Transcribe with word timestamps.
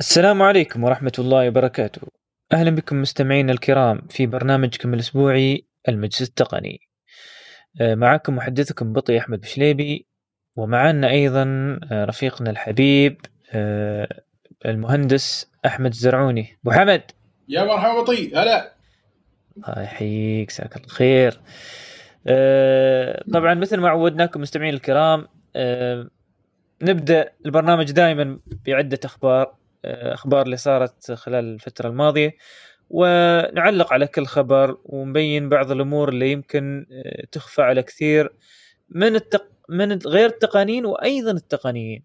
السلام 0.00 0.42
عليكم 0.42 0.84
ورحمة 0.84 1.12
الله 1.18 1.48
وبركاته. 1.48 2.02
أهلا 2.52 2.70
بكم 2.70 3.00
مستمعينا 3.00 3.52
الكرام 3.52 4.00
في 4.10 4.26
برنامجكم 4.26 4.94
الأسبوعي 4.94 5.66
المجلس 5.88 6.22
التقني. 6.22 6.80
آه، 7.80 7.94
معكم 7.94 8.36
محدثكم 8.36 8.92
بطي 8.92 9.18
أحمد 9.18 9.40
بشليبي 9.40 10.06
ومعنا 10.56 11.10
أيضا 11.10 11.42
آه، 11.92 12.04
رفيقنا 12.04 12.50
الحبيب 12.50 13.20
آه، 13.52 14.22
المهندس 14.66 15.50
أحمد 15.66 15.90
الزرعوني. 15.90 16.58
أبو 16.64 16.70
حمد 16.70 17.02
يا 17.48 17.64
مرحبا 17.64 18.00
بطي 18.00 18.34
هلا 18.34 18.72
الله 19.56 19.82
يحييك 19.82 20.50
ساك 20.50 20.76
الخير. 20.76 21.40
طبعا 23.32 23.54
مثل 23.54 23.76
ما 23.76 23.88
عودناكم 23.88 24.40
مستمعين 24.40 24.74
الكرام 24.74 25.26
نبدأ 26.82 27.32
البرنامج 27.46 27.92
دائما 27.92 28.38
بعدة 28.66 29.00
أخبار 29.04 29.55
آه، 29.84 30.14
أخبار 30.14 30.42
اللي 30.42 30.56
صارت 30.56 31.12
خلال 31.12 31.44
الفترة 31.44 31.88
الماضية 31.88 32.36
ونعلق 32.90 33.92
على 33.92 34.06
كل 34.06 34.26
خبر 34.26 34.78
ونبين 34.84 35.48
بعض 35.48 35.70
الأمور 35.70 36.08
اللي 36.08 36.32
يمكن 36.32 36.86
آه، 36.92 37.26
تخفى 37.32 37.62
على 37.62 37.82
كثير 37.82 38.32
من 38.88 39.14
التق... 39.14 39.48
من 39.68 39.92
غير 39.92 40.26
التقنيين 40.28 40.86
وأيضا 40.86 41.30
التقنيين 41.30 42.02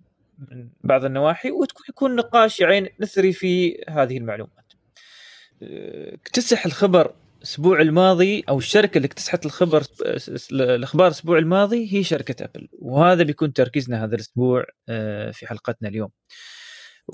من 0.52 0.70
بعض 0.84 1.06
النواحي 1.06 1.52
ويكون 1.52 2.16
نقاش 2.16 2.60
يعني 2.60 2.94
نثري 3.00 3.34
في 3.34 3.84
هذه 3.90 4.18
المعلومات. 4.18 4.74
آه، 5.64 6.16
اكتسح 6.16 6.66
الخبر 6.66 7.14
الأسبوع 7.42 7.82
الماضي 7.82 8.44
أو 8.50 8.58
الشركة 8.58 8.98
اللي 8.98 9.06
اكتسحت 9.06 9.46
الخبر 9.46 9.84
الأخبار 10.52 11.08
الأسبوع 11.08 11.38
الماضي 11.38 11.94
هي 11.94 12.04
شركة 12.04 12.44
أبل 12.44 12.68
وهذا 12.80 13.24
بيكون 13.24 13.54
تركيزنا 13.54 14.04
هذا 14.04 14.16
الأسبوع 14.16 14.66
آه، 14.90 15.32
في 15.32 15.48
حلقتنا 15.48 15.90
اليوم. 15.90 16.10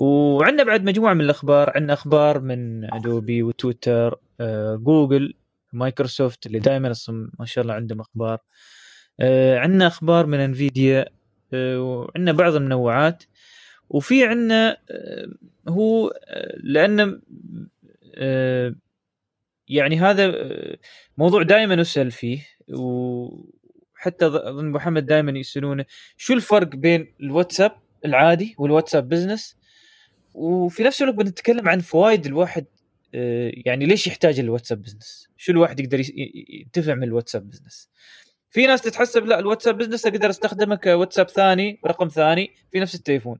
وعندنا 0.00 0.62
بعد 0.64 0.84
مجموعة 0.84 1.14
من 1.14 1.20
الأخبار. 1.20 1.72
عندنا 1.76 1.92
أخبار 1.92 2.40
من 2.40 2.84
ادوبي 2.94 3.42
وتويتر 3.42 4.18
آه، 4.40 4.76
جوجل 4.76 5.34
مايكروسوفت 5.72 6.46
اللي 6.46 6.58
دائما 6.58 6.94
ما 7.38 7.44
شاء 7.46 7.62
الله 7.62 7.74
عندهم 7.74 8.00
أخبار. 8.00 8.38
آه، 9.20 9.58
عندنا 9.58 9.86
أخبار 9.86 10.26
من 10.26 10.40
انفيديا 10.40 11.06
آه، 11.54 11.80
وعندنا 11.80 12.32
بعض 12.32 12.54
المنوعات. 12.54 13.24
وفي 13.90 14.24
عندنا 14.26 14.76
آه، 14.90 15.26
هو 15.68 16.08
آه، 16.08 16.56
لأن 16.62 17.20
آه، 18.14 18.74
يعني 19.68 19.98
هذا 20.00 20.24
آه، 20.26 20.76
موضوع 21.18 21.42
دائما 21.42 21.74
نسال 21.76 22.10
فيه. 22.10 22.46
وحتى 22.74 24.26
أظن 24.26 24.70
محمد 24.70 25.06
دائما 25.06 25.38
يسألونه 25.38 25.84
شو 26.16 26.34
الفرق 26.34 26.68
بين 26.76 27.14
الواتساب 27.20 27.72
العادي 28.04 28.54
والواتساب 28.58 29.08
Business 29.08 29.56
وفي 30.38 30.82
نفس 30.82 31.02
الوقت 31.02 31.16
بنتكلم 31.16 31.68
عن 31.68 31.80
فوائد 31.80 32.26
الواحد 32.26 32.66
آه، 33.14 33.52
يعني 33.54 33.86
ليش 33.86 34.06
يحتاج 34.06 34.38
الواتساب 34.38 34.82
Business؟ 34.82 35.28
شو 35.36 35.52
الواحد 35.52 35.80
يقدر 35.80 36.02
ينتفع 36.48 36.94
من 36.94 37.02
الواتساب 37.02 37.50
Business؟ 37.50 37.88
في 38.50 38.66
ناس 38.66 38.82
تتحسب 38.82 39.26
لا 39.26 39.38
الواتساب 39.38 39.78
Business 39.78 40.06
أقدر 40.06 40.30
استخدمه 40.30 40.74
كواتساب 40.74 41.28
ثاني 41.28 41.80
رقم 41.86 42.08
ثاني 42.08 42.54
في 42.72 42.80
نفس 42.80 42.94
التليفون. 42.94 43.38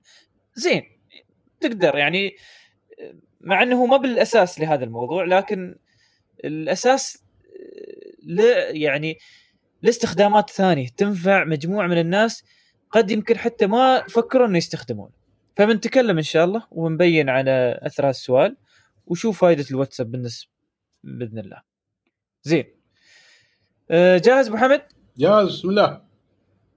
زين 0.54 0.82
تقدر 1.60 1.96
يعني 1.96 2.36
آه، 3.00 3.14
مع 3.40 3.62
إنه 3.62 3.86
ما 3.86 3.96
بالأساس 3.96 4.60
لهذا 4.60 4.84
الموضوع 4.84 5.24
لكن 5.24 5.76
الأساس 6.44 7.24
آه، 7.46 8.12
ل 8.22 8.40
يعني 8.76 9.18
لاستخدامات 9.82 10.50
ثانية 10.50 10.88
تنفع 10.96 11.44
مجموعة 11.44 11.86
من 11.86 11.98
الناس 11.98 12.44
قد 12.90 13.10
يمكن 13.10 13.38
حتى 13.38 13.66
ما 13.66 14.04
فكروا 14.08 14.46
إنه 14.46 14.58
يستخدمون 14.58 15.10
فبنتكلم 15.58 16.16
إن 16.16 16.22
شاء 16.22 16.44
الله 16.44 16.66
ونبين 16.70 17.28
على 17.28 17.80
أثر 17.82 18.02
هذا 18.02 18.10
السؤال 18.10 18.56
وشو 19.06 19.32
فائده 19.32 19.64
الواتساب 19.70 20.10
بالنسبة 20.10 20.50
بإذن 21.04 21.38
الله. 21.38 21.62
زين. 22.42 22.64
آه، 23.90 24.18
جاهز 24.18 24.48
أبو 24.48 24.56
حمد؟ 24.56 24.82
جاهز 25.16 25.48
بسم 25.48 25.68
الله 25.70 26.02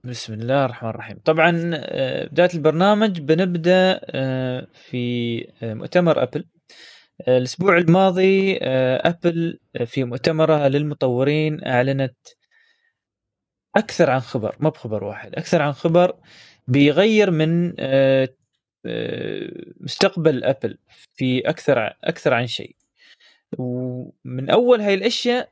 بسم 0.04 0.32
الله 0.32 0.64
الرحمن 0.64 0.90
الرحيم 0.90 1.18
طبعا 1.24 1.70
آه، 1.74 2.26
بداية 2.26 2.48
البرنامج 2.54 3.20
بنبدأ 3.20 4.00
آه، 4.04 4.66
في 4.72 5.46
مؤتمر 5.62 6.22
أبل 6.22 6.44
آه، 7.28 7.38
الأسبوع 7.38 7.78
الماضي 7.78 8.58
أبل 8.96 9.58
في 9.86 10.04
مؤتمرها 10.04 10.68
للمطورين 10.68 11.64
أعلنت 11.66 12.16
أكثر 13.76 14.10
عن 14.10 14.20
خبر 14.20 14.56
ما 14.60 14.68
بخبر 14.68 15.04
واحد 15.04 15.34
أكثر 15.34 15.62
عن 15.62 15.72
خبر 15.72 16.16
بيغير 16.68 17.30
من 17.30 17.74
مستقبل 19.80 20.44
أبل 20.44 20.78
في 21.14 21.40
أكثر 21.40 21.94
أكثر 22.04 22.34
عن 22.34 22.46
شيء. 22.46 22.76
ومن 23.58 24.50
أول 24.50 24.80
هاي 24.80 24.94
الأشياء 24.94 25.50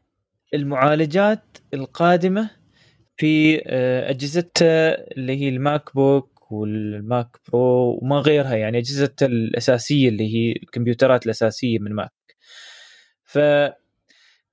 المعالجات 0.54 1.58
القادمة 1.74 2.50
في 3.16 3.62
آه، 3.66 4.10
أجهزتها 4.10 5.10
اللي 5.12 5.36
هي 5.40 5.48
ال 5.48 5.94
MacBook 5.94 6.52
وال 6.52 6.86
Mac 6.86 7.36
Pro 7.52 7.98
وما 8.02 8.16
غيرها 8.16 8.54
يعني 8.56 8.78
أجهزتها 8.78 9.26
الأساسية 9.26 10.08
اللي 10.08 10.34
هي 10.34 10.52
الكمبيوترات 10.52 11.26
الأساسية 11.26 11.78
من 11.78 11.92
ماك. 11.94 12.12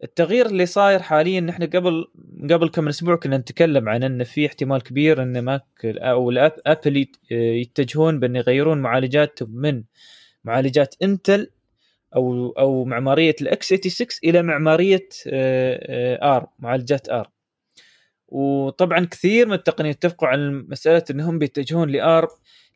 فالتغيير 0.01 0.45
اللي 0.45 0.65
صاير 0.65 1.01
حاليا 1.01 1.39
نحن 1.39 1.63
قبل 1.63 2.07
قبل 2.51 2.69
كم 2.69 2.87
أسبوع 2.87 3.15
كنا 3.15 3.37
نتكلم 3.37 3.89
عن 3.89 4.03
إن 4.03 4.23
في 4.23 4.45
احتمال 4.45 4.83
كبير 4.83 5.23
إن 5.23 5.39
ماك 5.39 5.65
أو 5.85 6.31
أبل 6.65 6.97
يت- 6.97 7.17
يتجهون 7.31 8.19
بأن 8.19 8.35
يغيرون 8.35 8.77
معالجاتهم 8.77 9.49
من 9.51 9.83
معالجات 10.43 10.95
إنتل 11.03 11.49
أو 12.15 12.49
أو 12.49 12.85
معمارية 12.85 13.35
ال 13.41 13.67
x86 13.73 14.07
إلى 14.23 14.41
معمارية 14.43 15.07
آر 16.23 16.47
معالجات 16.59 17.09
آر 17.09 17.29
وطبعا 18.27 19.05
كثير 19.05 19.47
من 19.47 19.53
التقنيين 19.53 19.93
اتفقوا 19.93 20.27
على 20.27 20.49
مسألة 20.51 21.03
انهم 21.11 21.39
بيتجهون 21.39 21.89
لل 21.89 22.05
ARM 22.05 22.27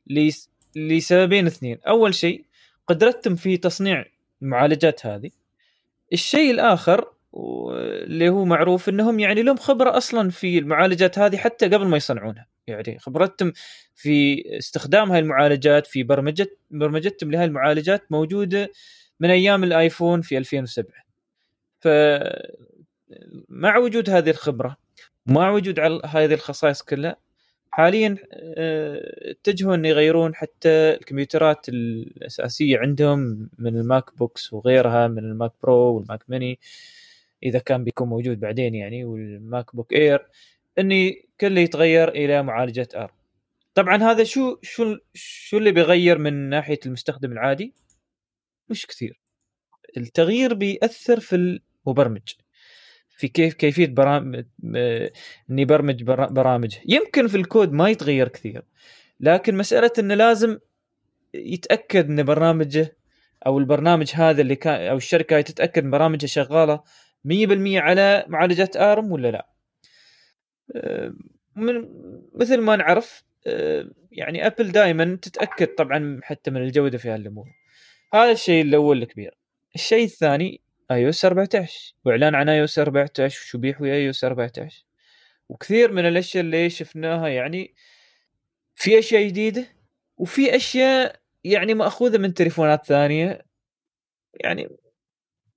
لس- 0.07 0.49
لسببين 0.75 1.47
اثنين، 1.47 1.77
أول 1.87 2.15
شيء 2.15 2.45
قدرتهم 2.87 3.35
في 3.35 3.57
تصنيع 3.57 4.05
المعالجات 4.41 5.05
هذه. 5.05 5.31
الشيء 6.13 6.51
الآخر 6.51 7.13
اللي 8.03 8.29
هو 8.29 8.45
معروف 8.45 8.89
إنهم 8.89 9.19
يعني 9.19 9.43
لهم 9.43 9.57
خبرة 9.57 9.97
أصلا 9.97 10.29
في 10.29 10.57
المعالجات 10.57 11.19
هذه 11.19 11.37
حتى 11.37 11.65
قبل 11.65 11.87
ما 11.87 11.97
يصنعونها، 11.97 12.47
يعني 12.67 12.99
خبرتهم 12.99 13.53
في 13.95 14.43
استخدام 14.57 15.11
هاي 15.11 15.19
المعالجات 15.19 15.87
في 15.87 16.03
برمجة 16.03 16.57
برمجتهم 16.71 17.31
لهذه 17.31 17.45
المعالجات 17.45 18.11
موجودة 18.11 18.71
من 19.19 19.29
أيام 19.29 19.63
الآيفون 19.63 20.21
في 20.21 20.37
2007. 20.37 20.93
ف 21.79 21.87
مع 23.49 23.77
وجود 23.77 24.09
هذه 24.09 24.29
الخبرة 24.29 24.77
مع 25.25 25.49
وجود 25.49 25.79
هذه 26.05 26.33
الخصائص 26.33 26.81
كلها 26.81 27.15
حاليا 27.71 28.17
آه، 28.33 29.31
اتجهوا 29.31 29.75
إن 29.75 29.85
يغيرون 29.85 30.35
حتى 30.35 30.69
الكمبيوترات 30.69 31.69
الأساسية 31.69 32.77
عندهم 32.79 33.49
من 33.59 33.77
ال 33.77 34.17
MacBooks 34.17 34.53
وغيرها 34.53 35.07
من 35.07 35.19
ال 35.19 35.27
Mac 35.27 35.51
Pro 35.63 35.95
وال 35.95 36.06
Mac 36.06 36.23
Mini. 36.29 36.59
إذا 37.43 37.59
كان 37.59 37.83
بيكون 37.83 38.09
موجود 38.09 38.39
بعدين 38.39 38.75
يعني 38.75 39.05
وال 39.05 39.75
MacBook 39.75 39.93
Air 39.93 40.27
إني 40.79 41.29
كله 41.41 41.61
يتغير 41.61 42.09
إلى 42.09 42.43
معالجة 42.43 42.87
ARM. 42.95 43.13
طبعا 43.75 43.97
هذا 43.97 44.23
شو 44.23 44.57
شو 44.61 44.97
شو 45.13 45.57
اللي 45.57 45.71
بيغير 45.71 46.17
من 46.17 46.33
ناحية 46.49 46.79
المستخدم 46.85 47.31
العادي؟ 47.31 47.73
مش 48.69 48.85
كثير. 48.87 49.19
التغيير 49.97 50.53
بيأثر 50.53 51.19
في 51.19 51.35
المبرمج. 51.87 52.33
في 53.21 53.27
كيف 53.27 53.53
كيفية 53.53 53.87
برامج 53.87 54.45
إني 55.49 55.65
برمج 55.65 56.03
برا- 56.03 56.29
برامج. 56.31 56.77
يمكن 56.85 57.27
في 57.27 57.37
الكود 57.37 57.71
ما 57.71 57.89
يتغير 57.89 58.27
كثير 58.27 58.61
لكن 59.19 59.55
مسألة 59.57 59.91
إنه 59.99 60.15
لازم 60.15 60.59
يتأكد 61.33 62.09
إن 62.09 62.23
برنامجه 62.23 62.97
أو 63.45 63.59
البرنامج 63.59 64.11
هذا 64.15 64.41
اللي 64.41 64.55
كان 64.55 64.87
أو 64.87 64.97
الشركة 64.97 65.41
تتأكد 65.41 65.83
برامجها 65.89 66.27
شغالة 66.27 66.83
100% 67.23 67.77
على 67.77 68.25
معالجات 68.27 68.77
آرم 68.77 69.11
ولا 69.11 69.31
لا. 69.31 69.47
من 71.55 71.89
مثل 72.35 72.61
ما 72.61 72.75
نعرف 72.75 73.23
يعني 74.11 74.47
ابل 74.47 74.71
دائما 74.71 75.17
تتأكد 75.21 75.67
طبعا 75.67 76.19
حتى 76.23 76.51
من 76.51 76.61
الجودة 76.61 76.97
في 76.97 77.09
هالأمور. 77.09 77.47
هذا 78.13 78.31
الشيء 78.31 78.61
الأول 78.63 79.01
الكبير. 79.01 79.37
الشيء 79.75 80.03
الثاني 80.03 80.60
iOS 80.91 81.25
14 81.25 81.93
وإعلان 82.05 82.35
عن 82.35 82.49
iOS 82.49 82.79
14 82.79 83.41
وشو 83.43 83.57
بيحوي 83.57 83.93
iOS 83.93 84.23
14 84.23 84.85
وكثير 85.49 85.91
من 85.91 86.05
الأشياء 86.05 86.43
اللي 86.43 86.69
شفناها 86.69 87.27
يعني 87.27 87.75
في 88.75 88.99
أشياء 88.99 89.27
جديدة 89.27 89.67
وفي 90.17 90.55
أشياء 90.55 91.21
يعني 91.43 91.73
مأخوذة 91.73 92.17
من 92.17 92.33
تليفونات 92.33 92.85
ثانية. 92.85 93.45
يعني 94.33 94.69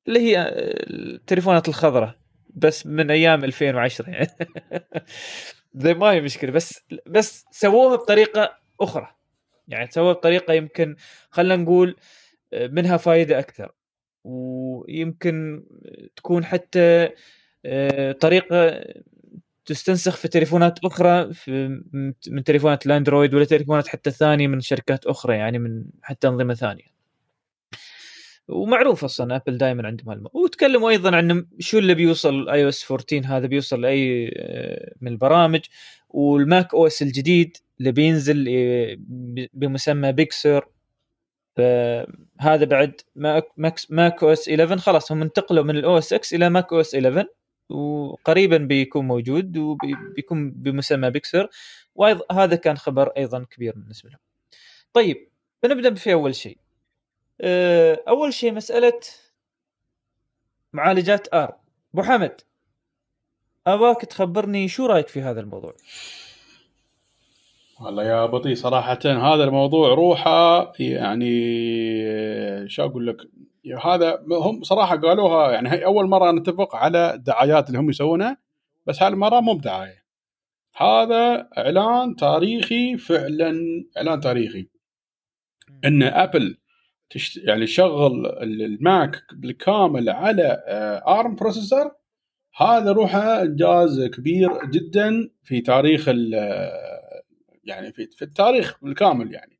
اللي 0.08 0.20
هي 0.20 0.48
التليفونات 0.90 1.68
الخضراء 1.68 2.18
بس 2.54 2.86
من 2.86 3.10
أيام 3.10 3.44
2010 3.44 4.10
يعني. 4.10 4.28
زي 5.74 5.94
ما 5.94 6.12
هي 6.12 6.20
مشكلة 6.20 6.50
بس 6.50 6.80
بس 7.06 7.44
سووها 7.50 7.96
بطريقة 7.96 8.58
أخرى. 8.80 9.14
يعني 9.68 9.86
تسوى 9.86 10.14
بطريقة 10.14 10.54
يمكن 10.54 10.96
خلينا 11.30 11.56
نقول 11.56 11.96
آه، 12.52 12.66
منها 12.66 12.96
فائده 12.96 13.38
أكثر. 13.38 13.72
ويمكن 14.24 15.64
تكون 16.16 16.44
حتى 16.44 17.08
آه، 17.66 18.12
طريقة 18.12 18.84
تستنسخ 19.66 20.16
في 20.16 20.28
تليفونات 20.28 20.78
أخرى 20.84 21.32
في 21.32 21.82
من 22.28 22.44
تليفونات 22.44 22.86
الأندرويد 22.86 23.34
ولا 23.34 23.44
تليفونات 23.44 23.88
حتى 23.88 24.10
ثانية 24.10 24.46
من 24.46 24.60
شركات 24.60 25.06
أخرى 25.06 25.36
يعني 25.36 25.58
من 25.58 25.84
حتى 26.02 26.28
أنظمة 26.28 26.54
ثانية. 26.54 26.94
ومعروف 28.48 29.04
أصلا 29.04 29.36
أبل 29.36 29.58
دائما 29.58 29.86
عندهم 29.86 30.08
هالم 30.08 30.26
وتكلموا 30.32 30.90
أيضا 30.90 31.16
عن 31.16 31.46
شو 31.58 31.78
اللي 31.78 31.94
بيوصل 31.94 32.48
iOS 32.48 32.90
14 32.90 33.26
هذا 33.26 33.46
بيوصل 33.46 33.80
لأي 33.80 34.34
آه، 34.36 34.92
من 35.00 35.12
البرامج 35.12 35.60
وال 36.08 36.74
macOS 36.74 37.02
الجديد 37.02 37.56
اللي 37.78 37.92
بينزل 37.92 38.46
آه، 38.48 38.96
بمسمى 39.54 40.12
Big 40.12 40.40
Sur 40.40 40.68
فهذا 41.56 42.64
بعد 42.64 43.00
macOS 43.88 44.48
11 44.48 44.78
خلاص 44.78 45.12
هم 45.12 45.22
انتقلوا 45.22 45.64
من 45.64 45.76
ال 45.76 45.98
OS 45.98 46.12
X 46.12 46.34
إلى 46.34 46.50
macOS 46.50 46.94
11 46.94 47.26
وقريبا 47.68 48.56
بيكون 48.56 49.06
موجود 49.06 49.56
وبيكون 49.56 50.50
بمسمى 50.50 51.10
Big 51.10 51.29
Sur 51.29 51.48
وهذا 51.94 52.56
كان 52.56 52.76
خبر 52.76 53.08
أيضا 53.08 53.44
كبير 53.50 53.72
بالنسبة 53.76 54.10
لهم. 54.10 54.18
طيب 54.92 55.28
بنبدا 55.62 55.94
في 55.94 56.12
أول 56.12 56.34
شيء. 56.34 56.58
آه، 57.40 58.02
أول 58.08 58.34
شيء 58.34 58.52
مسألة 58.52 59.00
معالجات 60.72 61.34
ARM 61.34 61.56
أبو 61.94 62.02
حمد 62.02 62.40
أباك 63.66 64.00
تخبرني 64.00 64.68
شو 64.68 64.86
رأيك 64.86 65.08
في 65.08 65.22
هذا 65.22 65.40
الموضوع؟ 65.40 65.74
والله 67.80 68.04
يا 68.04 68.26
بطي 68.26 68.54
صراحة 68.54 68.98
هذا 69.04 69.44
الموضوع 69.44 69.94
روحه 69.94 70.72
يعني 70.78 71.34
شو 72.68 72.84
أقول 72.84 73.06
لك؟ 73.06 73.16
هذا 73.84 74.24
هم 74.30 74.62
صراحة 74.62 74.96
قالوها 74.96 75.52
يعني 75.52 75.70
هي 75.70 75.84
أول 75.84 76.06
مرة 76.08 76.30
نتفق 76.30 76.76
على 76.76 77.14
الدعايات 77.14 77.68
اللي 77.68 77.78
هم 77.78 77.90
يسوونها 77.90 78.36
بس 78.86 79.02
هالمرة 79.02 79.40
مو 79.40 79.54
بدعاية. 79.54 80.04
هذا 80.76 81.48
إعلان 81.58 82.16
تاريخي 82.16 82.96
فعلا 82.96 83.54
إعلان 83.96 84.20
تاريخي. 84.20 84.68
إن 85.84 86.02
أبل 86.02 86.56
تشت... 87.10 87.36
يعني 87.36 87.66
شغل 87.66 88.26
الماك 88.42 89.22
بالكامل 89.32 90.10
على 90.10 90.62
ARM 91.08 91.30
آه، 91.30 91.36
processor 91.36 91.90
هذا 92.56 92.92
روحه 92.92 93.42
إنجاز 93.42 94.00
كبير 94.00 94.66
جدا 94.66 95.30
في 95.44 95.60
تاريخ 95.60 96.08
يعني 97.66 97.92
في, 97.92 98.06
في 98.06 98.22
التاريخ 98.22 98.78
بالكامل 98.82 99.34
يعني. 99.34 99.58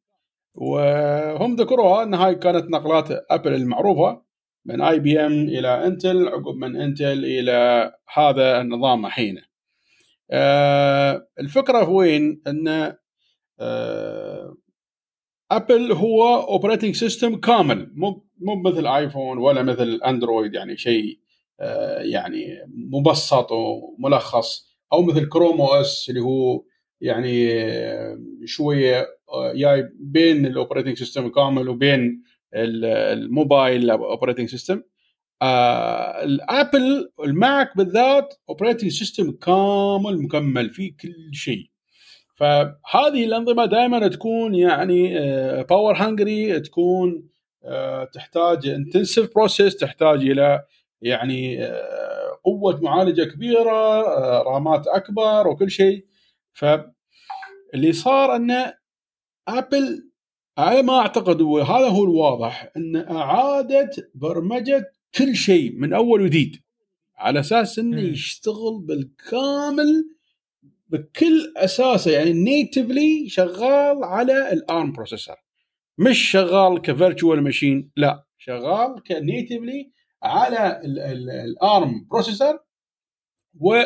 وهم 0.55 1.57
ذكروها 1.57 2.03
إن 2.03 2.15
هاي 2.15 2.35
كانت 2.35 2.71
نقلات 2.71 3.09
أبل 3.31 3.55
المعروفة 3.55 4.23
من 4.65 4.81
IBM 4.81 5.33
إلى 5.33 5.87
انتل 5.87 6.29
عقب 6.29 6.55
من 6.55 6.77
انتل 6.77 7.25
إلى 7.25 7.93
هذا 8.15 8.61
النظام 8.61 9.07
الحين 9.07 9.43
آه 10.31 11.29
الفكرة 11.41 11.89
وين؟ 11.89 12.43
إن 12.47 12.95
آه 13.61 14.57
أبل 15.51 15.93
هو 15.93 16.37
operating 16.43 16.95
system 16.95 17.37
كامل 17.37 17.93
مو 17.95 18.25
مو 18.39 18.63
مثل 18.63 18.87
ايفون 18.87 19.39
ولا 19.39 19.63
مثل 19.63 20.01
اندرويد 20.07 20.55
يعني 20.55 20.77
شيء 20.77 21.19
آه 21.61 21.99
يعني 22.03 22.59
مبسط 22.93 23.53
وملخص 23.53 24.75
أو 24.93 25.03
مثل 25.03 25.29
Chrome 25.29 25.61
OS 25.61 26.07
اللي 26.09 26.21
هو 26.21 26.65
يعني 27.05 27.51
شوية 28.45 29.07
آه، 29.29 29.53
جاي 29.53 29.89
بين 30.01 30.47
ال 30.47 30.52
operating 30.52 30.97
system 30.99 31.29
كامل 31.29 31.69
وبين 31.69 32.23
ال 32.55 32.74
mobile 32.74 33.91
operating 33.91 34.49
system 34.49 34.83
الابل 36.23 37.11
الماك 37.25 37.77
بالذات 37.77 38.35
operating 38.49 38.91
system 38.91 39.31
كامل 39.31 40.23
مكمل 40.23 40.71
فيه 40.71 40.93
كل 41.03 41.35
شيء. 41.35 41.67
فهذه 42.35 43.25
الأنظمة 43.25 43.67
دائما 43.67 44.09
تكون 44.09 44.55
يعني 44.55 45.09
power 45.63 45.97
آه، 45.97 46.07
hungry 46.07 46.61
تكون 46.61 47.29
آه، 47.65 48.05
تحتاج 48.05 48.69
intensive 48.69 49.35
process 49.35 49.77
تحتاج 49.77 50.19
إلى 50.19 50.65
يعني 51.03 51.69
قوة 52.45 52.81
معالجة 52.81 53.23
كبيرة 53.25 54.03
رامات 54.43 54.87
أكبر 54.87 55.49
وكل 55.49 55.71
شيء. 55.71 56.05
فاللي 57.75 57.93
صار 57.93 58.37
أن 58.37 58.73
ابل 59.49 60.11
على 60.59 60.83
ما 60.83 60.99
أعتقد 60.99 61.41
وهذا 61.41 61.89
هو 61.89 62.05
الواضح 62.05 62.71
أن 62.77 62.97
أعادت 62.97 64.11
برمجة 64.15 64.93
كل 65.15 65.37
شيء 65.37 65.73
من 65.79 65.93
أول 65.93 66.21
وجديد 66.23 66.57
على 67.17 67.41
أساس 67.41 67.79
إنه 67.79 68.01
يشتغل 68.01 68.79
بالكامل 68.79 70.11
بكل 70.89 71.53
أساسه 71.57 72.11
يعني 72.11 72.33
natively 72.33 73.29
شغال 73.29 74.05
على 74.05 74.53
ال 74.53 74.63
ARM 74.63 74.93
processor 74.93 75.37
مش 75.99 76.31
شغال 76.31 76.83
ك 76.83 76.90
virtual 76.90 77.43
machine 77.43 77.91
لا 77.97 78.27
شغال 78.39 79.03
ك 79.03 79.13
natively 79.13 79.93
على 80.23 80.81
ال 81.45 81.60
ARM 81.60 82.07
processor 82.11 82.59
و 83.61 83.83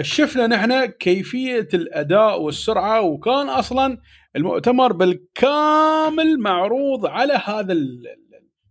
شفنا 0.00 0.46
نحن 0.46 0.84
كيفية 0.84 1.68
الأداء 1.74 2.42
والسرعة 2.42 3.00
وكان 3.00 3.48
أصلا 3.48 3.98
المؤتمر 4.36 4.92
بالكامل 4.92 6.38
معروض 6.40 7.06
على 7.06 7.32
هذا 7.44 7.76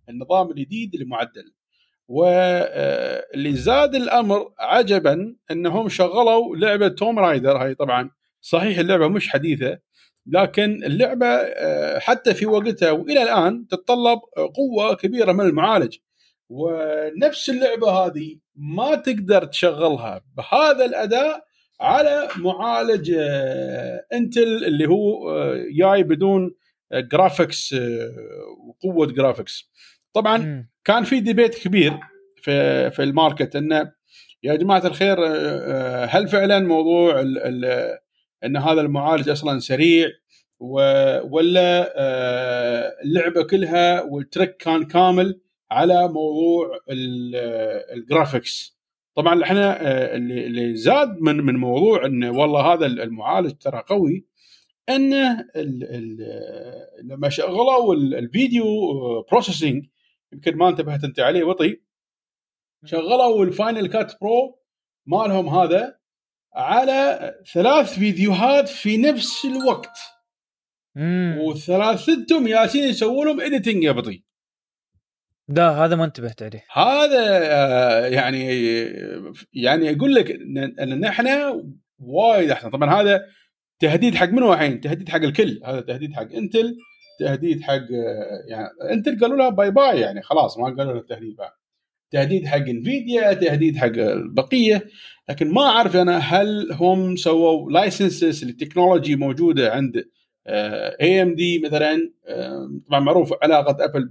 النظام 0.10 0.50
الجديد 0.52 0.96
المعدل. 0.96 1.54
واللي 2.08 3.54
زاد 3.54 3.96
الأمر 3.96 4.54
عجبا 4.60 5.36
إنهم 5.52 5.90
شغلوا 5.90 6.56
لعبة 6.56 6.88
Tomb 6.88 7.20
Raider. 7.20 7.58
هاي 7.58 7.76
طبعا 7.76 8.12
صحيح 8.42 8.80
اللعبة 8.80 9.08
مش 9.08 9.30
حديثة 9.30 9.80
لكن 10.26 10.84
اللعبة 10.84 11.26
آه، 11.28 12.00
حتى 12.00 12.34
في 12.34 12.46
وقتها 12.46 12.92
وإلى 12.92 13.24
الآن 13.24 13.68
تتطلب 13.68 14.20
قوة 14.56 14.96
كبيرة 14.96 15.32
من 15.32 15.46
المعالج. 15.46 15.98
ونفس 16.50 17.50
اللعبة 17.50 17.92
هذه 17.92 18.38
ما 18.56 18.96
تقدر 18.96 19.46
تشغلها 19.46 20.22
بهذا 20.38 20.86
الأداء 20.86 21.50
على 21.82 22.28
معالج 22.38 23.12
آه، 23.18 24.06
انتل 24.14 24.66
اللي 24.66 24.88
هو 24.88 25.30
آه، 25.30 25.66
جاي 25.80 26.04
بدون 26.04 26.56
graphics 26.94 27.76
وقوة 28.68 29.08
graphics 29.08 29.72
طبعا 30.14 30.38
م. 30.38 30.68
كان 30.84 31.04
في 31.04 31.20
debate 31.20 31.56
كبير 31.56 32.00
في 32.36 32.92
في 32.92 33.04
ال 33.04 33.11
market 33.11 33.56
إنه 33.56 33.92
يا 34.44 34.56
جماعة 34.56 34.88
الخير 34.88 35.18
آه، 35.28 36.06
هل 36.06 36.28
فعلا 36.28 36.60
موضوع 36.60 37.20
ال 37.20 37.38
ال 37.38 37.98
إن 38.44 38.58
هذا 38.58 38.82
المعالج 38.82 39.30
أصلا 39.30 39.60
سريع 39.60 40.10
ولا 41.24 41.94
اللعبة 43.04 43.44
كلها 43.44 44.02
وال 44.02 44.18
trick 44.18 44.58
كان 44.58 44.84
كامل 44.84 45.40
على 45.72 46.08
موضوع 46.08 46.80
ال 47.94 48.03
graphics 48.03 48.80
طبعا 49.16 49.44
إحنا 49.44 49.82
آه، 49.82 50.16
اللي 50.16 50.46
اللي 50.48 50.76
زاد 50.76 51.18
من 51.22 51.36
من 51.38 51.56
موضوع 51.56 52.06
إنه 52.06 52.32
والله 52.32 52.74
هذا 52.74 52.86
المعالج 52.86 53.52
ترى 53.52 53.84
قوي 53.88 54.26
إنه 54.90 55.46
لما 57.04 57.30
شغلوا 57.30 57.94
ال 57.96 58.07
video 58.07 58.66
processing 59.22 59.86
يمكن 60.34 60.56
ما 60.58 60.70
انتبهت 60.70 61.04
أنت 61.04 61.20
عليه 61.20 61.44
بطي 61.44 61.82
شغلوا 62.86 63.46
ال 63.46 63.53
Final 63.53 63.88
Cut 63.88 64.22
Pro 64.22 64.60
مالهم 65.06 65.50
هذا 65.50 66.00
على 66.54 67.36
ثلاث 67.54 68.00
فيديوهات 68.00 68.70
في 68.70 68.98
نفس 68.98 69.46
الوقت. 69.46 69.98
وثلاثتهم 71.42 72.48
يالسين 72.48 72.84
يسوون 72.84 73.28
لهم 73.28 73.42
editing 73.42 73.84
يا 73.84 73.92
بطي. 73.92 74.24
لا 75.50 75.70
هذا 75.70 75.96
ما 75.96 76.06
انتبهت 76.06 76.44
عليه. 76.44 76.64
هذا 76.74 77.40
آه، 77.44 78.06
يعني 78.06 78.46
يعني 79.54 79.98
أقول 79.98 80.16
لك 80.16 80.32
إن 80.82 81.00
نحن 81.00 81.28
وايد 82.00 82.52
أحسن. 82.52 82.70
طبعا 82.70 83.02
هذا 83.02 83.26
تهديد 83.80 84.16
حق 84.16 84.30
منو 84.30 84.54
الحين؟ 84.54 84.82
تهديد 84.82 85.10
حق 85.10 85.22
الكل. 85.22 85.62
هذا 85.66 85.82
تهديد 85.82 86.14
حق 86.14 86.32
إنتل 86.34 86.78
تهديد 87.20 87.62
حق 87.62 87.74
آه، 87.74 88.44
يعني 88.48 88.68
إنتل 88.92 89.20
قالوا 89.20 89.38
لها 89.38 89.50
باي 89.50 89.72
باي 89.72 90.00
يعني 90.00 90.22
خلاص 90.22 90.58
ما 90.58 90.66
قالوا 90.66 90.94
لها 90.94 91.02
تهديد 91.02 91.36
بعد 91.36 91.52
تهديد 92.12 92.46
حق 92.46 92.58
إنفيديا 92.58 93.34
تهديد 93.34 93.78
حق 93.78 93.86
البقية. 93.98 94.86
لكن 95.30 95.54
ما 95.54 95.62
أعرف 95.62 95.96
أنا 95.96 96.18
هل 96.18 96.72
هم 96.72 97.16
سووا 97.16 97.72
licenses 97.72 98.46
لل 98.46 98.57
technology 98.57 99.16
موجودة 99.16 99.72
عند 99.72 100.06
AMD 101.02 101.60
مثلا؟ 101.60 102.12
طبعا 102.88 103.00
معروف 103.00 103.34
علاقة 103.44 103.86
ابل 103.86 104.10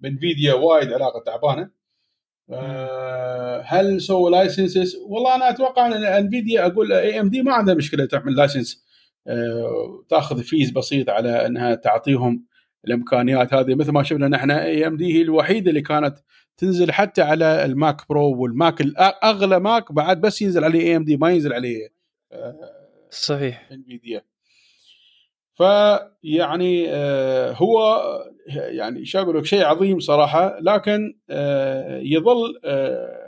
بانفيديا 0.00 0.54
وايد 0.54 0.92
علاقة 0.92 1.22
تعبانة. 1.26 1.70
آه، 2.50 3.62
هل 3.66 4.00
سووا 4.00 4.30
licenses؟ 4.30 4.96
والله 5.08 5.34
أنا 5.36 5.50
أتوقع 5.50 5.86
إن 5.86 5.92
انفيديا 5.92 6.66
أقول 6.66 6.92
AMD 6.92 7.42
ما 7.42 7.52
عندها 7.52 7.74
مشكلة 7.74 8.04
تعمل 8.06 8.36
license 8.36 8.86
آه، 9.26 10.04
تأخذ 10.08 10.42
fees 10.42 10.70
بسيط 10.70 11.10
على 11.10 11.46
إنها 11.46 11.74
تعطيهم 11.74 12.46
الإمكانيات 12.84 13.54
هذه. 13.54 13.74
مثل 13.74 13.92
ما 13.92 14.02
شفنا 14.02 14.28
نحن 14.28 14.50
AMD 14.50 15.14
هي 15.14 15.22
الوحيدة 15.22 15.68
اللي 15.70 15.82
كانت 15.82 16.18
تنزل 16.56 16.92
حتى 16.92 17.22
على 17.22 17.64
الماك 17.64 18.08
برو 18.08 18.42
والماك 18.42 18.82
أغلى 19.24 19.60
ماك 19.60 19.92
بعد 19.92 20.20
بس 20.20 20.42
ينزل 20.42 20.64
عليه 20.64 20.80
AMD 20.80 21.16
ما 21.16 21.30
ينزل 21.30 21.52
عليه 21.52 21.88
صحيح. 23.10 23.68
انفيديا 23.72 24.22
فيعني 25.56 26.86
آه 26.88 27.52
هو 27.52 28.00
يعني 28.48 29.04
شو 29.04 29.18
أقول 29.18 29.38
لك 29.38 29.44
شيء 29.44 29.64
عظيم 29.64 30.00
صراحة 30.00 30.58
لكن 30.60 31.18
آه 31.30 31.98
يظل 31.98 32.60
آه 32.64 33.26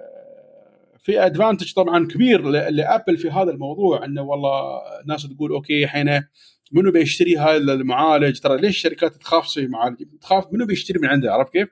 في 1.02 1.26
advantage 1.26 1.72
طبعا 1.72 2.06
كبير 2.06 2.42
لأبل 2.50 3.16
في 3.16 3.30
هذا 3.30 3.50
الموضوع 3.50 4.04
إنه 4.04 4.22
والله 4.22 4.80
ناس 5.06 5.28
تقول 5.28 5.52
okay 5.52 5.84
الحين 5.84 6.22
منو 6.72 6.92
بيشتري 6.92 7.38
هذا 7.38 7.72
المعالج 7.72 8.38
ترى 8.38 8.60
ليش 8.60 8.76
الشركات 8.76 9.16
تخاف 9.16 9.46
تسوي 9.46 9.66
معالج 9.66 10.02
تخاف 10.20 10.52
منو 10.52 10.66
بيشتري 10.66 10.98
من 10.98 11.08
عنده 11.08 11.32
عرفت 11.32 11.52
كيف؟ 11.52 11.68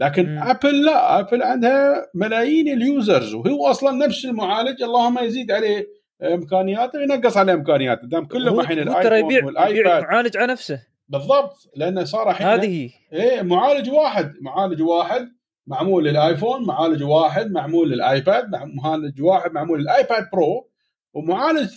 لكن 0.00 0.34
م. 0.34 0.38
أبل 0.38 0.84
لا 0.84 1.18
أبل 1.18 1.42
عندها 1.42 2.10
ملايين 2.14 2.68
ال 2.68 2.79
users 2.79 3.34
وهو 3.34 3.66
أصلا 3.66 4.06
نفس 4.06 4.24
المعالج 4.24 4.82
اللهم 4.82 5.18
يزيد 5.18 5.50
عليه 5.50 5.86
إمكانياته 6.22 7.02
ينقص 7.02 7.36
عليه 7.36 7.52
إمكانياته. 7.52 8.06
دام 8.06 8.26
كلهم 8.26 8.60
الحين 8.60 8.78
الآيفون 8.78 9.44
والآيباد. 9.44 10.02
معالج 10.02 10.36
على 10.36 10.52
نفسه. 10.52 10.82
بالضبط 11.08 11.70
لأنه 11.76 12.04
صار 12.04 12.30
الحين 12.30 12.46
هذه 12.46 12.90
إيه 13.12 13.42
معالج 13.42 13.90
واحد. 13.90 14.34
معالج 14.40 14.82
واحد 14.82 15.28
معمول 15.66 16.04
للآيفون 16.04 16.66
معالج 16.66 17.02
واحد 17.02 17.50
معمول 17.50 17.90
للآيباد 17.90 18.50
معالج 18.74 19.22
واحد 19.22 19.52
معمول 19.52 19.80
للآيباد 19.80 20.28
برو 20.32 20.70
ومعالج 21.14 21.68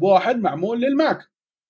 واحد 0.00 0.38
معمول 0.38 0.80
للماك. 0.80 1.18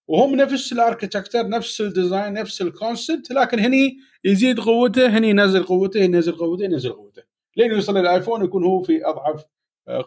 وهم 0.06 0.34
نفس 0.34 0.72
ال 0.72 0.78
architecture 0.78 1.48
نفس 1.48 1.80
ال 1.80 1.88
design 1.88 2.32
نفس 2.32 2.62
ال 2.62 2.71
concept 2.71 3.30
لكن 3.30 3.58
هني 3.58 3.96
يزيد 4.24 4.60
قوته 4.60 5.06
هني 5.18 5.30
ينزل 5.30 5.62
قوته 5.62 6.00
ينزل 6.00 6.32
قوته 6.32 6.64
ينزل 6.64 6.92
قوته. 6.92 7.22
لين 7.56 7.72
يوصل 7.72 7.98
للآيفون 7.98 8.44
يكون 8.44 8.64
هو 8.64 8.82
في 8.82 9.06
أضعف 9.06 9.44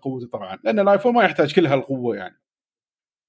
قوته 0.02 0.28
طبعا 0.28 0.60
لأن 0.64 0.80
الايفون 0.80 1.14
ما 1.14 1.24
يحتاج 1.24 1.56
كل 1.56 1.68
هالقوه 1.68 2.16
يعني 2.16 2.42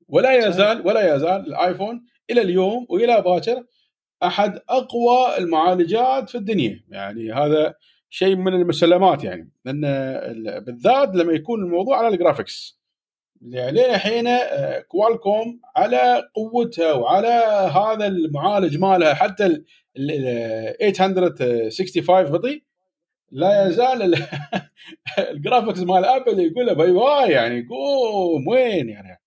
ولا 0.09 0.49
يزال 0.49 0.87
ولا 0.87 1.15
يزال 1.17 1.47
الايفون 1.47 2.07
إلى 2.31 2.41
اليوم 2.41 2.87
والى 2.89 3.23
باكر 3.23 3.65
احد 4.23 4.59
اقوى 4.69 5.39
المعالجات 5.39 6.31
في 6.31 6.39
الدنيا 6.39 6.85
يعني 6.89 7.33
هذا 7.33 7.75
شيء 8.11 8.37
من 8.37 8.55
المسلمات 8.55 9.25
يعني 9.25 9.51
لأن 9.65 9.81
بالذات 10.67 11.15
لما 11.15 11.33
يكون 11.33 11.65
الموضوع 11.65 11.99
على 11.99 12.09
ال 12.09 12.17
graphics 12.17 12.83
يعني 13.43 13.95
الحين 13.95 14.29
كوالكوم 14.89 15.61
على 15.77 16.29
قوتها 16.35 16.93
وعلى 16.93 17.43
هذا 17.75 18.07
المعالج 18.07 18.79
مالها 18.79 19.15
حتى 19.15 19.47
ال 19.47 19.65
865 20.95 22.25
بطيء 22.25 22.63
لا 23.33 23.67
يزال 23.67 24.15
ال 25.19 25.25
graphics 25.25 25.81
مال 25.89 26.05
ابل 26.05 26.41
يقول 26.41 26.75
bye 26.75 26.93
bye 26.93 27.31
يعني 27.31 27.67
قوم 27.71 28.49
وين 28.49 28.89
يعني؟ 28.89 29.21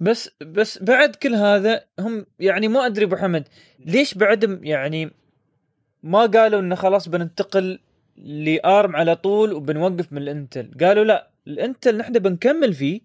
بس 0.00 0.30
بس 0.40 0.82
بعد 0.82 1.16
كل 1.16 1.34
هذا 1.34 1.84
هم 2.00 2.26
يعني 2.38 2.68
ما 2.68 2.86
أدري 2.86 3.04
أبو 3.04 3.16
حمد 3.16 3.48
ليش 3.78 4.14
بعد 4.14 4.60
يعني 4.62 5.10
ما 6.02 6.26
قالوا 6.26 6.60
إنه 6.60 6.74
خلاص 6.74 7.08
بننتقل 7.08 7.78
لأرم 8.16 8.96
على 8.96 9.16
طول 9.16 9.52
وبنوقف 9.52 10.12
من 10.12 10.22
الإنتل؟ 10.22 10.70
قالوا 10.80 11.04
لا 11.04 11.30
الإنتل 11.46 11.96
نحن 11.96 12.12
بنكمل 12.12 12.72
فيه 12.74 13.00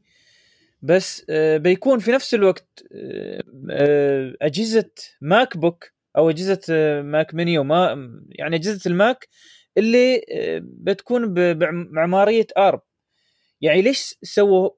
بس 0.82 1.26
آه، 1.30 1.58
بيكون 1.58 2.00
في 2.00 2.12
نفس 2.12 2.34
الوقت 2.34 2.84
آه، 2.92 3.44
آه، 3.72 4.34
أجهزة 4.42 4.92
ماك 5.22 5.58
بوك 5.58 5.92
أو 6.18 6.30
أجهزة 6.30 6.62
ماك 7.02 7.34
ميني 7.34 7.58
وما 7.58 8.10
يعني 8.30 8.56
أجهزة 8.56 8.90
الماك 8.92 9.28
اللي 9.78 10.22
بتكون 10.62 11.34
بمعماريه 11.34 12.48
ارم 12.58 12.80
يعني 13.62 13.82
ليش 13.82 14.16
سووا 14.24 14.70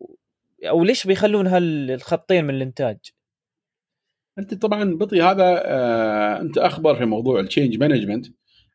أو 0.63 0.84
ليش 0.84 1.08
بيخلون 1.08 1.48
هالخطين 1.48 2.46
من 2.46 2.56
الإنتاج؟ 2.56 2.98
أنت 4.39 4.53
طبعا 4.53 4.96
بطي 4.98 5.22
هذا 5.22 5.62
آه 5.65 6.41
أنت 6.41 6.58
أخبر 6.58 6.96
في 6.96 7.06
موضوع 7.06 7.39
ال 7.39 7.45
change 7.45 7.77
management 7.77 8.25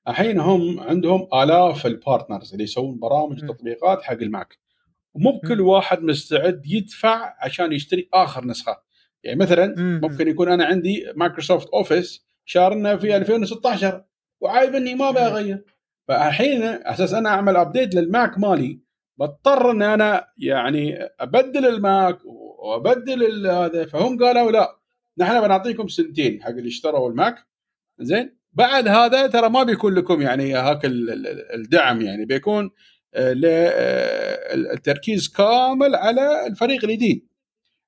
الحين 0.09 0.41
هم 0.41 0.81
عندهم 0.81 1.29
آلاف 1.35 1.87
ال 1.87 1.94
partners 1.94 2.53
اللي 2.53 2.65
يسوون 2.65 2.99
برامج 2.99 3.45
م. 3.45 3.47
تطبيقات 3.47 4.03
حق 4.03 4.13
الماك. 4.13 4.59
ومو 5.15 5.33
بكل 5.33 5.61
واحد 5.61 6.03
مستعد 6.03 6.67
يدفع 6.67 7.35
عشان 7.39 7.73
يشتري 7.73 8.09
آخر 8.15 8.45
نسخة. 8.45 8.83
يعني 9.23 9.39
مثلا. 9.39 9.75
ممكن 9.79 10.29
يكون 10.29 10.49
أنا 10.49 10.65
عندي 10.65 11.05
مايكروسوفت 11.17 11.69
اوفيس 11.69 12.25
شارنا 12.45 12.97
في 12.97 13.17
2016 13.17 14.05
وعايب 14.41 14.75
إني 14.75 14.95
ما 14.95 15.11
بغير. 15.11 15.65
فالحين 16.09 16.63
أساس 16.63 17.15
أنا 17.15 17.29
أعمل 17.29 17.57
update 17.57 17.95
للماك 17.95 18.39
مالي 18.39 18.81
بضطر 19.19 19.71
إن 19.71 19.83
أنا 19.83 20.27
يعني 20.39 21.09
أبدل 21.21 21.67
الماك 21.67 22.19
وأبدل 22.25 23.47
هذا 23.47 23.87
فهم 23.87 24.19
قالوا 24.19 24.51
لا 24.51 24.77
نحن 25.19 25.41
بنعطيكم 25.41 25.89
سنتين 25.89 26.43
حق 26.43 26.49
اللي 26.49 26.69
اشتروا 26.69 27.11
الماك. 27.11 27.37
زين؟ 27.99 28.37
بعد 28.53 28.89
هذا 28.89 29.27
ترى 29.27 29.49
ما 29.49 29.63
بيكون 29.63 29.95
لكم 29.95 30.23
يعني 30.23 30.55
هاك 30.55 30.81
الدعم 31.55 32.01
يعني 32.01 32.25
بيكون 32.25 32.71
التركيز 34.73 35.29
كامل 35.29 35.95
على 35.95 36.47
الفريق 36.47 36.85
الجديد. 36.85 37.29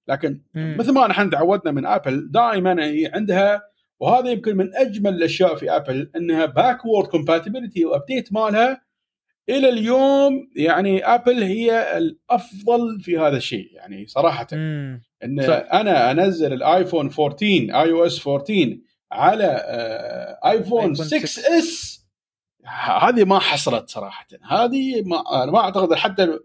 لكن. 0.09 0.43
مثل 0.55 0.93
ما 0.93 1.07
نحن 1.07 1.31
تعودنا 1.31 1.73
من 1.73 1.87
ابل 1.87 2.31
دائما 2.31 2.85
هي 2.85 3.11
عندها 3.15 3.63
وهذا 4.01 4.31
يمكن 4.31 4.57
من 4.57 4.77
أجمل 4.77 5.15
الأشياء 5.15 5.57
في 5.57 5.71
ابل 5.77 6.11
إنها 6.17 6.47
backward 6.47 7.07
compatibility 7.09 7.85
و 7.85 7.91
update 7.91 8.33
مالها 8.33 8.83
إلى 9.49 9.69
اليوم. 9.69 10.51
يعني 10.57 11.05
ابل 11.05 11.43
هي 11.43 11.99
الأفضل 11.99 13.01
في 13.01 13.19
هذا 13.19 13.37
الشيء 13.37 13.69
يعني 13.73 14.07
صراحة. 14.07 14.47
مم. 14.53 15.03
إن 15.25 15.43
صح. 15.47 15.65
أنا 15.73 16.11
أنزل 16.11 16.53
الايفون 16.53 17.11
14 17.19 17.45
iOS 17.45 18.29
14 18.29 18.79
على 19.13 19.63
ايفون 20.47 20.95
6 20.95 21.25
اس 21.59 21.97
هذه 23.03 23.25
ما 23.25 23.39
حصلت 23.39 23.89
صراحة. 23.89 24.27
هذه 24.51 25.03
ما 25.03 25.43
أنا 25.43 25.53
ما 25.53 25.59
أعتقد 25.59 25.95
حتى 25.95 26.39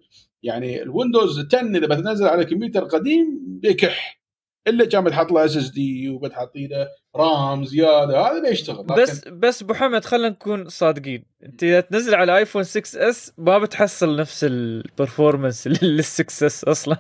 يعني 0.44 0.82
الويندوز 0.82 1.40
10 1.40 1.60
إذا 1.78 1.88
بتنزل 1.88 2.28
على 2.28 2.46
كمبيوتر 2.46 2.84
قديم 2.84 3.40
بيكح. 3.46 4.22
إلا 4.68 4.86
كان 4.86 5.04
بتحط 5.04 5.32
له 5.32 5.46
SSD 5.46 6.10
وبتحط 6.10 6.56
له 6.56 6.88
RAM 7.16 7.66
زياده 7.66 8.22
هذا 8.22 8.50
بيشتغل 8.50 8.84
بس 8.84 9.28
بس 9.28 9.62
أبو 9.62 9.74
حمد 9.74 10.06
خلينا 10.06 10.30
نكون 10.30 10.70
صادقين. 10.70 11.24
أنت 11.44 11.64
إذا 11.64 11.82
تنزل 11.82 12.16
على 12.16 12.38
ايفون 12.38 12.64
6 12.64 13.10
اس 13.10 13.34
ما 13.38 13.58
بتحصل 13.60 14.16
نفس 14.16 14.44
ال 14.44 14.54
performance 14.54 15.68
لل 15.68 16.04
6 16.04 16.46
اس 16.46 16.64
أصلا. 16.64 16.98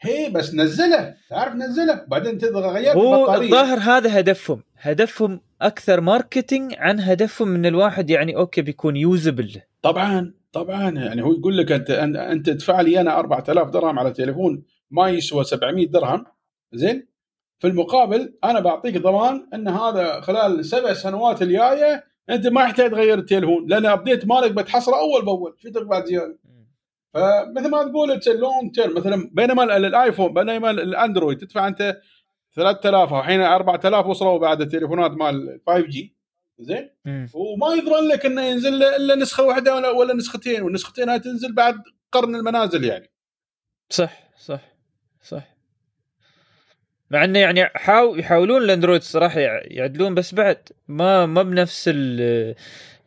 هي 0.00 0.30
بس 0.30 0.54
نزله. 0.54 1.14
تعرف 1.30 1.54
نزله؟ 1.54 2.04
بعدين 2.08 2.38
تبغى 2.38 2.68
غير 2.68 2.92
هو 2.92 3.34
الظاهر 3.34 3.78
هذا 3.78 4.20
هدفهم. 4.20 4.62
هدفهم 4.76 5.40
أكثر 5.62 6.00
marketing 6.00 6.74
عن 6.78 7.00
هدفهم 7.00 7.48
من 7.48 7.66
الواحد 7.66 8.10
يعني 8.10 8.36
okay 8.36 8.62
بيكون 8.62 8.96
usable 8.96 9.60
طبعا 9.82 10.34
طبعا. 10.52 10.90
يعني 10.90 11.22
هو 11.22 11.32
يقول 11.32 11.58
لك 11.58 11.72
انت 11.72 11.90
أنت 11.90 12.46
تدفع 12.46 12.80
لي 12.80 13.00
أنا 13.00 13.18
4000 13.18 13.70
درهم 13.70 13.98
على 13.98 14.10
تليفون 14.10 14.62
ما 14.90 15.08
يسوى 15.08 15.44
700 15.44 15.86
درهم. 15.88 16.24
زين؟ 16.72 17.13
في 17.64 17.70
المقابل 17.70 18.34
أنا 18.44 18.60
بعطيك 18.60 18.96
ضمان 18.98 19.48
إن 19.54 19.68
هذا 19.68 20.20
خلال 20.20 20.64
سبع 20.64 20.92
سنوات 20.92 21.42
الجاية 21.42 22.04
أنت 22.30 22.46
ما 22.46 22.62
يحتاج 22.62 22.90
تغير 22.90 23.18
التليفون 23.18 23.66
لأن 23.66 23.86
update 23.86 24.26
مالك 24.26 24.52
بتحصله 24.52 25.00
أول 25.00 25.24
بأول 25.24 25.54
شو 25.58 25.68
تبغى 25.68 25.84
بعد 25.84 26.04
زيادة؟ 26.04 26.38
فمثل 27.14 27.70
ما 27.70 27.84
تقول 27.84 28.10
it's 28.10 28.28
long 28.28 28.74
term 28.74 28.94
مثلا 28.94 29.30
بينما 29.32 29.76
الآيفون 29.76 30.34
بينما 30.34 30.70
الاندرويد 30.70 31.38
تدفع 31.38 31.68
أنت 31.68 31.96
3000 32.54 33.12
والحين 33.12 33.40
4000 33.40 34.06
وصلوا 34.06 34.38
بعد 34.38 34.60
التليفونات 34.60 35.10
مال 35.10 35.60
5G 35.66 36.16
زين؟ 36.58 36.90
وما 37.34 37.74
يضمن 37.74 38.08
لك 38.08 38.26
إنه 38.26 38.42
ينزل 38.42 38.82
الا 38.82 39.14
نسخة 39.14 39.44
واحدة 39.44 39.74
ولا, 39.74 39.90
ولا 39.90 40.14
نسختين 40.14 40.62
والنسختين 40.62 41.08
هاي 41.08 41.18
تنزل 41.18 41.54
بعد 41.54 41.76
قرن 42.12 42.34
المنازل 42.34 42.84
يعني. 42.84 43.10
صح 43.90 44.30
صح 44.38 44.60
صح. 45.22 45.53
مع 47.14 47.24
انه 47.24 47.38
يعني 47.38 47.64
حاول 47.64 48.20
يحاولون 48.20 48.62
الأندرويد 48.62 49.00
الصراحه 49.00 49.40
يعدلون 49.40 50.14
بس 50.14 50.34
بعد 50.34 50.58
ما 50.88 51.26
ما 51.26 51.42
بنفس 51.42 51.84
ال 51.88 52.54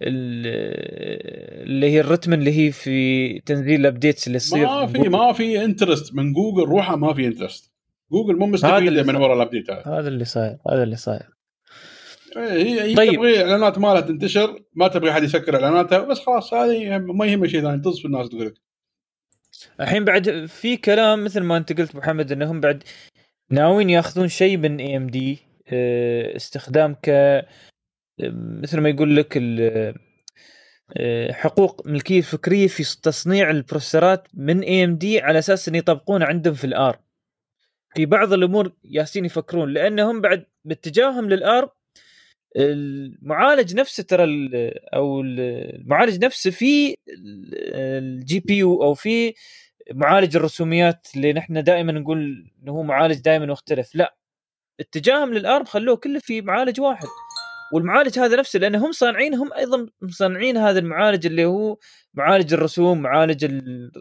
اللي 0.01 1.91
هي 1.91 1.99
الرتم 1.99 2.33
اللي 2.33 2.57
هي 2.59 2.71
في 2.71 3.39
تنزيل 3.39 3.79
ال 3.79 3.85
updates 3.85 4.27
اللي 4.27 4.39
تصير 4.39 4.65
ما 4.65 4.87
في 4.87 5.09
ما 5.09 5.33
في 5.33 5.65
interest 5.65 6.15
من 6.15 6.33
جوجل 6.33 6.63
روحها 6.63 6.95
ما 6.95 7.13
في 7.13 7.27
interest 7.27 7.71
جوجل 8.11 8.35
مو 8.35 8.45
مستفيده 8.45 9.03
من 9.03 9.15
وراء 9.15 9.35
ال 9.35 9.40
update 9.40 9.71
هذا. 9.71 9.83
هذا 9.85 10.07
اللي 10.07 10.25
صاير 10.25 10.57
هذا 10.71 10.83
اللي 10.83 10.95
صاير. 10.95 11.29
إيه، 12.37 12.43
هي 12.43 12.81
هي 12.81 12.95
طيب. 12.95 13.13
تبغي 13.13 13.41
الاعلانات 13.41 13.77
مالها 13.77 14.01
تنتشر 14.01 14.59
ما 14.75 14.87
تبغي 14.87 15.11
أحد 15.11 15.23
يسكر 15.23 15.55
إعلاناتها 15.55 15.99
بس 15.99 16.19
خلاص 16.19 16.53
هذه 16.53 16.97
ما 16.97 17.25
يهمها 17.25 17.47
شيء 17.47 17.61
ثاني 17.61 17.81
تصف 17.81 18.05
الناس 18.05 18.29
تقول 18.29 18.45
لك 18.45 18.53
الحين 19.79 20.05
بعد 20.05 20.45
في 20.45 20.77
كلام 20.77 21.23
مثل 21.23 21.41
ما 21.41 21.57
أنت 21.57 21.79
قلت 21.79 21.95
محمد 21.95 22.31
إنهم 22.31 22.61
بعد 22.61 22.83
ناويين 23.49 23.89
ياخذون 23.89 24.27
شيء 24.27 24.57
من 24.57 24.79
AMD 24.79 25.39
استخدام 26.35 26.95
ك 27.03 27.09
مثل 28.61 28.79
ما 28.79 28.89
يقول 28.89 29.15
لك 29.15 29.37
آه، 30.97 31.31
حقوق 31.31 31.87
ملكية 31.87 32.21
فكرية 32.21 32.67
في 32.67 33.01
تصنيع 33.01 33.49
ال 33.49 33.56
processorات 33.56 34.27
من 34.33 34.61
AMD 34.61 35.19
على 35.19 35.39
أساس 35.39 35.67
إن 35.67 35.75
يطبقون 35.75 36.23
عندهم 36.23 36.53
في 36.53 36.63
الار 36.63 36.99
في 37.95 38.05
بعض 38.05 38.33
الأمور 38.33 38.71
ياسين 38.83 39.25
يفكرون 39.25 39.73
لأنهم 39.73 40.21
بعد 40.21 40.45
باتجاههم 40.65 41.29
للارم 41.29 41.69
المعالج 42.57 43.75
نفسه 43.75 44.03
ترى 44.03 44.49
أو 44.93 45.21
المعالج 45.21 46.25
نفسه 46.25 46.51
في 46.51 46.95
ال 47.73 48.39
GPU 48.39 48.83
أو 48.83 48.93
في 48.93 49.33
معالج 49.93 50.35
الرسوميات 50.35 51.07
اللي 51.15 51.33
نحن 51.33 51.63
دائما 51.63 51.91
نقول 51.91 52.51
إنه 52.63 52.71
هو 52.71 52.83
معالج 52.83 53.19
دائما 53.19 53.45
مختلف. 53.45 53.95
لا 53.95 54.15
اتجاههم 54.79 55.33
للارم 55.33 55.65
خلوه 55.65 55.95
كله 55.95 56.19
في 56.19 56.41
معالج 56.41 56.81
واحد. 56.81 57.07
والمعالج 57.73 58.19
هذا 58.19 58.37
نفسه 58.37 58.59
لأن 58.59 58.75
هم 58.75 58.91
صانعين 58.91 59.35
هم 59.35 59.53
أيضا 59.53 59.87
مصنعين 60.01 60.57
هذا 60.57 60.79
المعالج 60.79 61.25
اللي 61.25 61.45
هو 61.45 61.77
معالج 62.13 62.53
الرسوم 62.53 63.01
معالج 63.01 63.45
آه، 63.45 63.91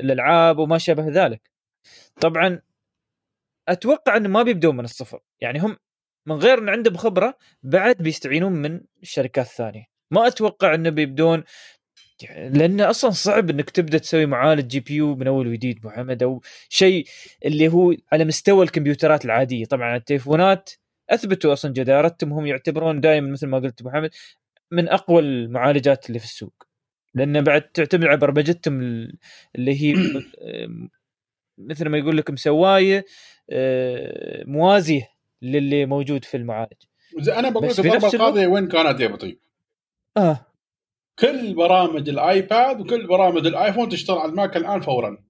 الألعاب 0.00 0.58
وما 0.58 0.78
شابه 0.78 1.08
ذلك. 1.08 1.50
طبعا 2.20 2.60
أتوقع 3.68 4.16
إنه 4.16 4.28
ما 4.28 4.42
بيبدون 4.42 4.76
من 4.76 4.84
الصفر. 4.84 5.20
يعني 5.40 5.58
هم 5.58 5.76
من 6.26 6.36
غير 6.36 6.58
إن 6.58 6.68
عندهم 6.68 6.96
خبرة 6.96 7.38
بعد 7.62 7.96
بيستعينون 7.96 8.52
من 8.52 8.80
الشركات 9.02 9.46
الثانية 9.46 9.84
ما 10.10 10.26
أتوقع 10.26 10.74
إنه 10.74 10.90
بيبدون 10.90 11.44
لأن 12.28 12.80
أصلا 12.80 13.10
صعب 13.10 13.50
إنك 13.50 13.70
تبدأ 13.70 13.98
تسوي 13.98 14.26
معالج 14.26 14.66
GPU 14.66 15.14
من 15.16 15.26
أول 15.26 15.48
وجديد 15.48 15.86
محمد 15.86 16.22
أو 16.22 16.42
شيء 16.68 17.06
اللي 17.44 17.68
هو 17.68 17.94
على 18.12 18.24
مستوى 18.24 18.64
الكمبيوترات 18.64 19.24
العادية. 19.24 19.64
طبعا 19.64 19.96
التليفونات 19.96 20.70
أثبتوا 21.10 21.52
أصلا 21.52 21.72
جدارتهم 21.72 22.32
هم 22.32 22.46
يعتبرون 22.46 23.00
دائما 23.00 23.30
مثل 23.30 23.46
ما 23.46 23.58
قلت 23.58 23.82
محمد 23.82 24.10
من 24.70 24.88
أقوى 24.88 25.22
المعالجات 25.22 26.08
اللي 26.08 26.18
في 26.18 26.24
السوق. 26.24 26.66
لأن 27.14 27.44
بعد 27.44 27.62
تعتمد 27.62 28.04
على 28.04 28.16
برمجتهم 28.16 28.80
اللي 29.56 29.82
هي 29.82 29.94
مثل 31.68 31.88
ما 31.88 31.98
يقول 31.98 32.16
لك 32.16 32.30
مسوايه 32.30 33.04
آه، 33.50 34.44
موازية 34.46 35.08
للي 35.42 35.86
موجود 35.86 36.24
في 36.24 36.36
المعالج. 36.36 36.82
أنا 37.28 37.50
بقول 37.50 37.68
لك 37.68 37.78
الضربة 37.78 38.08
القاضية 38.08 38.46
وين 38.46 38.68
كانت 38.68 39.00
يا 39.00 39.08
بو 39.08 39.18
طيب؟ 39.18 39.38
آه. 40.16 40.49
كل 41.20 41.54
برامج 41.54 42.08
الآيباد 42.08 42.80
وكل 42.80 43.06
برامج 43.06 43.46
الآيفون 43.46 43.88
تشتغل 43.88 44.18
على 44.18 44.30
الماك 44.30 44.56
الآن 44.56 44.80
فورا. 44.80 45.24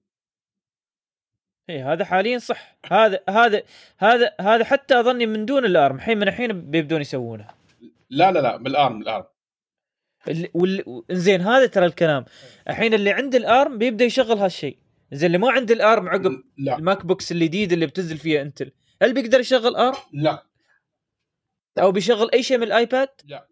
اي 1.69 1.81
هذا 1.81 2.05
حاليا 2.05 2.37
صح. 2.37 2.77
هذا 2.91 3.19
هذا 3.29 3.63
هذا 3.97 4.35
هذا 4.41 4.63
حتى 4.63 4.99
أظني 4.99 5.25
من 5.25 5.45
دون 5.45 5.65
الأرم. 5.65 5.95
الحين 5.95 6.17
من 6.17 6.27
الحين 6.27 6.71
بيبدون 6.71 7.01
يسوونه. 7.01 7.47
لا 8.09 8.31
لا 8.31 8.39
لا 8.39 8.57
بالارم 8.57 9.01
الأرم 9.01 9.25
وال... 10.53 11.03
زين 11.11 11.41
هذا 11.41 11.65
ترى 11.65 11.85
الكلام. 11.85 12.25
الحين 12.69 12.93
اللي 12.93 13.11
عند 13.11 13.35
الأرم 13.35 13.77
بيبدأ 13.77 14.05
يشغل 14.05 14.37
هالشيء. 14.37 14.77
زين 15.11 15.27
اللي 15.27 15.37
ما 15.37 15.51
عنده 15.51 15.73
الأرم 15.73 16.09
عقب 16.09 16.43
لا. 16.57 16.77
الماك 16.77 17.05
بوكس 17.05 17.31
الجديد 17.31 17.71
اللي 17.71 17.85
بتنزل 17.85 18.17
فيها 18.17 18.41
إنتل. 18.41 18.71
هل 19.01 19.13
بيقدر 19.13 19.39
يشغل 19.39 19.75
أرم؟ 19.75 19.95
لا. 20.13 20.45
أو 21.79 21.91
بيشغل 21.91 22.31
أي 22.33 22.43
شيء 22.43 22.57
من 22.57 22.63
الآيباد؟ 22.63 23.09
لا. 23.25 23.47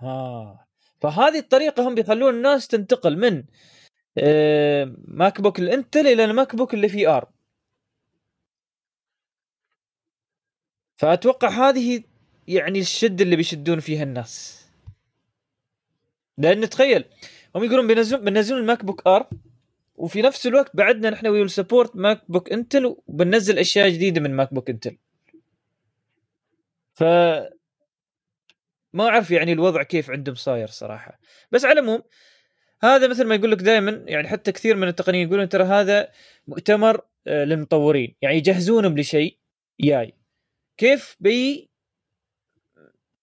ها 0.00 0.66
فهذه 1.00 1.38
الطريقة 1.38 1.88
هم 1.88 1.94
بيخلون 1.94 2.34
الناس 2.34 2.68
تنتقل 2.68 3.16
من 3.18 3.44
آه، 4.18 4.94
ماك 5.08 5.40
بوك 5.40 5.58
الانتل 5.58 6.06
إلى 6.06 6.24
الماك 6.24 6.56
بوك 6.56 6.74
اللي 6.74 6.88
فيه 6.88 7.16
ارم 7.16 7.28
فأتوقع 10.96 11.48
هذه 11.48 12.02
يعني 12.48 12.78
الشده 12.78 13.24
اللي 13.24 13.36
بيشدون 13.36 13.80
فيها 13.80 14.02
الناس. 14.02 14.66
لأن 16.38 16.68
تخيل 16.70 17.04
هم 17.56 17.64
يقولون 17.64 17.86
بينزلون 17.86 18.24
بينزلون 18.24 18.60
الماك 18.60 18.84
بوك 18.84 19.06
ارم 19.06 19.28
وفي 19.96 20.22
نفس 20.22 20.46
الوقت 20.46 20.76
بعدنا 20.76 21.10
نحن 21.10 21.26
will 21.26 21.50
support 21.50 21.96
ماك 21.96 22.22
بوك 22.28 22.52
انتل 22.52 22.96
وبننزل 23.06 23.58
أشياء 23.58 23.88
جديدة 23.88 24.20
من 24.20 24.36
ماك 24.36 24.54
بوك 24.54 24.70
انتل. 24.70 24.96
ف 26.94 27.04
ما 28.92 29.08
أعرف 29.08 29.30
يعني 29.30 29.52
الوضع 29.52 29.82
كيف 29.82 30.10
عندهم 30.10 30.34
صاير 30.34 30.68
صراحة. 30.68 31.20
بس 31.52 31.64
على 31.64 31.80
العموم 31.80 32.02
هذا 32.82 33.08
مثل 33.08 33.24
ما 33.26 33.34
يقول 33.34 33.50
لك 33.52 33.58
دائما 33.58 34.04
يعني 34.06 34.28
حتى 34.28 34.52
كثير 34.52 34.76
من 34.76 34.88
التقنيين 34.88 35.28
يقولون 35.28 35.48
ترى 35.48 35.64
هذا 35.64 36.08
مؤتمر 36.48 37.00
آه، 37.26 37.44
للمطورين. 37.44 38.16
يعني 38.22 38.36
يجهزونهم 38.36 38.98
لشيء 38.98 39.38
جاي. 39.80 40.14
كيف 40.78 41.16
بي 41.20 41.70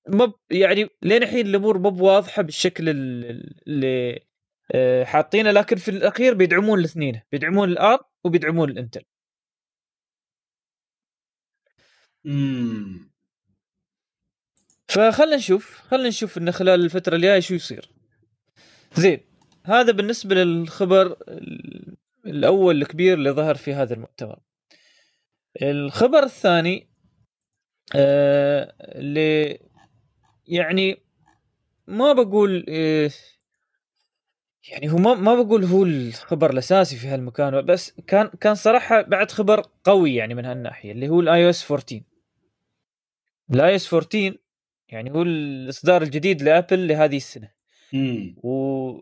مب 0.10 0.34
يعني 0.51 0.89
لين 1.01 1.23
الحين 1.23 1.47
الأمور 1.47 1.77
مو 1.77 1.89
بواضحة 1.89 2.41
بالشكل 2.41 2.89
اللي 2.89 4.19
آه، 4.71 5.03
حاطينه 5.03 5.51
لكن 5.51 5.75
في 5.75 5.91
الأخير 5.91 6.34
بيدعمون 6.34 6.80
الاثنين. 6.80 7.21
بيدعمون 7.32 7.69
الار 7.69 7.99
وبيدعمون 8.23 8.69
الإنتل. 8.69 9.03
امم 12.25 13.10
فخلنا 14.88 15.36
نشوف 15.36 15.82
خلنا 15.82 16.08
نشوف 16.08 16.38
انه 16.38 16.52
خلال 16.52 16.86
الفترة 16.86 17.15
الجاية 17.15 17.39
شو 17.39 17.54
يصير. 17.54 17.89
زين 18.93 19.19
هذا 19.63 19.91
بالنسبة 19.91 20.36
للخبر 20.36 21.17
الأول 22.26 22.82
الكبير 22.82 23.13
اللي 23.13 23.32
ظهر 23.32 23.56
في 23.56 23.73
هذا 23.73 23.93
المؤتمر. 23.93 24.39
الخبر 25.62 26.23
الثاني 26.23 26.89
آه 27.95 28.73
اللي 28.82 29.60
يعني 30.47 30.97
ما 31.88 32.13
بقول 32.13 32.65
آه 32.69 33.12
يعني 34.71 34.91
هو 34.91 34.97
ما 34.97 35.13
ما 35.13 35.36
بقول 35.36 35.63
هو 35.65 35.84
الخبر 35.84 36.50
الأساسي 36.50 36.95
في 36.97 37.08
هالمكان 37.08 37.65
بس 37.65 37.91
كان 38.08 38.28
كان 38.28 38.56
صراحة 38.56 39.02
بعد 39.02 39.32
خبر 39.32 39.63
قوي 39.84 40.15
يعني 40.15 40.36
من 40.36 40.45
هالناحية 40.45 40.91
اللي 40.91 41.10
هو 41.10 41.19
ال 41.19 41.45
iOS 41.45 41.71
14 41.71 42.02
ال 43.52 43.69
iOS 43.69 43.93
14 43.93 44.38
يعني 44.89 45.12
هو 45.12 45.21
الإصدار 45.21 46.02
الجديد 46.02 46.41
لأبل 46.41 46.88
لهذه 46.88 47.17
السنة. 47.17 47.52
و... 48.43 49.02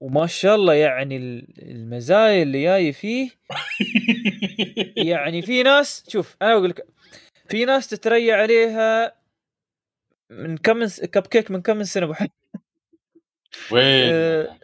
وما 0.00 0.26
شاء 0.26 0.54
الله 0.54 0.74
يعني 0.74 1.16
المزايا 1.58 2.42
اللي 2.42 2.62
جاي 2.62 2.92
فيه 2.92 3.30
يعني 4.96 5.42
في 5.42 5.62
ناس 5.62 6.04
شوف 6.08 6.36
أنا 6.42 6.52
أقول 6.52 6.68
لك 6.70 6.86
في 7.48 7.64
ناس 7.64 7.88
تتريى 7.88 8.32
عليها 8.32 9.14
من 10.30 10.56
كم 10.56 10.86
كب 10.86 11.26
كيك 11.26 11.50
من 11.50 11.62
كم 11.62 11.76
من 11.76 11.84
سنه 11.84 12.06
وين؟ 12.06 12.28
آه 14.12 14.58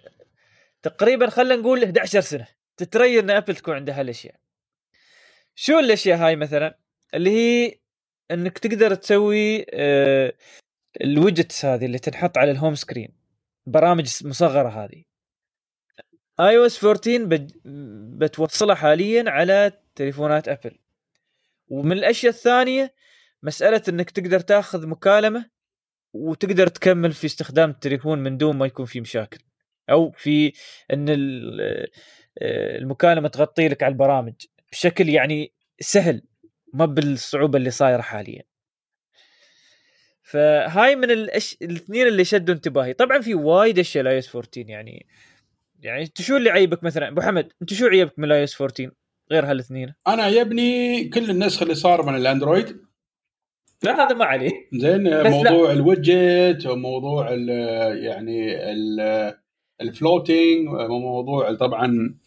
تقريبا 0.83 1.31
خلينا 1.31 1.57
نقول 1.57 1.85
11 1.85 2.21
سنة 2.21 2.47
تتريى 2.77 3.21
إن 3.21 3.31
أبل 3.31 3.57
تكون 3.57 3.75
عندها 3.75 4.01
هالأشياء. 4.01 4.35
شو 5.55 5.79
الأشياء 5.79 6.19
هاي 6.19 6.37
مثلا؟ 6.37 6.79
اللي 7.15 7.31
هي 7.31 7.79
إنك 8.31 8.59
تقدر 8.59 8.95
تسوي 8.95 9.67
آه 9.71 10.33
ال 11.01 11.09
widgets 11.09 11.65
هذه 11.65 11.85
اللي 11.85 11.99
تنحط 11.99 12.39
على 12.39 12.51
ال 12.51 12.56
home 12.56 12.75
screen 12.75 13.13
برامج 13.67 14.27
مصغرة 14.27 14.69
هذه. 14.69 15.05
iOS 16.41 16.85
14 16.85 17.49
بتوصلها 18.19 18.75
حاليا 18.75 19.31
على 19.31 19.73
تليفونات 19.95 20.49
ابل 20.49 20.79
ومن 21.69 21.93
الأشياء 21.93 22.33
الثانية 22.33 22.95
مسألة 23.43 23.83
إنك 23.89 24.11
تقدر 24.11 24.41
تاخذ 24.41 24.87
مكالمة 24.87 25.51
وتقدر 26.13 26.67
تكمل 26.67 27.13
في 27.13 27.27
استخدام 27.27 27.71
التليفون 27.71 28.19
من 28.19 28.37
دون 28.37 28.57
ما 28.57 28.67
يكون 28.67 28.87
في 28.87 29.01
مشاكل. 29.01 29.39
أو 29.91 30.11
في 30.11 30.53
إن 30.93 31.07
آه، 31.09 32.79
المكالمة 32.79 33.29
تغطي 33.29 33.69
لك 33.69 33.83
على 33.83 33.93
البرامج. 33.93 34.35
بشكل 34.73 35.09
يعني 35.09 35.53
سهل. 35.81 36.23
ما 36.75 36.87
بالصعوبة 36.87 37.59
اللي 37.59 37.71
صايرة 37.71 38.03
حاليا. 38.03 38.43
فهاي 40.23 40.97
من 40.97 41.11
الأش... 41.11 41.57
الاثنين 41.63 42.07
اللي 42.07 42.25
شدوا 42.25 42.55
انتباهي. 42.55 42.93
طبعا 42.93 43.21
في 43.21 43.35
وايد 43.35 43.79
أشياء 43.79 44.03
ال 44.03 44.19
iOS 44.19 44.37
14 44.37 44.71
يعني. 44.71 45.07
يعني 45.81 46.03
أنت 46.03 46.23
شو 46.23 46.37
اللي 46.37 46.51
عيبك 46.51 46.85
مثلا؟ 46.85 47.09
أبو 47.09 47.21
حمد 47.21 47.53
أنت 47.63 47.75
شو 47.75 47.87
عيبك 47.87 48.19
من 48.19 48.25
ال 48.25 48.45
iOS 48.45 48.61
14 48.61 48.91
غير 49.33 49.45
هالاثنين؟ 49.45 49.95
أنا 50.07 50.23
عيبني 50.23 51.05
كل 51.09 51.31
النسخ 51.31 51.63
اللي 51.63 51.75
صار 51.75 52.07
من 52.07 52.17
الأندرويد. 52.17 52.81
لا. 53.83 54.07
هذا 54.07 54.15
ما 54.15 54.25
عليه. 54.25 54.51
زين 54.73 55.31
موضوع 55.31 55.73
ال 55.73 55.86
widget 55.86 56.67
وموضوع 56.67 57.29
ال 57.33 57.49
يعني 58.05 58.57
ال 59.81 59.91
floating 59.91 60.69
وموضوع 60.69 61.55
طبعا 61.55 62.19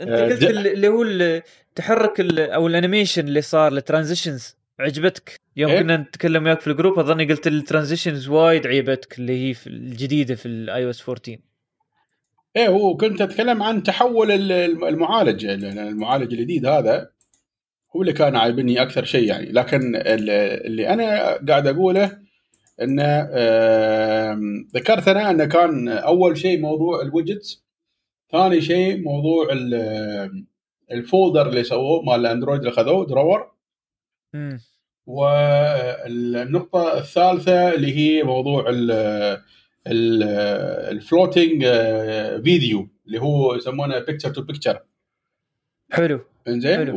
انت 0.00 0.10
آه، 0.10 0.24
قلت 0.28 0.42
اللي 0.42 0.88
هو 0.88 1.02
التحرك 1.02 2.20
أو 2.38 2.66
ال 2.66 2.72
animation 2.72 3.28
اللي 3.28 3.42
صار 3.42 3.72
ال 3.72 3.79
transitions 3.79 4.56
عجبتك؟ 4.80 5.40
يوم 5.56 5.70
إيه؟ 5.70 5.80
كنا 5.80 5.96
نتكلم 5.96 6.44
وياك 6.44 6.60
في 6.60 6.66
ال 6.66 6.71
group 6.71 6.98
أظني 6.98 7.24
قلت 7.24 7.46
ال 7.46 7.53
transitions 7.53 8.28
وايد 8.28 8.66
عيبتك 8.66 9.18
اللي 9.18 9.48
هي 9.48 9.54
في 9.54 9.66
الجديدة 9.66 10.34
في 10.34 10.46
ال 10.46 10.84
iOS 10.84 11.02
14 11.08 11.38
إيه 12.56 12.68
هو 12.68 12.96
كنت 12.96 13.20
أتكلم 13.20 13.62
عن 13.62 13.82
تحول 13.82 14.30
ال- 14.30 14.52
الم- 14.52 14.84
المعالج 14.84 15.46
المعالج 15.46 16.32
الجديد 16.32 16.66
هذا 16.66 17.10
هو 17.96 18.00
اللي 18.02 18.12
كان 18.12 18.36
عايبني 18.36 18.82
أكثر 18.82 19.04
شيء 19.04 19.28
يعني. 19.28 19.52
لكن 19.52 19.96
ال- 19.96 20.30
اللي 20.66 20.88
أنا 20.88 21.04
قاعد 21.48 21.66
أقوله 21.66 22.18
إنه 22.82 23.22
ذكرت 24.74 25.08
أنا 25.08 25.30
إنه 25.30 25.44
كان 25.44 25.88
أول 25.88 26.38
شيء 26.38 26.60
موضوع 26.60 27.02
ال 27.02 27.10
widgets 27.10 27.64
ثاني 28.32 28.60
شيء 28.60 29.02
موضوع 29.02 29.48
ال- 29.52 30.46
ال 30.90 30.98
folder 30.98 31.48
اللي 31.48 31.64
سووه 31.64 32.02
مال 32.02 32.20
الأندرويد 32.20 32.60
اللي 32.60 32.72
خذوه 32.72 33.06
drawer 33.06 33.52
مم. 34.34 34.60
والنقطة 35.06 36.98
الثالثة 36.98 37.74
اللي 37.74 37.96
هي 37.96 38.22
موضوع 38.22 38.64
ال 39.86 40.06
floating 40.06 41.64
video 42.44 42.88
اللي 43.06 43.20
هو 43.20 43.54
يسمونه 43.54 43.98
picture 43.98 44.30
to 44.30 44.42
picture 44.42 44.80
حلو. 45.92 46.20
إنزين. 46.48 46.90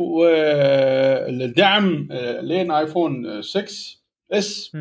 والدعم 1.24 2.08
آه، 2.10 2.40
لين 2.40 2.70
ايفون 2.70 3.42
6S. 3.42 4.72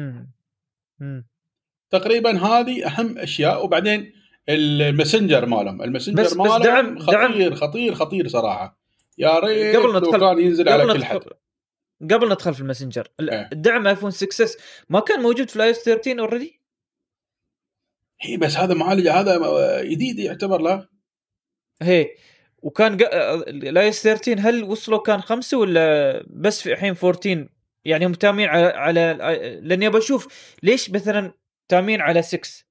تقريبا 1.90 2.38
هذه 2.38 2.86
أهم 2.88 3.18
أشياء. 3.18 3.66
وبعدين 3.66 4.14
ال 4.50 4.59
messenger 4.59 5.46
مالهم. 5.46 5.82
ال 5.82 5.86
messenger 5.86 6.24
بس- 6.24 6.32
بس 6.34 6.38
مالهم 6.38 6.62
دعم- 6.64 7.00
خطير 7.00 7.56
خطير 7.56 7.96
خطير 7.96 8.28
صراحة. 8.28 8.80
يا 9.18 9.40
ريت 9.40 9.76
قبل 9.76 9.96
ندخل- 9.98 10.20
كان 10.20 10.40
ينزل 10.40 10.70
على 10.70 10.94
كل 10.94 11.04
حد. 11.06 11.22
قبل 12.12 12.30
ندخل 12.32 12.54
في 12.54 12.62
ال 12.62 12.66
messenger 12.66 13.08
ال- 13.20 13.30
إيه. 13.30 13.50
الدعم 13.54 13.88
ايفون 13.88 14.12
6S 14.12 14.58
ما 14.90 15.00
كان 15.00 15.20
موجود 15.22 15.50
في 15.50 15.56
ال 15.56 15.61
iOS 15.61 15.78
13 15.84 16.20
already 16.20 16.62
هي 18.22 18.38
بس 18.38 18.58
هذا 18.58 18.74
معالج 18.74 19.08
هذا 19.08 19.40
جديد 19.84 20.20
يعتبر 20.20 20.62
له 20.62 20.88
هي 21.82 22.10
وكان 22.58 22.98
ال 23.48 23.62
iOS 23.62 24.04
13 24.04 24.40
هل 24.40 24.64
وصلوا 24.64 25.00
كان 25.02 25.22
خمسة 25.22 25.58
ولا 25.58 26.24
بس 26.28 26.62
في 26.62 26.74
الحين 26.74 26.96
14 27.04 27.48
يعني 27.86 28.06
هم 28.06 28.14
تامين 28.14 28.50
على 28.50 28.66
على 28.66 29.18
لأني 29.64 29.88
ابى 29.88 29.98
أشوف 29.98 30.54
ليش 30.64 30.92
مثلا 30.92 31.34
تامين 31.68 32.02
على 32.02 32.22
6 32.22 32.66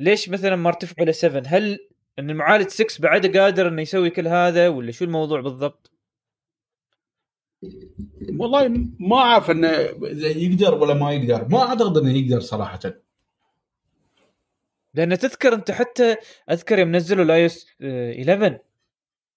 ليش 0.00 0.28
مثلا 0.28 0.56
ما 0.56 0.68
ارتفعوا 0.68 1.04
إلى 1.04 1.12
7 1.12 1.42
هل 1.46 1.78
إن 2.18 2.30
المعالج 2.30 2.68
6 2.68 3.02
بعده 3.02 3.40
قادر 3.40 3.68
إنه 3.68 3.82
يسوي 3.82 4.10
كل 4.10 4.28
هذا 4.28 4.68
ولا 4.68 4.92
شو 4.92 5.04
الموضوع 5.04 5.40
بالضبط؟ 5.40 5.90
والله 8.38 8.68
ما 8.98 9.16
أعرف 9.16 9.50
إنه 9.50 9.68
يقدر 10.12 10.74
ولا 10.74 10.94
ما 10.94 11.12
يقدر. 11.12 11.48
ما 11.48 11.62
أعتقد 11.62 11.96
إنه 11.96 12.12
يقدر 12.12 12.40
صراحة. 12.40 12.80
لأن 14.94 15.18
تذكر 15.18 15.54
أنت 15.54 15.70
حتى 15.70 16.16
أذكر 16.50 16.78
يوم 16.78 16.96
نزلوا 16.96 17.24
ال 17.24 17.35
iOS 17.35 17.66
11 17.82 18.58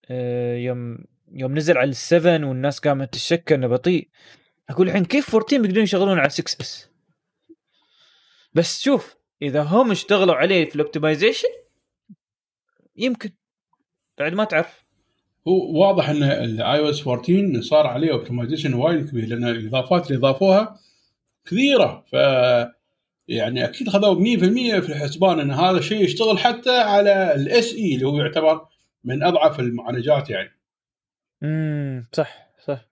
آه، 0.09 0.55
يوم 0.55 0.97
يوم 1.31 1.55
نزل 1.57 1.77
على 1.77 1.93
ال7 1.93 2.25
والناس 2.25 2.79
قامت 2.79 3.13
تشك 3.13 3.51
إنه 3.51 3.67
بطيء. 3.67 4.09
أقول 4.69 4.87
الحين 4.87 5.05
كيف 5.05 5.35
14 5.35 5.61
بيقدرون 5.61 5.83
يشغلون 5.83 6.19
على 6.19 6.29
6S 6.29 6.89
بس 8.53 8.81
شوف 8.81 9.22
إذا 9.43 9.63
هم 9.63 9.91
اشتغلوا 9.91 10.35
عليه 10.35 10.65
في 10.65 10.75
ال 10.75 10.81
optimization 10.81 11.47
يمكن. 12.95 13.31
بعد 14.17 14.33
ما 14.33 14.43
تعرف. 14.43 14.83
هو 15.47 15.81
واضح 15.81 16.09
إن 16.09 16.23
ال 16.23 16.79
iOS 16.79 17.07
14 17.07 17.61
صار 17.61 17.87
عليه 17.87 18.11
optimization 18.11 18.73
وايد 18.73 19.09
كبير 19.09 19.27
لأن 19.27 19.47
الإضافات 19.47 20.07
اللي 20.07 20.17
اضافوها 20.17 20.79
كثيرة. 21.45 22.05
ف 22.11 22.13
يعني 23.27 23.65
أكيد 23.65 23.89
خذوا 23.89 24.15
100% 24.15 24.79
في 24.79 24.89
الحسبان 24.89 25.39
إن 25.39 25.51
هذا 25.51 25.77
الشيء 25.77 26.03
يشتغل 26.03 26.37
حتى 26.37 26.77
على 26.77 27.35
ال 27.35 27.73
SE 27.73 27.95
اللي 27.95 28.07
هو 28.07 28.17
يعتبر 28.17 28.67
من 29.03 29.23
أضعف 29.23 29.59
المعالجات 29.59 30.29
يعني. 30.29 30.51
امم 31.43 32.07
صح 32.13 32.49
صح. 32.65 32.85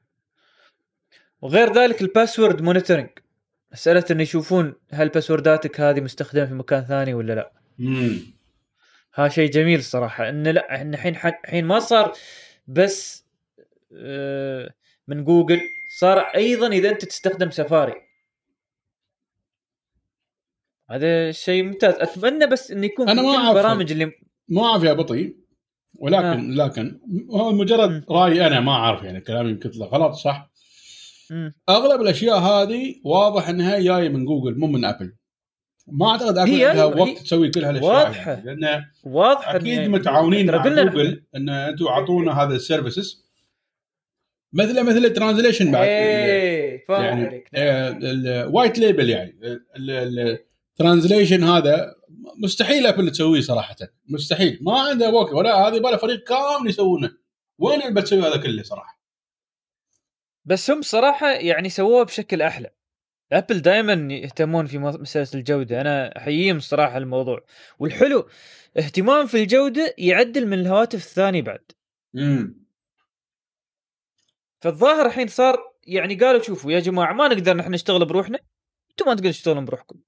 وغير 1.41 1.73
ذلك 1.73 2.01
ال 2.01 2.08
password 2.08 2.61
monitoring 2.61 3.09
مساله 3.71 4.05
انه 4.11 4.21
يشوفون 4.23 4.73
هل 4.91 5.09
باسورداتك 5.09 5.81
هذه 5.81 6.01
مستخدمة 6.01 6.45
في 6.45 6.53
مكان 6.53 6.81
ثاني 6.81 7.13
ولا 7.13 7.33
لا. 7.33 7.51
امم 7.79 8.19
ها 9.15 9.27
شيء 9.27 9.49
جميل 9.51 9.79
الصراحه 9.79 10.29
انه 10.29 10.51
لا 10.51 10.75
إحنا 10.75 10.95
الحين 10.95 11.15
الحين 11.45 11.65
ما 11.65 11.79
صار 11.79 12.13
بس 12.67 13.25
آه، 13.97 14.73
من 15.07 15.23
جوجل 15.23 15.59
صار 15.99 16.19
أيضا 16.19 16.67
إذا 16.67 16.89
أنت 16.89 17.05
تستخدم 17.05 17.51
سفاري. 17.51 17.93
هذا 20.89 21.31
شيء 21.31 21.63
ممتاز. 21.63 21.93
أتمنى 21.93 22.47
بس 22.47 22.71
انه 22.71 22.85
يكون 22.85 23.09
أنا 23.09 23.21
في 23.21 23.27
ما 23.27 23.33
كل 23.33 23.39
أعرف. 23.39 23.57
البرامج 23.57 23.91
اللي 23.91 24.11
ما 24.49 24.65
أعرف 24.65 24.83
يا 24.83 24.93
بطيء 24.93 25.35
ولكن 25.99 26.61
آه. 26.61 26.65
لكن 26.65 26.99
هو 27.31 27.51
مجرد 27.51 27.89
مم. 27.89 28.05
رأيي 28.09 28.47
أنا 28.47 28.59
ما 28.59 28.71
أعرف 28.71 29.03
يعني. 29.03 29.21
كلامي 29.21 29.49
يمكن 29.49 29.69
غلط 29.69 30.13
صح؟ 30.13 30.50
مم. 31.31 31.53
أغلب 31.69 32.01
الأشياء 32.01 32.37
هذه 32.39 32.95
واضح 33.05 33.49
إنها 33.49 33.79
جاية 33.79 34.09
من 34.09 34.25
جوجل 34.25 34.59
مو 34.59 34.67
من 34.67 34.85
أبل. 34.85 35.13
ما 35.87 36.09
أعتقد 36.11 36.37
أبل 36.37 36.51
عندها 36.51 36.71
أيوة، 36.71 36.85
وقت 36.85 37.09
هي 37.09 37.15
تسوي 37.15 37.49
كل 37.49 37.63
هالأشياء. 37.65 37.91
واضحة. 37.93 38.31
يعني 38.31 38.55
لأن 38.61 38.83
واضح 39.03 39.49
أكيد 39.49 39.85
إن- 39.85 39.89
متعاونين 39.89 40.47
ترى 40.47 40.57
مع 40.57 40.83
جوجل 40.83 41.23
إن 41.35 41.49
أنتم 41.49 41.87
أعطونا 41.87 42.43
هذا 42.43 42.55
ال 42.55 42.64
services 42.64 43.31
مثل 44.53 44.83
مثل 44.83 44.97
ال 45.05 45.11
translation 45.11 45.71
بعد. 45.71 45.87
إيه 45.87 46.85
فاهم 46.87 47.03
يعني 47.03 47.25
عليك. 47.25 47.49
ال 47.53 47.74
white 47.74 48.79
label 48.79 49.09
يعني. 49.09 49.39
ال 49.77 49.91
translation 49.91 51.43
هذا 51.43 51.95
مستحيل 52.43 52.85
أبل 52.87 53.11
تسويه 53.11 53.41
صراحة. 53.41 53.75
مستحيل. 54.09 54.59
ما 54.61 54.79
عنده 54.79 55.09
وقت. 55.09 55.33
ولا 55.33 55.67
هذه 55.67 55.77
بلا 55.79 55.97
فريق 55.97 56.23
كامل 56.23 56.69
يسوونه. 56.69 57.11
وين 57.59 57.81
اللي 57.81 58.01
بتسوي 58.01 58.21
هذا 58.21 58.37
كله 58.37 58.63
صراحة؟ 58.63 59.00
بس 60.45 60.71
هم 60.71 60.81
صراحة 60.81 61.31
يعني 61.31 61.69
سووه 61.69 62.05
بشكل 62.05 62.41
أحلى. 62.41 62.69
ابل 63.31 63.61
دائما 63.61 64.13
يهتمون 64.13 64.65
في 64.65 64.77
مس- 64.77 64.99
مساله 64.99 65.27
الجودة. 65.35 65.81
أنا 65.81 66.17
أحييهم 66.17 66.57
الصراحه 66.57 66.97
الموضوع. 66.97 67.45
والحلو 67.79 68.29
اهتمام 68.77 69.27
في 69.27 69.37
الجودة 69.43 69.95
يعدل 69.97 70.47
من 70.47 70.59
الهواتف 70.59 70.99
الثانية 71.05 71.41
بعد. 71.41 71.71
امم 72.15 72.61
فالظاهر 74.61 75.05
الحين 75.05 75.27
صار 75.27 75.73
يعني 75.87 76.15
قالوا 76.15 76.41
شوفوا 76.41 76.71
يا 76.71 76.79
جماعة 76.79 77.13
ما 77.13 77.27
نقدر 77.27 77.57
نحن 77.57 77.71
نشتغل 77.71 78.05
بروحنا 78.05 78.39
أنتم 78.91 79.05
ما 79.05 79.13
تقدرون 79.15 79.31
تشتغلون 79.31 79.65
بروحكم. 79.65 79.99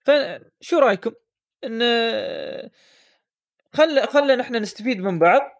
فشو 0.00 0.78
رأيكم؟ 0.78 1.12
إن 1.64 1.80
خل 3.72 4.06
خلنا 4.06 4.36
نحن 4.36 4.56
نستفيد 4.56 4.98
من 5.00 5.18
بعض. 5.18 5.59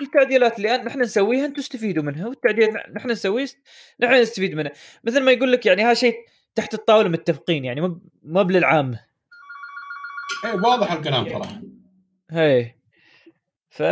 والتعديلات 0.00 0.56
اللي 0.56 0.76
نحن 0.76 1.00
نسويها 1.00 1.46
أنتم 1.46 1.62
تستفيدوا 1.62 2.02
منها 2.02 2.26
والتعديلات 2.26 2.74
نحن 2.96 3.10
نسويها 3.10 3.48
نحن 4.00 4.14
نستفيد 4.14 4.54
منها 4.54 4.72
مثل 5.04 5.22
ما 5.22 5.32
يقول 5.32 5.52
لك 5.52 5.66
يعني 5.66 5.84
هذا 5.84 5.94
شيء 5.94 6.14
تحت 6.54 6.74
الطاولة 6.74 7.08
متفقين 7.08 7.64
يعني 7.64 7.80
ما 7.80 8.00
ما 8.22 8.42
بالعامه 8.42 9.04
اي 10.44 10.52
واضح 10.52 10.92
الكلام 10.92 11.28
صراحة 11.28 11.62
هي 12.30 12.74
ف 13.70 13.82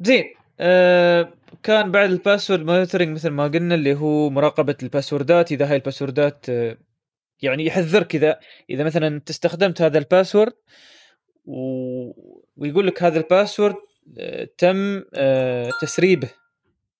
زين 0.00 0.34
آه 0.60 1.32
كان 1.62 1.90
بعد 1.92 2.10
ال 2.10 2.16
password 2.16 2.60
monitoring 2.60 3.08
مثل 3.08 3.30
ما 3.30 3.44
قلنا 3.44 3.74
اللي 3.74 3.94
هو 3.94 4.30
مراقبة 4.30 4.76
الباسوردات 4.82 5.52
إذا 5.52 5.70
هاي 5.70 5.76
الباسوردات 5.76 6.46
آه 6.48 6.78
يعني 7.42 7.66
يحذرك 7.66 8.14
إذا 8.14 8.40
إذا 8.70 8.84
مثلا 8.84 9.06
انت 9.06 9.30
استخدمت 9.30 9.82
هذا 9.82 9.98
ال 9.98 10.04
password 10.04 10.52
و... 10.52 10.97
ويقول 12.56 12.86
لك 12.86 13.02
هذا 13.02 13.18
ال 13.18 13.24
password 13.24 13.74
آه 14.18 14.48
تم 14.58 15.02
آه 15.14 15.70
تسريبه 15.80 16.30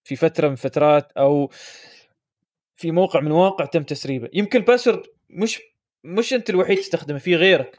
في 0.05 0.17
فترة 0.17 0.49
من 0.49 0.57
فترات 0.57 1.13
أو 1.13 1.51
في 2.77 2.91
موقع 2.91 3.21
من 3.21 3.27
المواقع 3.27 3.65
تم 3.65 3.83
تسريبه. 3.83 4.29
يمكن 4.33 4.59
ال 4.59 4.64
password 4.64 5.03
مش 5.31 5.61
مش 6.05 6.35
أنت 6.35 6.51
الوحيد 6.51 6.79
تستخدمه 6.79 7.19
في 7.19 7.37
غيرك. 7.37 7.79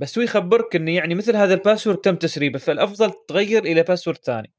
بس 0.00 0.18
هو 0.18 0.24
يخبرك 0.24 0.76
إنه 0.76 0.94
يعني 0.94 1.14
مثل 1.14 1.36
هذا 1.36 1.54
ال 1.54 1.59
password 1.59 1.98
تم 1.98 2.16
تسريبه 2.16 2.58
فالأفضل 2.58 3.12
تغير 3.28 3.64
إلى 3.64 3.82
password 3.82 4.18
ثاني. 4.18 4.52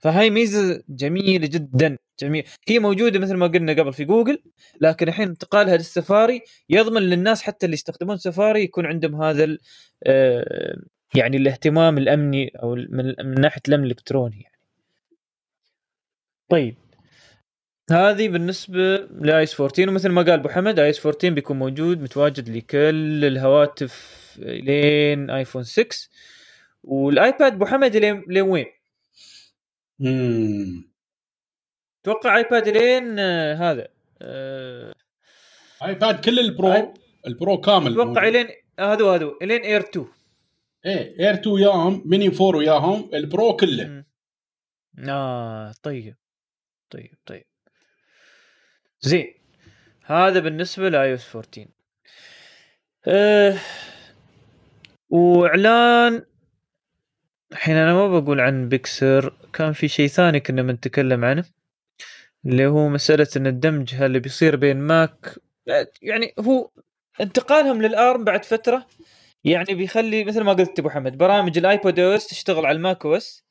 فهاي 0.00 0.30
ميزة 0.30 0.82
جميلة 0.88 1.46
جدا 1.46 1.98
جميل 2.20 2.44
هي 2.68 2.78
موجودة 2.78 3.18
مثل 3.18 3.34
ما 3.36 3.46
قلنا 3.46 3.72
قبل 3.72 3.92
في 3.92 4.04
جوجل 4.04 4.42
لكن 4.80 5.08
الحين 5.08 5.28
انتقالها 5.28 5.76
للسفاري 5.76 6.42
يضمن 6.68 7.02
للناس 7.02 7.42
حتى 7.42 7.66
اللي 7.66 7.74
يستخدمون 7.74 8.16
سفاري 8.16 8.62
يكون 8.62 8.86
عندهم 8.86 9.22
هذا 9.22 9.58
آه، 10.06 10.76
يعني 11.14 11.36
الاهتمام 11.36 11.98
الأمني 11.98 12.52
أو 12.62 12.74
من 12.74 13.40
ناحية 13.40 13.60
الأمن 13.68 13.84
الإلكتروني 13.84 14.40
يعني. 14.42 14.56
طيب 16.48 16.76
هذه 17.90 18.28
بالنسبة 18.28 18.96
ل 18.96 19.12
iOS 19.12 19.60
14 19.60 19.90
ومثل 19.90 20.08
ما 20.08 20.22
قال 20.22 20.30
أبو 20.30 20.48
حمد 20.48 20.78
iOS 20.78 21.06
14 21.06 21.34
بيكون 21.34 21.58
موجود 21.58 22.02
متواجد 22.02 22.48
لكل 22.48 23.24
الهواتف 23.24 24.20
لين 24.38 25.30
آيفون 25.30 25.62
6 25.62 26.08
والآيباد 26.82 27.52
أبو 27.52 27.66
حمد 27.66 27.96
لين 27.96 28.42
وين؟ 28.42 28.79
امم 30.00 30.90
أتوقع 32.02 32.36
ايباد 32.36 32.68
لين 32.68 33.18
آه، 33.18 33.54
هذا 33.54 33.88
آه، 34.22 34.94
ايباد 35.84 36.24
كل 36.24 36.38
ال 36.38 36.52
Pro 36.52 36.94
ال 37.26 37.35
Pro 37.35 37.60
كامل 37.60 37.92
أتوقع 37.92 38.06
موجود. 38.08 38.32
لين 38.36 38.46
هذا 38.80 39.04
هذا 39.04 39.30
لين 39.42 39.60
Air 39.60 39.80
2 39.80 40.06
إيه 40.86 41.20
Air 41.20 41.34
2 41.34 41.48
وياهم 41.54 42.02
ميني 42.06 42.26
4 42.28 42.40
وياهم 42.56 43.10
ال 43.14 43.24
Pro 43.24 43.56
كله. 43.56 43.84
مم. 43.86 44.04
آه 45.08 45.72
طيب 45.82 46.16
طيب 46.90 47.14
طيب. 47.26 47.44
زين 49.00 49.34
هذا 50.04 50.40
بالنسبة 50.40 50.88
ل 50.88 51.14
iOS 51.14 51.36
14 51.36 51.66
أه 53.06 53.56
وإعلان 55.10 56.24
الحين 57.52 57.76
أنا 57.76 57.94
ما 57.94 58.20
بقول 58.20 58.40
عن 58.40 58.68
Big 58.68 59.01
Sur 59.01 59.34
كان 59.52 59.72
في 59.72 59.88
شيء 59.88 60.06
ثاني 60.06 60.40
كنا 60.40 60.62
بنتكلم 60.62 61.24
عنه 61.24 61.44
اللي 62.46 62.66
هو 62.66 62.88
مسألة 62.88 63.28
إن 63.36 63.46
الدمج 63.46 63.94
اللي 63.94 64.20
بيصير 64.20 64.56
بين 64.56 64.76
ماك 64.76 65.38
يعني 66.02 66.34
هو 66.38 66.70
انتقالهم 67.20 67.82
لل 67.82 67.99
ARM 67.99 68.24
بعد 68.24 68.44
فترة 68.44 68.86
يعني 69.44 69.74
بيخلي 69.74 70.24
مثل 70.24 70.40
ما 70.40 70.52
قلت 70.52 70.78
أبو 70.78 70.90
حمد 70.90 71.18
برامج 71.18 71.58
ال 71.58 71.98
iPadOS 71.98 72.26
تشتغل 72.26 72.66
على 72.66 72.76
ال 72.76 73.06
macOS 73.06 73.44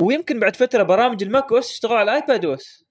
ويمكن 0.00 0.40
بعد 0.40 0.56
فترة 0.56 0.82
برامج 0.82 1.22
ال 1.22 1.52
macOS 1.52 1.68
تشتغل 1.68 1.92
على 1.92 2.12
ال 2.12 2.44
iPadOS. 2.44 2.84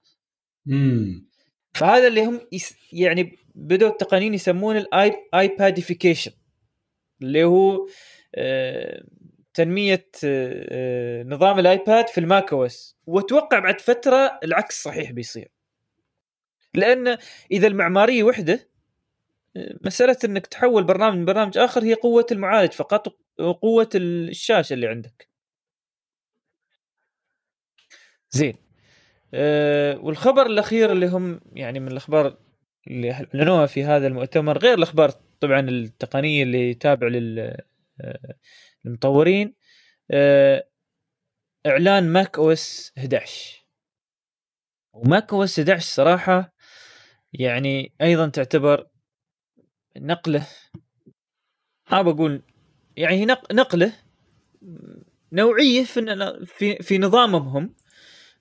امم 0.68 1.30
فهذا 1.74 2.08
اللي 2.08 2.26
هم 2.26 2.42
يس 2.52 2.76
يعني 2.94 3.38
بدأوا 3.56 3.92
التقنيين 3.92 4.34
يسمون 4.34 4.78
ال 4.78 5.16
iPadification 5.34 6.32
اللي 7.22 7.44
هو 7.44 7.88
آه، 8.36 9.04
تنمية 9.60 10.08
آه، 10.26 11.24
نظام 11.24 11.60
الآيباد 11.60 12.08
في 12.08 12.18
ال 12.18 12.54
macOS 12.54 12.96
وأتوقع 13.08 13.60
بعد 13.60 13.82
فترة 13.82 14.40
العكس 14.44 14.84
صحيح 14.84 15.12
بيصير. 15.12 15.52
لأن 16.74 17.18
إذا 17.52 17.68
المعمارية 17.68 18.24
وحدة 18.24 18.70
آه، 19.58 19.78
مسألة 19.82 20.18
إنك 20.26 20.48
تحول 20.48 20.84
برنامج 20.84 21.18
من 21.18 21.26
برنامج 21.26 21.58
آخر 21.58 21.84
هي 21.84 21.94
قوة 21.94 22.26
المعالج 22.32 22.72
فقط 22.72 23.18
وقوة 23.40 23.90
الشاشة 23.96 24.74
اللي 24.74 24.88
عندك. 24.88 25.30
زين. 28.32 28.54
أه 29.34 29.98
والخبر 30.00 30.46
الأخير 30.46 30.92
اللي 30.92 31.08
هم 31.08 31.42
يعني 31.54 31.80
من 31.80 31.88
الأخبار 31.88 32.38
اللي 32.88 33.12
أعلنوها 33.12 33.66
في 33.66 33.84
هذا 33.84 34.08
المؤتمر 34.08 34.58
غير 34.58 34.74
الأخبار 34.74 35.12
طبعا 35.40 35.60
التقنية 35.60 36.44
اللي 36.44 36.74
تابع 36.74 37.08
لل 37.08 37.40
آه، 38.02 38.36
المطورين 38.86 39.56
أه 40.12 40.68
إعلان 41.66 42.10
ماك 42.10 42.38
أو 42.40 42.52
اس 42.52 42.92
11 42.98 43.66
وماك 44.94 45.34
أو 45.34 45.44
اس 45.44 45.60
11 45.60 45.82
صراحة 45.96 46.54
يعني 47.34 47.94
أيضا 48.02 48.30
تعتبر 48.30 48.88
نقلة 49.98 50.48
ما 51.92 52.02
بقول 52.02 52.42
يعني 52.98 53.16
هي 53.16 53.26
نق- 53.26 53.54
نقلة 53.54 53.94
نوعية 55.32 55.84
في 55.84 56.46
في 56.46 56.76
في 56.76 56.98
نظامهم 56.98 57.48
هم 57.48 57.76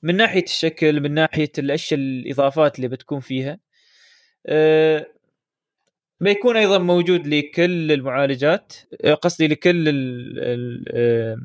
من 0.02 0.16
ناحية 0.16 0.42
الشكل 0.44 1.00
من 1.00 1.14
ناحية 1.14 1.52
الأشياء 1.58 2.00
الإضافات 2.00 2.76
اللي 2.76 2.88
بتكون 2.88 3.20
فيها. 3.20 3.58
أه 4.46 5.06
بيكون 6.20 6.56
أيضا 6.56 6.78
موجود 6.78 7.26
لكل 7.26 7.92
المعالجات 7.92 8.72
أه، 9.04 9.14
قصدي 9.14 9.48
لكل 9.48 9.88
ال- 9.88 10.84
أه، 10.88 11.36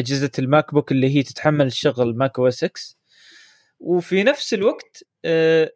أجهزة 0.00 0.30
ال 0.38 0.74
MacBook 0.74 0.92
اللي 0.92 1.16
هي 1.16 1.22
تتحمل 1.22 1.72
شغل 1.72 2.16
macOS 2.16 2.54
6 2.64 2.96
وفي 3.80 4.22
نفس 4.24 4.54
الوقت 4.54 5.04
أه، 5.24 5.72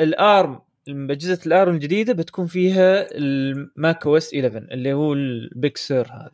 ال 0.00 0.15
ARM 0.15 0.60
أجهزة 0.88 1.40
ال 1.46 1.53
ARM 1.53 1.74
الجديدة 1.74 2.12
بتكون 2.12 2.46
فيها 2.46 3.06
ال 3.16 4.06
macOS 4.06 4.34
11 4.34 4.58
اللي 4.72 4.92
هو 4.92 5.12
ال 5.12 5.25
Big 5.25 5.66
Sur 5.66 6.06
هذا. 6.12 6.32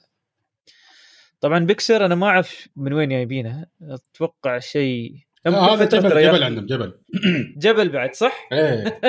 طبعا 1.40 1.59
Big 1.59 1.83
Sur 1.83 2.07
أنا 2.07 2.14
ما 2.14 2.27
أعرف 2.27 2.68
من 2.77 2.92
وين 2.92 3.09
جايبينها 3.09 3.66
أتوقع 3.83 4.59
شيء 4.59 5.14
آه 5.46 5.74
هذا 5.74 5.85
جبل 5.85 6.22
جبل 6.22 6.42
عندهم 6.42 6.66
جبل. 6.66 6.94
جبل 7.64 7.88
بعد 7.88 8.14
صح؟ 8.14 8.48
إيه. 8.52 9.00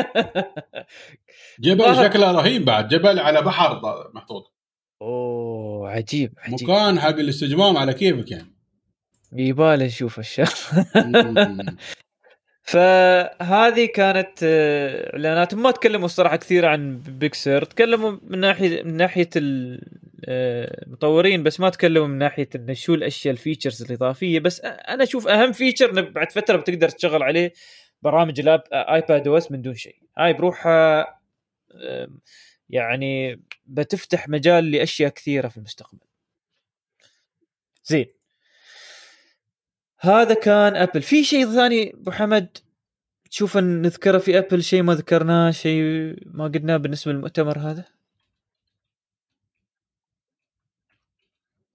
جبل. 1.60 1.96
شكله 1.96 2.32
رهيب 2.32 2.66
بعد 2.66 2.88
جبل 2.88 3.20
على 3.20 3.42
بحر 3.42 3.82
محطوط. 4.14 4.54
أوه 5.02 5.90
عجيب 5.90 6.34
عجيب. 6.38 6.70
مكان 6.70 7.00
حق 7.00 7.08
الاستجمام 7.10 7.78
على 7.78 7.94
كيفك 7.94 8.32
يعني. 8.32 8.56
يباله 9.34 9.86
نشوف 9.86 10.40
مم. 10.96 11.66
فهذه 12.66 13.86
كانت 13.86 14.40
آه، 14.44 15.14
إعلانات. 15.14 15.54
ما 15.56 15.72
تكلموا 15.72 16.06
الصراحة 16.06 16.36
كثير 16.36 16.66
عن 16.66 17.00
Big 17.00 17.33
Sur 17.33 17.66
تكلموا 17.66 18.18
من 18.24 18.40
ناحية 18.40 18.84
من 18.84 18.98
ناحية 18.98 19.30
ال- 19.36 19.82
آه، 20.26 20.84
المطورين 20.88 21.44
بس 21.44 21.60
ما 21.60 21.70
تكلموا 21.70 22.08
من 22.08 22.18
ناحية 22.18 22.50
انه 22.56 22.74
شو 22.74 22.94
الأشياء 22.94 23.32
ال 23.34 23.39
features 23.39 23.82
الإضافية. 23.84 24.40
بس 24.40 24.62
أنا 24.66 25.04
أشوف 25.04 25.28
أهم 25.28 25.52
feature 25.52 26.02
بعد 26.02 26.32
فترة 26.32 26.58
بتقدر 26.58 26.90
تشغل 26.90 27.24
عليه 27.24 27.54
برامج 28.02 28.40
ال 28.40 28.64
iPadOS 28.74 29.52
من 29.52 29.62
دون 29.62 29.76
شيء. 29.76 29.96
هاي 30.18 30.34
بروحها 30.34 31.02
آه، 31.76 32.08
يعني 32.70 33.42
بتفتح 33.66 34.30
مجال 34.30 34.72
لأشياء 34.72 35.10
كثيرة 35.10 35.48
في 35.48 35.58
المستقبل. 35.58 36.00
زين. 37.84 38.15
هذا 40.06 40.34
كان 40.34 40.76
ابل 40.76 41.02
في 41.02 41.24
شيء 41.24 41.46
ثاني 41.46 41.94
أبو 41.94 42.12
حمد؟ 42.12 42.58
تشوف 43.32 43.58
أن 43.58 43.82
نذكره 43.82 44.18
في 44.18 44.38
ابل 44.38 44.64
شيء 44.64 44.84
ما 44.84 44.94
ذكرناه 44.96 45.52
شيء 45.52 45.84
ما 46.26 46.48
قلناه 46.48 46.78
بالنسبة 46.78 47.12
للمؤتمر 47.12 47.60
هذا؟ 47.60 47.86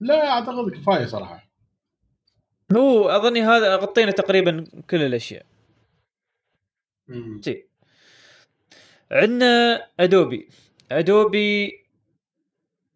لا 0.00 0.28
أعتقد 0.28 0.70
كفاية 0.70 1.06
صراحة. 1.06 1.50
هو 2.76 3.08
أظني 3.08 3.42
هذا 3.42 3.76
غطينا 3.76 4.10
تقريبا 4.10 4.64
كل 4.90 5.02
الأشياء. 5.02 5.46
زين 7.40 7.62
عندنا 9.12 9.86
Adobe 10.00 10.48
Adobe 10.92 11.80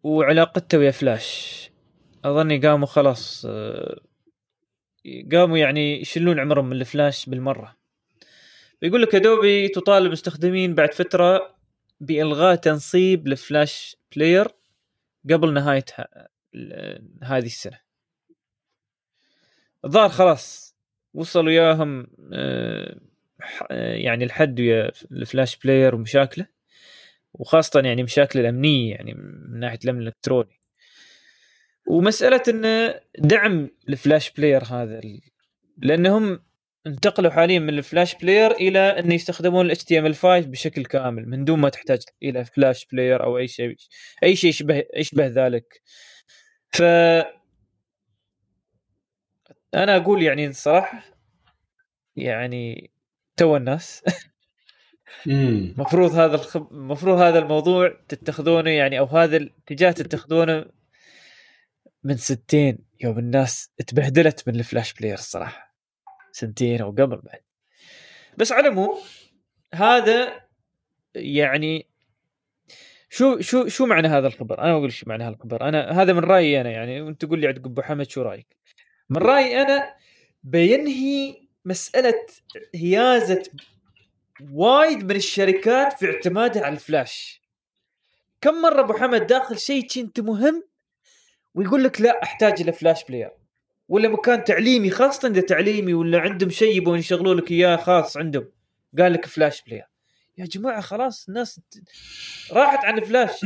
وعلاقته 0.03 0.77
ويا 0.77 0.91
فلاش 0.91 1.69
أظني 2.25 2.57
قاموا 2.57 2.87
خلاص 2.87 3.45
آه، 3.49 3.99
قاموا 5.31 5.57
يعني 5.57 6.01
يشلون 6.01 6.39
عمرهم 6.39 6.65
من 6.65 6.75
الفلاش 6.81 7.29
بالمرة. 7.29 7.75
بيقول 8.81 9.01
لك 9.01 9.15
Adobe 9.15 9.67
تطالب 9.67 10.05
المستخدمين 10.05 10.75
بعد 10.75 10.93
فترة 10.93 11.55
بإلغاء 11.99 12.55
تنصيب 12.55 13.27
ال 13.27 13.39
Flash 13.39 13.97
Player 14.15 14.47
قبل 15.31 15.53
نهايه 15.53 15.85
هذه 17.23 17.45
السنة. 17.45 17.79
الظاهر 19.85 20.09
خلاص 20.09 20.75
وصلوا 21.13 21.45
وياهم 21.45 22.07
آه، 22.33 22.99
آه، 23.71 23.95
يعني 23.95 24.23
الحد 24.23 24.59
ويا 24.59 24.91
ال 25.11 25.19
Flash 25.19 25.57
Player 25.57 25.95
ومشاكله 25.95 26.47
وخاصة 27.33 27.79
يعني 27.79 28.03
مشاكل 28.03 28.39
الأمنية 28.39 28.91
يعني 28.91 29.13
من 29.13 29.59
ناحية 29.59 29.79
الأمن 29.83 30.01
الإلكتروني. 30.01 30.59
ومسألة 31.87 32.43
انه 32.49 32.99
دعم 33.19 33.69
ال 33.89 33.96
Flash 33.96 34.31
Player 34.31 34.63
هذا 34.63 35.01
لأنهم 35.77 36.39
انتقلوا 36.87 37.31
حاليا 37.31 37.59
من 37.59 37.69
ال 37.69 37.77
Flash 37.77 38.15
Player 38.15 38.51
إلى 38.51 38.79
انه 38.79 39.13
يستخدمون 39.13 39.71
ال 39.71 39.77
HTML5 39.77 40.25
بشكل 40.25 40.85
كامل 40.85 41.29
من 41.29 41.45
دون 41.45 41.59
ما 41.59 41.69
تحتاج 41.69 42.01
إلى 42.23 42.45
Flash 42.45 42.85
Player 42.85 43.23
أو 43.23 43.37
أي 43.37 43.47
شيء 43.47 43.75
أي 44.23 44.35
شيء 44.35 44.49
يشبه 44.49 44.83
يشبه 44.95 45.27
ذلك 45.27 45.81
ف 46.71 46.81
أنا 49.75 49.95
أقول 49.95 50.23
يعني 50.23 50.53
صراحة 50.53 51.03
يعني 52.15 52.91
تو 53.37 53.57
الناس 53.57 54.03
مم. 55.25 55.73
مفروض 55.77 56.11
هذا 56.11 56.35
الخب... 56.35 56.73
مفروض 56.73 57.17
هذا 57.17 57.39
الموضوع 57.39 57.97
تتخذونه 58.07 58.69
يعني 58.69 58.99
أو 58.99 59.05
هذا 59.05 59.37
الاتجاه 59.37 59.91
تتخذونه 59.91 60.65
من 62.05 62.17
سنتين 62.17 62.77
يوم 63.03 63.19
الناس 63.19 63.69
تبهدلت 63.87 64.47
من 64.47 64.55
ال 64.55 64.61
Flash 64.61 64.93
Player 64.93 65.13
الصراحة 65.13 65.75
سنتين 66.31 66.81
أو 66.81 66.91
قبل 66.91 67.21
بعد 67.21 67.39
بس 68.37 68.51
على 68.51 68.67
العموم 68.67 68.97
هذا 69.73 70.41
يعني 71.15 71.87
شو 73.09 73.39
شو 73.39 73.67
شو 73.67 73.85
معنى 73.85 74.07
هذا 74.07 74.27
الخبر؟ 74.27 74.59
أنا 74.59 74.71
أقول 74.71 74.91
شو 74.91 75.05
معنى 75.09 75.23
هذا 75.23 75.33
الخبر، 75.33 75.69
أنا 75.69 76.01
هذا 76.01 76.13
من 76.13 76.19
رأيي 76.19 76.61
أنا 76.61 76.69
يعني 76.69 77.01
وأنت 77.01 77.25
تقول 77.25 77.39
لي 77.39 77.47
عند 77.47 77.65
أبو 77.65 77.81
حمد 77.81 78.09
شو 78.09 78.21
رأيك؟ 78.21 78.55
من 79.09 79.17
رأيي 79.17 79.61
أنا 79.61 79.95
بينهي 80.43 81.47
مسألة 81.65 82.25
هيازة 82.75 83.43
وايد 84.51 85.03
من 85.03 85.15
الشركات 85.15 85.93
في 85.93 86.05
اعتمادها 86.05 86.63
على 86.63 86.73
الفلاش. 86.73 87.41
كم 88.41 88.61
مرة 88.61 88.79
أبو 88.81 88.93
حمد 88.93 89.27
داخل 89.27 89.59
شيء 89.59 89.89
شي 89.89 90.01
أنت 90.01 90.19
مهم 90.19 90.63
ويقول 91.55 91.83
لك 91.83 92.01
لا 92.01 92.23
أحتاج 92.23 92.61
إلى 92.61 92.71
فلاش 92.71 93.03
بلاير 93.03 93.31
ولا 93.89 94.09
مكان 94.09 94.43
تعليمي 94.43 94.89
خاصة 94.89 95.27
إذا 95.27 95.41
تعليمي 95.41 95.93
ولا 95.93 96.19
عندهم 96.19 96.49
شيء 96.49 96.77
يبون 96.77 96.99
يشغلوا 96.99 97.35
لك 97.35 97.51
إياه 97.51 97.75
خاص 97.75 98.17
عندهم. 98.17 98.47
قال 98.99 99.13
لك 99.13 99.25
Flash 99.25 99.61
Player 99.61 99.85
يا 100.37 100.45
جماعة 100.45 100.81
خلاص 100.81 101.27
الناس 101.27 101.59
راحت 102.51 102.85
عن 102.85 102.97
الفلاش 102.97 103.31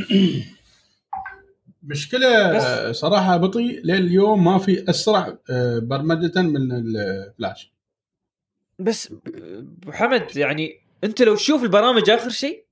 مشكلة 1.82 2.52
بس. 2.56 2.96
صراحة 2.96 3.36
بطيء 3.36 3.80
لليوم 3.84 4.44
ما 4.44 4.58
في 4.58 4.90
أسرع 4.90 5.38
آه، 5.50 5.78
برمجة 5.78 6.42
من 6.42 6.72
الفلاش 6.72 7.72
بس 8.78 9.12
ابو 9.12 9.92
حمد 9.92 10.36
يعني 10.36 10.80
أنت 11.04 11.22
لو 11.22 11.34
تشوف 11.34 11.62
البرامج 11.62 12.10
آخر 12.10 12.30
شيء 12.30 12.64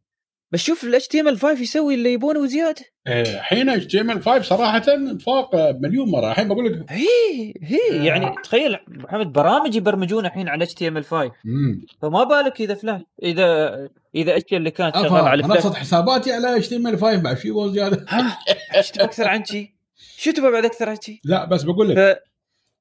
بس 0.52 0.61
شوف 0.61 0.84
ال 0.84 1.00
HTML5 1.00 1.44
يسوي 1.44 1.94
اللي 1.94 2.12
يبونه 2.12 2.40
وزياده 2.40 2.84
آه، 3.06 3.22
الحين 3.22 3.68
اتش 3.68 3.87
تي 3.87 4.00
ام 4.00 4.11
ال 4.11 4.22
5 4.22 4.42
صراحة 4.42 4.82
فاق 5.26 5.54
آه، 5.54 5.78
مليون 5.80 6.11
مرة. 6.11 6.30
الحين 6.30 6.48
بقول 6.48 6.66
لك 6.66 6.87
هي 6.88 7.54
هي 7.62 8.06
يعني 8.06 8.34
تخيل 8.44 8.74
ابو 8.74 9.08
حمد 9.08 9.32
برامج 9.32 9.74
يبرمجون 9.74 10.26
الحين 10.26 10.48
على 10.48 10.66
HTML5 10.66 11.12
امم 11.12 11.87
فما 12.02 12.24
بالك 12.24 12.61
إذا 12.61 12.74
فلاش 12.74 13.00
إذا 13.22 13.74
إذا 14.14 14.37
اشياء 14.37 14.56
اللي 14.56 14.70
كانت 14.70 14.94
شغاله 14.94 15.28
على 15.28 15.44
أنا 15.44 15.54
فلاش 15.54 15.66
انصت 15.66 15.76
حساباتي 15.76 16.32
على 16.32 16.56
اتش 16.56 16.68
تي 16.68 16.76
ام 16.76 16.87
ال 16.87 16.98
5 16.98 17.16
بعد 17.16 17.38
شو 17.38 17.48
يبغى 17.48 17.72
زيادة. 17.72 18.04
ها 18.08 18.38
إيش 18.76 18.90
تبغى 18.90 19.04
أكثر 19.04 19.28
عن 19.28 19.44
شي؟ 19.44 19.74
شو 20.16 20.30
تبغى 20.30 20.50
بعد 20.50 20.64
أكثر 20.64 20.88
عن 20.88 20.96
شي؟ 21.00 21.20
لا 21.24 21.44
بس 21.44 21.62
بقول 21.62 21.88
لك. 21.88 22.22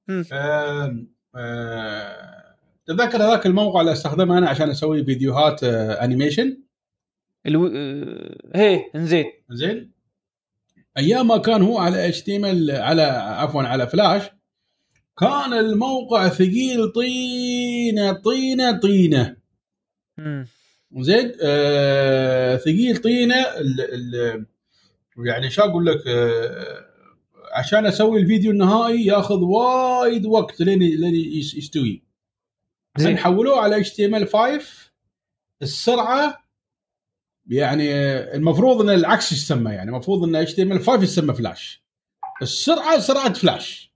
ف 0.07 0.33
آه، 1.35 2.37
تذكر 2.87 3.17
هذاك 3.23 3.45
الموقع 3.45 3.81
اللي 3.81 3.91
استخدمه 3.91 4.37
أنا 4.37 4.49
عشان 4.49 4.69
أسوي 4.69 5.03
فيديوهات 5.05 5.63
آه، 5.63 6.03
انيميشن 6.03 6.57
ألو... 7.47 7.67
آه، 7.75 8.37
هي 8.55 8.85
انزين 8.95 9.25
زين. 9.51 9.91
أيام 10.97 11.27
ما 11.27 11.37
كان 11.37 11.61
هو 11.61 11.77
على 11.77 12.07
اتش 12.07 12.23
على 12.69 13.01
عفوا 13.01 13.61
على 13.63 13.87
فلاش 13.87 14.23
كان 15.19 15.53
الموقع 15.53 16.27
ثقيل 16.29 16.91
طينة 16.91 18.11
طينة 18.11 18.79
طينة. 18.79 19.35
زين 20.97 21.31
آه 21.43 22.55
ثقيل 22.57 22.97
طينة. 22.97 23.35
ال 23.35 23.81
ال 23.81 24.45
يعني 25.25 25.49
شو 25.49 25.61
أقول 25.61 25.85
لك 25.85 26.07
آه 26.07 26.85
عشان 27.53 27.85
أسوي 27.85 28.21
الفيديو 28.21 28.51
النهائي 28.51 29.05
ياخذ 29.05 29.39
وايد 29.39 30.25
وقت 30.25 30.61
لين 30.61 30.79
لين 30.79 31.15
يس- 31.15 31.55
يستوي. 31.55 32.03
زين. 32.97 33.07
زين 33.07 33.17
حولوه 33.17 33.59
على 33.61 33.77
اتش 33.77 33.93
تي 33.93 34.05
إم 34.05 34.15
إل 34.15 34.27
5 34.27 34.91
السرعة 35.61 36.46
يعني 37.49 37.93
آه، 37.93 38.35
المفروض 38.35 38.81
إن 38.81 38.89
العكس 38.89 39.31
يسمى 39.31 39.71
يعني؟ 39.71 39.89
المفروض 39.89 40.23
إن 40.23 40.35
اتش 40.35 40.53
تي 40.53 40.61
ام 40.63 40.71
ال 40.71 40.83
5 40.83 41.03
يسمى 41.03 41.33
فلاش 41.33 41.83
السرعة 42.41 42.99
سرعة 42.99 43.33
فلاش 43.33 43.91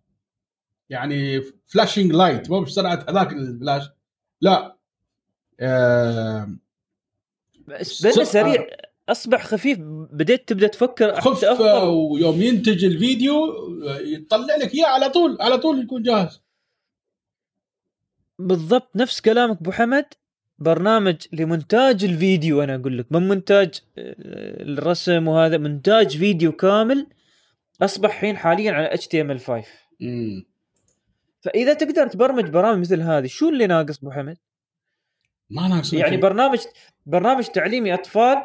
يعني 0.90 1.42
flashing 1.68 2.12
light 2.12 2.50
مو 2.50 2.62
بسرعة 2.62 3.06
هذاك 3.10 3.34
الفلاش 3.34 3.84
لا. 4.42 4.78
آه 5.60 6.58
بس 7.68 7.88
سريع. 8.08 8.68
أصبح 9.10 9.46
خفيف. 9.46 9.78
بديت 10.12 10.48
تبدأ 10.50 10.68
تفكر 10.68 11.22
خف 11.22 11.60
ويوم 11.62 12.42
ينتج 12.42 12.86
الفيديو 12.86 13.36
يطلع 13.86 14.56
لك 14.56 14.74
إياه 14.74 14.88
على 14.88 15.10
طول 15.10 15.38
على 15.42 15.58
طول 15.58 15.84
يكون 15.84 16.04
جاهز. 16.04 16.42
بالضبط. 18.40 18.96
نفس 18.96 19.22
كلامك 19.22 19.58
أبو 19.62 19.72
حمد. 19.72 20.06
برنامج 20.62 21.16
لمونتاج 21.34 22.04
الفيديو 22.04 22.64
أنا 22.64 22.76
أقول 22.76 22.98
لك 22.98 23.06
من 23.12 23.28
مونتاج 23.28 23.82
آه، 23.98 24.16
الرسم 24.64 25.28
وهذا 25.28 25.58
مونتاج 25.58 26.18
فيديو 26.18 26.52
كامل 26.52 27.08
أصبح 27.82 28.10
الحين 28.10 28.38
حاليا 28.38 28.72
على 28.72 28.90
HTML5 28.98 29.66
فإذا 31.42 31.74
تقدر 31.74 32.08
تبرمج 32.08 32.50
برامج 32.50 32.80
مثل 32.80 33.02
هذه 33.02 33.28
شو 33.28 33.50
اللي 33.50 33.68
ناقص 33.68 33.98
أبو 33.98 34.12
حمد؟ 34.12 34.38
ما 35.50 35.68
ناقص 35.68 35.94
يعني. 35.94 36.18
برنامج 36.18 36.60
برنامج 37.06 37.46
تعليمي 37.46 37.94
أطفال 37.94 38.38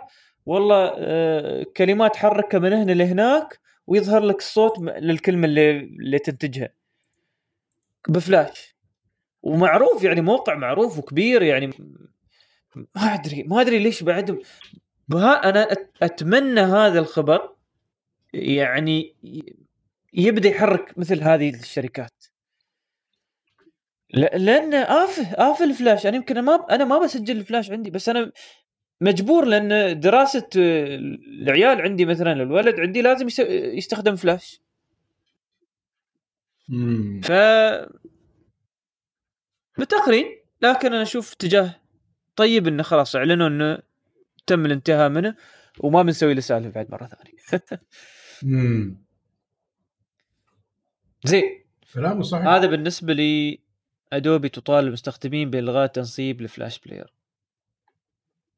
والله 0.46 0.92
آه، 0.96 1.66
كلمات 1.76 2.16
حركها 2.16 2.58
من 2.58 2.72
هنا 2.72 2.92
لهناك 2.92 3.60
ويظهر 3.86 4.22
لك 4.22 4.38
الصوت 4.38 4.78
للكلمة 4.78 5.46
اللي 5.46 5.70
اللي 5.80 6.18
تنتجها 6.18 6.68
بفلاش 8.08 8.75
ومعروف 9.46 10.04
يعني 10.04 10.20
موقع 10.20 10.54
معروف 10.54 10.98
وكبير 10.98 11.42
يعني. 11.42 11.70
ما 12.76 13.14
أدري 13.14 13.42
ما 13.42 13.60
أدري 13.60 13.78
ليش 13.78 14.02
بعد 14.02 14.38
أنا 15.44 15.68
أتمنى 16.02 16.60
هذا 16.60 16.98
الخبر 16.98 17.54
يعني 18.34 19.14
يبدأ 20.12 20.48
يحرك 20.48 20.98
مثل 20.98 21.22
هذه 21.22 21.50
الشركات. 21.54 22.24
لا- 24.10 24.36
لأن 24.36 24.74
آفه 24.74 25.22
آفه 25.52 25.64
الفلاش. 25.64 26.06
أنا 26.06 26.16
يمكن 26.16 26.42
ما 26.42 26.66
أنا 26.70 26.84
ما 26.84 26.98
بسجل 26.98 27.36
الفلاش 27.36 27.70
عندي 27.70 27.90
بس 27.90 28.08
أنا 28.08 28.32
مجبور 29.00 29.44
لأن 29.44 30.00
دراسة 30.00 30.48
العيال 30.56 31.80
عندي 31.80 32.04
مثلا 32.04 32.32
الولد 32.32 32.80
عندي 32.80 33.02
لازم 33.02 33.26
يس- 33.26 33.38
يستخدم 33.48 34.16
فلاش. 34.16 34.60
ف 37.22 37.32
بتقرين 39.78 40.26
لكن 40.62 40.86
أنا 40.92 41.02
أشوف 41.02 41.32
اتجاه 41.32 41.80
طيب 42.36 42.68
إنه 42.68 42.82
خلاص 42.82 43.16
أعلنوا 43.16 43.48
إنه 43.48 43.78
تم 44.46 44.66
الانتهاء 44.66 45.08
منه 45.08 45.34
وما 45.78 46.02
بنسوي 46.02 46.34
له 46.34 46.40
سالفة 46.40 46.70
بعد 46.70 46.90
مرة 46.90 47.06
ثانية. 47.06 47.64
مم. 48.42 49.04
زين. 51.24 51.64
كلامه 51.94 52.22
صحيح. 52.22 52.46
هذا 52.46 52.66
بالنسبة 52.66 53.12
لي 53.12 53.60
ادوبي 54.12 54.48
تطالب 54.48 54.86
المستخدمين 54.88 55.50
بإلغاء 55.50 55.86
تنصيب 55.86 56.40
ال 56.40 56.47
Flash 56.47 56.78
Player 56.78 57.12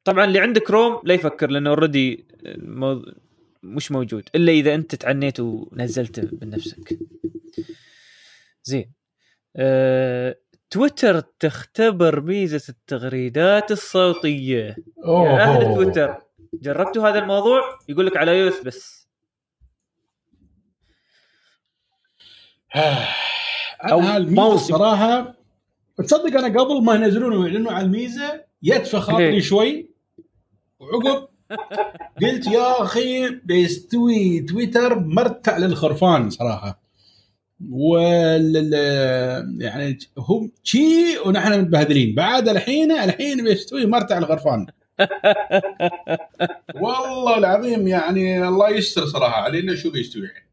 طبعا 0.04 0.24
اللي 0.24 0.40
عنده 0.40 0.60
كروم 0.60 1.00
لا 1.04 1.14
يفكر 1.14 1.50
لأنه 1.50 1.70
already. 1.70 2.26
مش 3.62 3.92
موجود 3.92 4.28
إلا 4.34 4.52
إذا 4.52 4.74
أنت 4.74 4.94
تعنيت 4.94 5.40
ونزلته 5.40 6.22
بنفسك 6.22 6.98
زين. 8.64 8.92
أه... 9.56 10.38
تويتر 10.70 11.20
تختبر 11.20 12.20
ميزة 12.20 12.62
التغريدات 12.68 13.70
الصوتية 13.70 14.76
يا 15.06 15.42
أهل 15.42 15.64
أوه. 15.64 15.74
تويتر 15.74 16.14
جربتوا 16.54 17.08
هذا 17.08 17.18
الموضوع 17.18 17.60
يقول 17.88 18.06
لك 18.06 18.16
على 18.16 18.38
يوث 18.38 18.62
بس 18.62 19.08
أو 23.84 23.98
أنا 23.98 24.16
هالميزه 24.16 24.42
موسم. 24.42 24.74
الصراحه 24.74 25.34
تصدق 25.96 26.38
أنا 26.38 26.60
قبل 26.60 26.84
ما 26.84 26.94
ينزلون 26.94 27.36
ويعلنوا 27.36 27.72
عن 27.72 27.84
الميزة 27.84 28.44
يدفى 28.62 29.00
خاطري؟ 29.00 29.42
شوي 29.42 29.90
وعقب 30.80 31.28
قلت 32.22 32.46
يا 32.46 32.82
أخي 32.82 33.28
بيستوي 33.28 34.40
تويتر 34.40 34.98
مرتع 34.98 35.56
للخرفان 35.56 36.30
صراحة 36.30 36.87
وال 37.70 38.72
يعني 39.60 39.98
هم 40.18 40.52
شي 40.62 41.18
ونحن 41.26 41.60
متبهدلين. 41.60 42.14
بعد 42.14 42.48
الحين 42.48 42.92
الحين 42.92 43.44
بيستوي 43.44 43.86
مرتع 43.86 44.18
الغرفان. 44.18 44.66
والله 46.82 47.38
العظيم 47.38 47.88
يعني 47.88 48.48
الله 48.48 48.70
يستر 48.70 49.06
صراحة 49.06 49.42
علينا. 49.42 49.74
شو 49.74 49.90
بيستوي 49.90 50.22
الحين؟ 50.22 50.48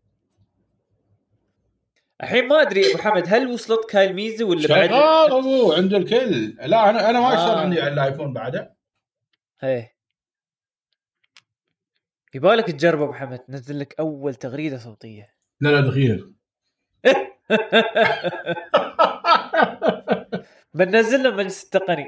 الحين 2.24 2.48
ما 2.48 2.62
أدري 2.62 2.92
أبو 2.92 3.02
حمد 3.02 3.24
هل 3.28 3.48
وصلتك 3.48 3.96
هاي 3.96 4.10
الميزه 4.10 4.46
ولا 4.46 4.68
بعد؟ 4.68 4.90
شغال 4.90 5.32
أبو 5.32 5.74
عند 5.74 5.94
الكل. 5.94 6.56
لا 6.66 6.90
أنا 6.90 7.10
أنا 7.10 7.20
ما 7.20 7.34
أشتغل 7.34 7.58
آه. 7.58 7.60
عندي 7.60 7.82
على 7.82 7.94
الآيفون 7.94 8.34
بعده. 8.34 8.76
إيه. 9.64 9.96
يبالك 12.34 12.66
تجرب 12.66 13.02
أبو 13.02 13.14
حمد. 13.14 13.40
نزل 13.50 13.80
لك 13.80 13.96
أول 14.00 14.36
تغريدة 14.36 14.78
صوتية. 14.78 15.36
لا 15.62 15.70
لا 15.70 15.82
دخيل 15.82 16.35
بننزل 20.74 21.24
له 21.24 21.32
مجلس 21.36 21.64
التقني 21.64 22.06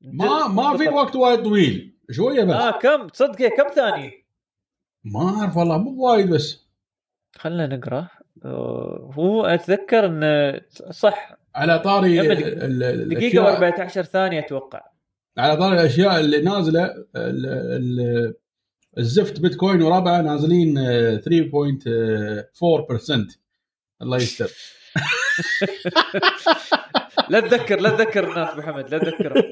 ما 0.00 0.48
ما 0.48 0.76
في 0.76 0.88
وقت 0.88 1.16
وايد 1.16 1.42
طويل. 1.42 1.94
شوية 2.10 2.44
بس. 2.44 2.54
آه 2.54 2.78
كم؟ 2.78 3.08
تصدق 3.08 3.48
كم 3.48 3.68
ثانية؟ 3.74 4.10
ما 5.04 5.20
أعرف 5.40 5.56
والله 5.56 5.78
مو 5.78 6.06
وايد 6.06 6.30
بس. 6.30 6.66
خلنا 7.36 7.66
نقرأ. 7.66 8.08
آه، 8.44 9.10
هو 9.14 9.46
أتذكر 9.46 10.06
انه 10.06 10.60
صح. 10.90 11.36
على 11.54 11.78
طاري 11.78 12.18
دقيقة 12.18 12.66
الاشياء 12.66 13.60
و14 13.88 14.00
ثانية 14.00 14.40
أتوقع. 14.40 14.82
على 15.38 15.56
طاري 15.56 15.80
الأشياء 15.80 16.20
اللي 16.20 16.40
نازلة 16.40 16.84
ال- 17.16 17.46
ال- 17.46 18.34
الزفت 18.98 19.40
بيتكوين 19.40 19.82
وربعه 19.82 20.20
نازلين 20.20 20.78
آه، 20.78 21.16
3.4% 21.16 23.38
الله 24.02 24.16
يستر. 24.16 24.50
لا 27.30 27.40
تذكر 27.40 27.80
لا 27.80 27.90
تذكر 27.90 28.24
الناس 28.30 28.48
أبو 28.50 28.62
حمد 28.62 28.90
لا 28.94 28.98
تذكرهم 28.98 29.42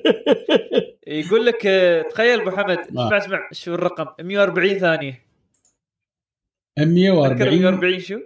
يقول 1.06 1.46
لك 1.46 1.62
تخيل 2.10 2.40
أبو 2.40 2.50
حمد. 2.56 2.78
اسمع 2.78 3.18
اسمع 3.18 3.48
شو 3.52 3.74
الرقم؟ 3.74 4.24
140 4.24 4.78
ثانية. 4.78 5.26
تذكر 6.78 6.94
140 6.94 7.60
140 7.60 8.00
شو؟ 8.00 8.20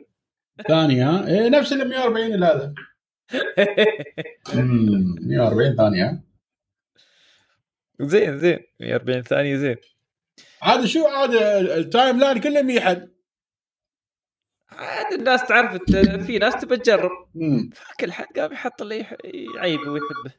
ثانية؟ 0.69 1.11
ها 1.11 1.29
إيه 1.29 1.49
نفس 1.49 1.73
ال 1.73 1.89
140 1.89 2.35
اللي 2.35 2.47
هذا. 2.47 2.75
أمم، 4.55 5.15
140 5.21 5.77
ثانية. 5.77 6.05
ها 6.05 6.23
زين. 8.01 8.39
زين 8.39 8.59
140 8.81 9.23
ثانية 9.23 9.57
زين. 9.57 9.77
عاد 10.63 10.85
شو 10.85 11.07
عاد 11.07 11.35
ال- 11.35 11.71
ال 11.71 12.21
timeline 12.21 12.41
كله 12.41 12.63
ميحد 12.63 13.11
عاد 14.73 15.13
الناس 15.13 15.47
تعرف 15.49 15.83
في 16.27 16.39
ناس 16.39 16.57
تبى 16.61 16.77
تجرب. 16.77 17.11
مم. 17.35 17.71
كل 18.01 18.13
حد 18.13 18.27
قام 18.39 18.53
يحط 18.53 18.83
اللي 18.83 19.07
يعيبه 19.55 19.91
ويحبه. 19.91 20.35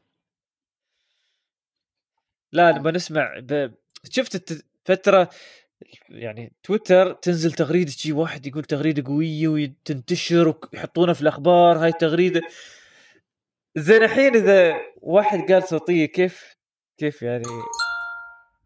لا 2.52 2.72
نبغى 2.72 2.92
نسمع 2.92 3.38
ب... 3.38 3.74
شفت. 4.10 4.64
فترة 4.84 5.30
يعني 6.08 6.52
تويتر 6.62 7.12
تنزل 7.12 7.52
تغريدة 7.52 7.90
شي 7.90 8.12
واحد 8.12 8.46
يقول 8.46 8.64
تغريدة 8.64 9.10
قوية 9.10 9.48
وتنتشر 9.48 10.54
ويحطونها 10.72 11.14
في 11.14 11.22
الأخبار 11.22 11.78
هاي 11.78 11.88
التغريدة. 11.88 12.40
زين 13.76 14.02
الحين 14.02 14.34
إذا 14.36 14.74
واحد 14.96 15.52
قال 15.52 15.62
صوتية 15.68 16.06
كيف؟ 16.06 16.56
كيف 16.98 17.22
يعني؟ 17.22 17.44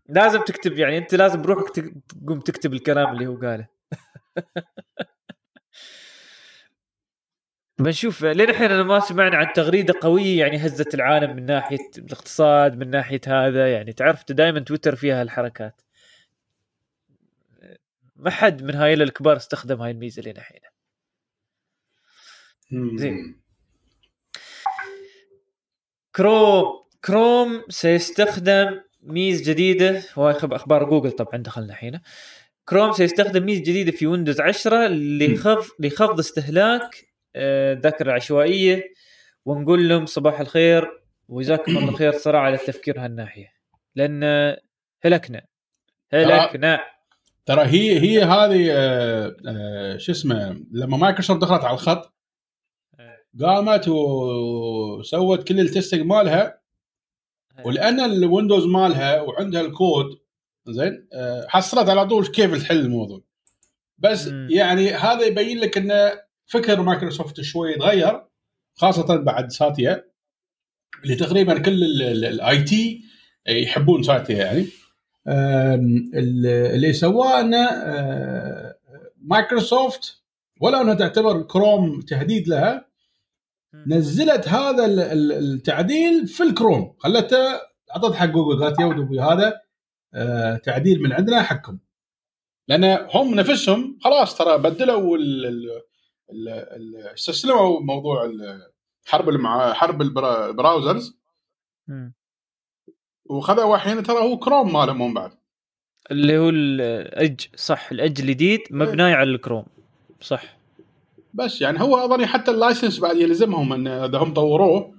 لازم 0.08 0.40
تكتب 0.40 0.72
يعني 0.78 0.98
أنت 0.98 1.14
لازم 1.14 1.42
بروحك 1.42 1.70
تق- 1.74 1.92
تقوم 2.24 2.40
تكتب 2.40 2.72
الكلام 2.74 3.12
اللي 3.12 3.26
هو 3.26 3.36
قاله. 3.36 3.66
بنشوف 7.78 8.24
لين 8.24 8.50
الحين 8.50 8.70
أنا 8.70 8.82
ما 8.82 9.00
سمعنا 9.00 9.36
عن 9.36 9.52
تغريدة 9.52 9.94
قوية 10.00 10.38
يعني 10.40 10.56
هزت 10.66 10.94
العالم 10.94 11.36
من 11.36 11.46
ناحية 11.46 11.78
الاقتصاد 11.98 12.76
من 12.78 12.90
ناحية 12.90 13.20
هذا 13.26 13.72
يعني 13.72 13.92
تعرف 13.92 14.32
دائما 14.32 14.60
تويتر 14.60 14.96
فيها 14.96 15.22
الحركات 15.22 15.82
ما 18.16 18.30
حد 18.30 18.62
من 18.62 18.74
هاي 18.74 18.94
الكبار 18.94 19.36
استخدم 19.36 19.82
هاي 19.82 19.90
الميزة 19.90 20.22
لين 20.22 20.36
الحين. 20.36 20.60
زين. 22.98 23.40
كروم 26.16 26.64
كروم 27.04 27.62
سيستخدم 27.68 28.80
ميز 29.02 29.42
جديدة. 29.50 30.02
وهاي 30.16 30.34
خب- 30.34 30.52
أخبار 30.52 30.84
جوجل 30.84 31.12
طبعا 31.12 31.36
دخلنا 31.42 31.72
الحين. 31.72 32.00
كروم 32.68 32.92
سيستخدم 32.92 33.44
ميز 33.46 33.58
جديدة 33.60 33.92
في 33.92 34.06
ويندوز 34.06 34.40
10 34.40 34.86
لخفض 34.88 35.70
لخفض 35.86 36.18
استهلاك 36.18 37.06
آه، 37.36 37.72
الذاكره 37.72 38.08
العشوائيه 38.10 38.82
ونقول 39.44 39.88
لهم 39.88 40.06
صباح 40.06 40.40
الخير 40.40 41.02
وجزاكم 41.28 41.78
الله 41.78 41.92
خير 41.92 42.12
صراحة 42.12 42.44
على 42.44 42.54
التفكير 42.54 43.04
هالناحية. 43.04 43.52
لأن 43.94 44.24
هلكنا 45.02 45.42
هلكنا. 46.12 46.80
ترى 47.46 47.62
هي 47.62 48.00
هي 48.00 48.22
هذه 48.22 48.68
آه، 48.72 49.36
آه، 49.48 49.96
شو 49.96 50.12
اسمه 50.12 50.64
لما 50.72 50.96
مايكروسوفت 50.96 51.40
دخلت 51.40 51.64
على 51.64 51.74
الخط 51.74 52.14
قامت 53.40 53.88
وسوت 53.88 55.48
كل 55.48 55.60
ال 55.60 55.66
testing 55.66 56.06
مالها. 56.06 56.60
ولأن 57.64 58.00
الويندوز 58.00 58.66
مالها 58.66 59.20
وعندها 59.20 59.60
الكود 59.60 60.06
زين 60.68 61.08
حصلت 61.48 61.88
على 61.88 62.06
طول 62.06 62.26
كيف 62.26 62.62
تحل 62.62 62.76
الموضوع. 62.76 63.20
بس 63.98 64.28
مم. 64.28 64.48
يعني 64.50 64.90
هذا 64.90 65.26
يبين 65.26 65.58
لك 65.58 65.78
ان 65.78 66.18
فكر 66.46 66.82
مايكروسوفت 66.82 67.40
شوي 67.40 67.72
يتغير 67.72 68.22
خاصة 68.74 69.16
بعد 69.16 69.50
ساتيا 69.52 70.04
اللي 71.04 71.14
تقريبا 71.14 71.58
كل 71.58 72.02
ال 72.02 72.62
IT 72.62 73.02
يحبون 73.48 74.02
ساتيا 74.02 74.36
يعني. 74.36 74.66
اللي 76.14 76.92
سواه 76.92 77.40
إنه 77.40 77.66
آه، 77.70 78.76
مايكروسوفت 79.22 80.22
ولو 80.60 80.80
إنها 80.80 80.94
تعتبر 80.94 81.42
كروم 81.42 82.00
تهديد 82.00 82.48
لها 82.48 82.86
نزلت 83.86 84.48
هذا 84.48 84.84
ال- 84.84 85.00
ال- 85.00 85.32
التعديل 85.32 86.26
في 86.26 86.42
الكروم. 86.42 86.94
خلته 86.98 87.36
أعطت 87.96 88.14
حق 88.14 88.26
جوجل 88.26 88.64
قالت 88.64 88.80
يا 88.80 89.22
هذا 89.24 89.60
آه، 90.14 90.56
تعديل 90.56 91.02
من 91.02 91.12
عندنا 91.12 91.42
حقكم 91.42 91.78
لأن 92.68 93.06
هم 93.14 93.34
نفسهم 93.34 93.98
خلاص 94.00 94.38
ترى 94.38 94.58
بدلوا 94.58 95.16
استسلموا 97.14 97.80
موضوع 97.80 98.32
حرب 99.06 99.28
المع... 99.28 99.72
حرب 99.72 100.02
ال 100.02 100.10
brow- 100.10 100.46
ال 100.46 100.53
browsers. 100.53 101.18
وخذوا 103.24 103.76
الحين 103.76 104.02
ترى 104.02 104.18
هو 104.18 104.38
كروم 104.38 104.72
مالهم 104.72 105.02
هم 105.02 105.14
بعد 105.14 105.30
اللي 106.10 106.38
هو 106.38 106.48
ال 106.48 106.67
Edge 106.67 107.40
صح 107.56 107.90
ال 107.90 107.96
Edge 107.96 108.20
الجديد 108.20 108.60
مبني 108.70 109.14
على 109.14 109.30
الكروم 109.30 109.64
صح 110.20 110.56
بس 111.34 111.60
يعني 111.60 111.80
هو 111.80 111.96
اظني 111.96 112.26
حتى 112.26 112.50
ال 112.50 112.56
license 112.56 112.98
بعد 112.98 113.16
يلزمهم 113.16 113.72
إن 113.72 113.86
إذا 113.86 114.18
هم 114.18 114.34
طوروه 114.34 114.94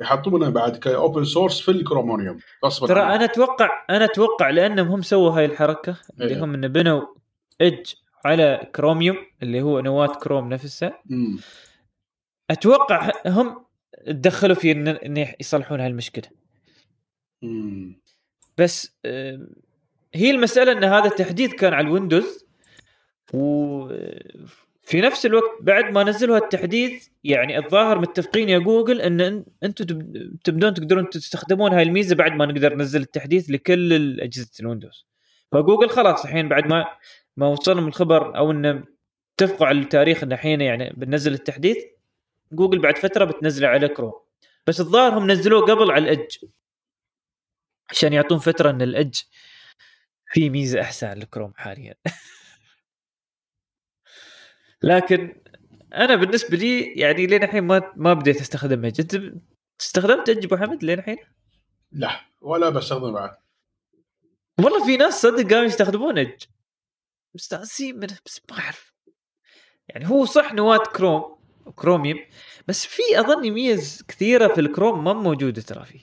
يحطونه 0.00 0.50
بعد 0.50 0.76
ك 0.76 0.86
open 0.86 1.24
source 1.24 1.60
في 1.60 1.70
الكرومونيوم 1.70 2.38
غصبا 2.64 2.86
ترى. 2.86 3.02
أنا 3.02 3.24
أتوقع 3.24 3.70
أنا 3.90 4.04
أتوقع 4.04 4.50
لأنهم 4.50 4.88
هم 4.88 5.02
سووا 5.02 5.30
هاي 5.30 5.44
الحركة 5.44 5.96
اللي 6.20 6.34
إيه. 6.34 6.44
هم 6.44 6.54
إنه 6.54 6.66
بنوا 6.66 7.02
Edge 7.60 7.94
على 8.24 8.70
كروميوم 8.74 9.16
اللي 9.42 9.62
هو 9.62 9.80
نواة 9.80 10.06
كروم 10.14 10.48
نفسها 10.48 11.02
مم. 11.06 11.38
أتوقع 12.50 13.10
هم 13.26 13.64
تدخلوا 14.06 14.54
في 14.56 14.72
ان 14.72 14.88
إن 14.88 15.26
يصلحون 15.40 15.80
هاي 15.80 15.86
المشكلة 15.88 16.24
مم. 17.42 18.00
بس 18.58 18.96
هي 20.14 20.30
المسألة 20.30 20.72
إن 20.72 20.84
هذا 20.84 21.04
التحديث 21.06 21.54
كان 21.54 21.72
على 21.74 21.86
الويندوز 21.86 22.44
وفي 23.34 25.00
نفس 25.00 25.26
الوقت 25.26 25.50
بعد 25.62 25.84
ما 25.92 26.04
نزلوا 26.04 26.36
هالتحديث 26.36 27.08
يعني 27.24 27.58
الظاهر 27.58 27.98
متفقين 27.98 28.48
يا 28.48 28.58
جوجل 28.58 29.00
إن 29.00 29.44
أنتم 29.62 29.84
تب- 29.84 30.36
تبدون 30.44 30.74
تقدرون 30.74 31.10
تستخدمون 31.10 31.72
هاي 31.72 31.82
الميزة 31.82 32.16
بعد 32.16 32.32
ما 32.32 32.46
نقدر 32.46 32.74
ننزل 32.74 33.00
التحديث 33.00 33.50
لكل 33.50 34.20
اجهزه 34.20 34.50
الويندوز 34.60 35.06
فجوجل 35.52 35.88
خلاص 35.88 36.24
الحين 36.24 36.48
بعد 36.48 36.66
ما 36.66 36.86
ما 37.36 37.46
وصلهم 37.46 37.88
الخبر 37.88 38.36
أو 38.36 38.50
إنه 38.50 38.84
على 39.60 39.80
التاريخ 39.80 40.22
ان 40.22 40.32
الحين 40.32 40.60
يعني 40.60 40.90
بننزل 40.96 41.32
التحديث 41.34 41.76
جوجل 42.52 42.78
بعد 42.78 42.98
فترة 42.98 43.24
بتنزله 43.24 43.68
على 43.68 43.88
كروم. 43.88 44.12
بس 44.66 44.80
الظاهر 44.80 45.18
هم 45.18 45.30
نزلوه 45.30 45.60
قبل 45.60 45.90
على 45.90 46.04
ال 46.04 46.09
Edge. 46.09 46.36
عشان 47.90 48.12
يعطون 48.12 48.38
فترة 48.38 48.70
إن 48.70 48.82
ال 48.82 48.90
Edge 48.90 49.20
في 50.26 50.50
ميزة 50.50 50.80
أحسن 50.80 51.06
على 51.06 51.22
الكروم 51.22 51.52
حاليا. 51.56 51.94
لكن 54.82 55.42
أنا 55.94 56.14
بالنسبة 56.14 56.56
لي 56.56 56.94
يعني 56.94 57.26
لين 57.26 57.42
الحين 57.42 57.64
ما 57.64 57.92
ما 57.96 58.14
بديت 58.14 58.40
استخدم 58.40 58.84
اج 58.84 59.00
انت 59.00 59.34
استخدمت 59.80 60.28
اج 60.28 60.44
أبو 60.44 60.56
حمد 60.56 60.84
لين 60.84 60.98
الحين؟ 60.98 61.18
لا 61.92 62.20
ولا 62.40 62.68
بستخدمه 62.68 63.12
بعد. 63.12 63.36
والله 64.58 64.86
في 64.86 64.96
ناس 64.96 65.22
صدق 65.22 65.50
قاموا 65.50 65.66
يستخدمون 65.66 66.18
اج 66.18 66.46
مستأنسين 67.34 67.96
منه 67.96 68.18
بس 68.26 68.40
ما 68.50 68.58
أعرف. 68.58 68.92
يعني 69.88 70.08
هو 70.08 70.24
صح 70.24 70.52
نواه 70.52 70.78
كروم 70.96 71.36
كروميوم 71.76 72.18
بس 72.68 72.86
في 72.86 73.02
أظني 73.20 73.50
ميز 73.50 74.04
كثيرة 74.08 74.48
في 74.54 74.60
الكروم 74.60 75.04
ما 75.04 75.12
موجودة 75.12 75.62
ترى 75.62 75.84
فيه. 75.84 76.00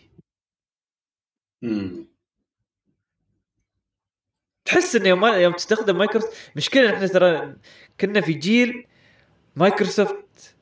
تحس 4.65 4.95
إنه 4.95 5.09
يوم 5.09 5.25
يوم 5.25 5.53
تستخدم 5.53 5.97
مايكروسوفت 5.97 6.51
مشكلة 6.55 6.93
إحنا 6.95 7.07
ترى 7.07 7.55
كنا 8.01 8.21
في 8.21 8.34
جيل 8.34 8.88
مايكروسوفت 9.55 10.55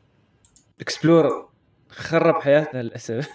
Explorer 0.82 1.50
خرب 1.90 2.42
حياتنا 2.42 2.82
للأسف. 2.84 3.30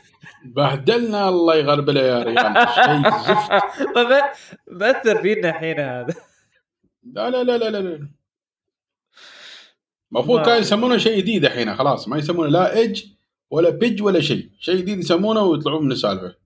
بهدلنا 0.44 1.28
الله 1.28 1.54
يغربله 1.56 2.00
يا 2.00 2.22
ريال 2.22 2.68
شيء 2.68 3.10
زفت. 3.26 3.96
ما 3.96 4.32
مأثر 4.66 5.22
فينا 5.22 5.48
الحين 5.50 5.80
هذا. 5.80 6.14
لا 7.03 7.30
لا 7.30 7.44
لا 7.44 7.59
لا 7.59 7.70
لا 7.70 7.78
لا 7.78 8.09
المفروض 10.12 10.46
كان 10.46 10.61
يسمونه 10.61 10.96
شيء 10.96 11.18
جديد 11.18 11.44
الحين 11.44 11.76
خلاص. 11.76 12.09
ما 12.09 12.18
يسمونه 12.18 12.48
لا 12.48 12.76
Edge 12.76 13.04
ولا 13.50 13.70
بيج 13.70 14.03
ولا 14.03 14.20
شيء. 14.20 14.50
شيء 14.59 14.76
جديد 14.76 14.98
يسمونه 14.98 15.42
ويطلعون 15.42 15.84
من 15.84 15.92
السالفة. 15.92 16.36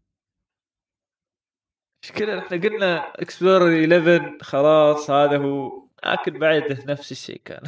مشكلة 2.02 2.38
إحنا 2.38 2.56
قلنا 2.56 3.12
Explorer 3.22 3.84
11 3.84 4.38
خلاص 4.42 5.10
هذا 5.10 5.38
هو. 5.38 5.88
لكن 6.06 6.38
بعده 6.38 6.84
نفس 6.86 7.12
الشيء 7.12 7.40
كان. 7.44 7.62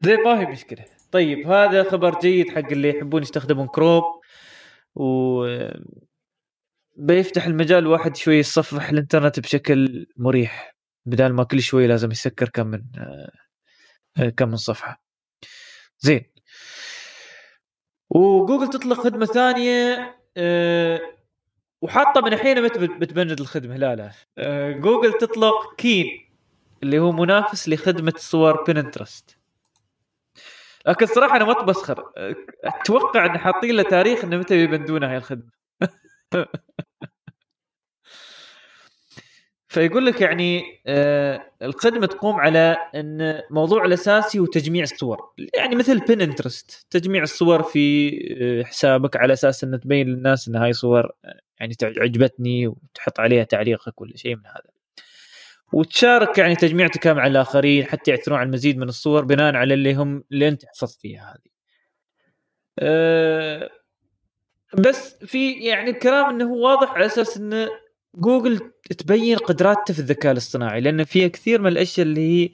زين 0.00 0.22
ما 0.24 0.40
هي 0.40 0.46
مشكلة. 0.46 0.84
طيب 1.12 1.46
هذا 1.46 1.90
خبر 1.90 2.20
جيد 2.20 2.50
حق 2.50 2.70
اللي 2.72 2.88
يحبون 2.88 3.22
يستخدمون 3.22 3.66
كروم 3.66 4.02
و 4.94 5.44
بيفتح 6.96 7.46
المجال 7.46 7.78
الواحد 7.78 8.16
شوي 8.16 8.38
يتصفح 8.38 8.88
الإنترنت 8.88 9.40
بشكل 9.40 10.06
مريح 10.16 10.74
بدال 11.06 11.34
ما 11.34 11.44
كل 11.44 11.60
شوي 11.62 11.86
لازم 11.86 12.10
يسكر 12.10 12.48
كم 12.48 12.66
من 12.66 12.82
آه، 14.18 14.28
كم 14.28 14.48
من 14.48 14.56
صفحة. 14.56 15.02
زين. 15.98 16.32
وجوجل 18.10 18.68
تطلق 18.70 19.00
خدمة 19.00 19.26
ثانية 19.26 20.16
آه، 20.36 21.00
وحاطة 21.82 22.20
من 22.20 22.32
الحين 22.32 22.62
متى 22.62 22.78
بت- 22.78 23.00
بتبند 23.00 23.40
الخدمة. 23.40 23.76
لا 23.76 23.96
لا. 23.96 24.10
آه، 24.38 24.72
جوجل 24.72 25.12
تطلق 25.12 25.74
Keen 25.78 26.06
اللي 26.82 26.98
هو 26.98 27.12
منافس 27.12 27.68
لخدمة 27.68 28.12
صور 28.16 28.64
بنترست 28.64 29.36
لكن 30.86 31.06
صراحة 31.06 31.36
أنا 31.36 31.44
ما 31.44 31.60
أتبسخر 31.60 32.12
آه، 32.16 32.36
أتوقع 32.64 33.26
أن 33.26 33.38
حاطين 33.38 33.76
له 33.76 33.82
تاريخ 33.82 34.24
أنه 34.24 34.36
متى 34.36 34.56
بيبندونها 34.66 35.08
هاي 35.10 35.16
الخدمة. 35.16 35.61
فيقول 39.72 40.06
لك 40.06 40.20
يعني 40.20 40.62
آه 40.86 41.46
الخدمه 41.62 42.06
تقوم 42.06 42.34
على 42.40 42.76
إن 42.94 43.40
موضوع 43.50 43.84
الأساسي 43.84 44.38
هو 44.38 44.46
تجميع 44.46 44.82
الصور. 44.82 45.32
يعني 45.56 45.76
مثل 45.76 45.98
بنترست 45.98 46.86
تجميع 46.90 47.22
الصور 47.22 47.62
في 47.62 48.10
آه، 48.40 48.62
حسابك 48.64 49.16
على 49.16 49.32
أساس 49.32 49.64
إن 49.64 49.80
تبين 49.80 50.06
للناس 50.06 50.48
إن 50.48 50.56
هاي 50.56 50.72
صور 50.72 51.12
آه، 51.24 51.40
يعني 51.60 51.74
عجبتني 51.82 52.66
وتحط 52.66 53.20
عليها 53.20 53.44
تعليقك 53.44 54.00
ولا 54.00 54.16
شيء 54.16 54.36
من 54.36 54.46
هذا. 54.46 54.70
وتشارك 55.72 56.38
يعني 56.38 56.56
تجميعتك 56.56 57.06
مع 57.06 57.26
الآخرين 57.26 57.84
حتى 57.84 58.10
يعثرون 58.10 58.38
على 58.38 58.46
المزيد 58.46 58.78
من 58.78 58.88
الصور 58.88 59.24
بناء 59.24 59.54
على 59.54 59.74
اللي 59.74 59.94
هم 59.94 60.24
اللي 60.32 60.48
أنت 60.48 60.64
حفظت 60.66 61.00
فيها 61.00 61.30
هذه. 61.30 61.52
أه 62.78 63.70
بس 64.78 65.14
في 65.24 65.52
يعني 65.52 65.90
الكلام 65.90 66.30
إنه 66.30 66.52
واضح 66.52 66.90
على 66.90 67.06
أساس 67.06 67.36
إنه 67.36 67.68
جوجل 68.14 68.72
تبين 68.98 69.36
قدراتها 69.36 69.94
في 69.94 69.98
الذكاء 69.98 70.32
الاصطناعي 70.32 70.80
لأن 70.80 71.04
فيها 71.04 71.28
كثير 71.28 71.60
من 71.60 71.68
الأشياء 71.68 72.06
اللي 72.06 72.20
هي 72.20 72.50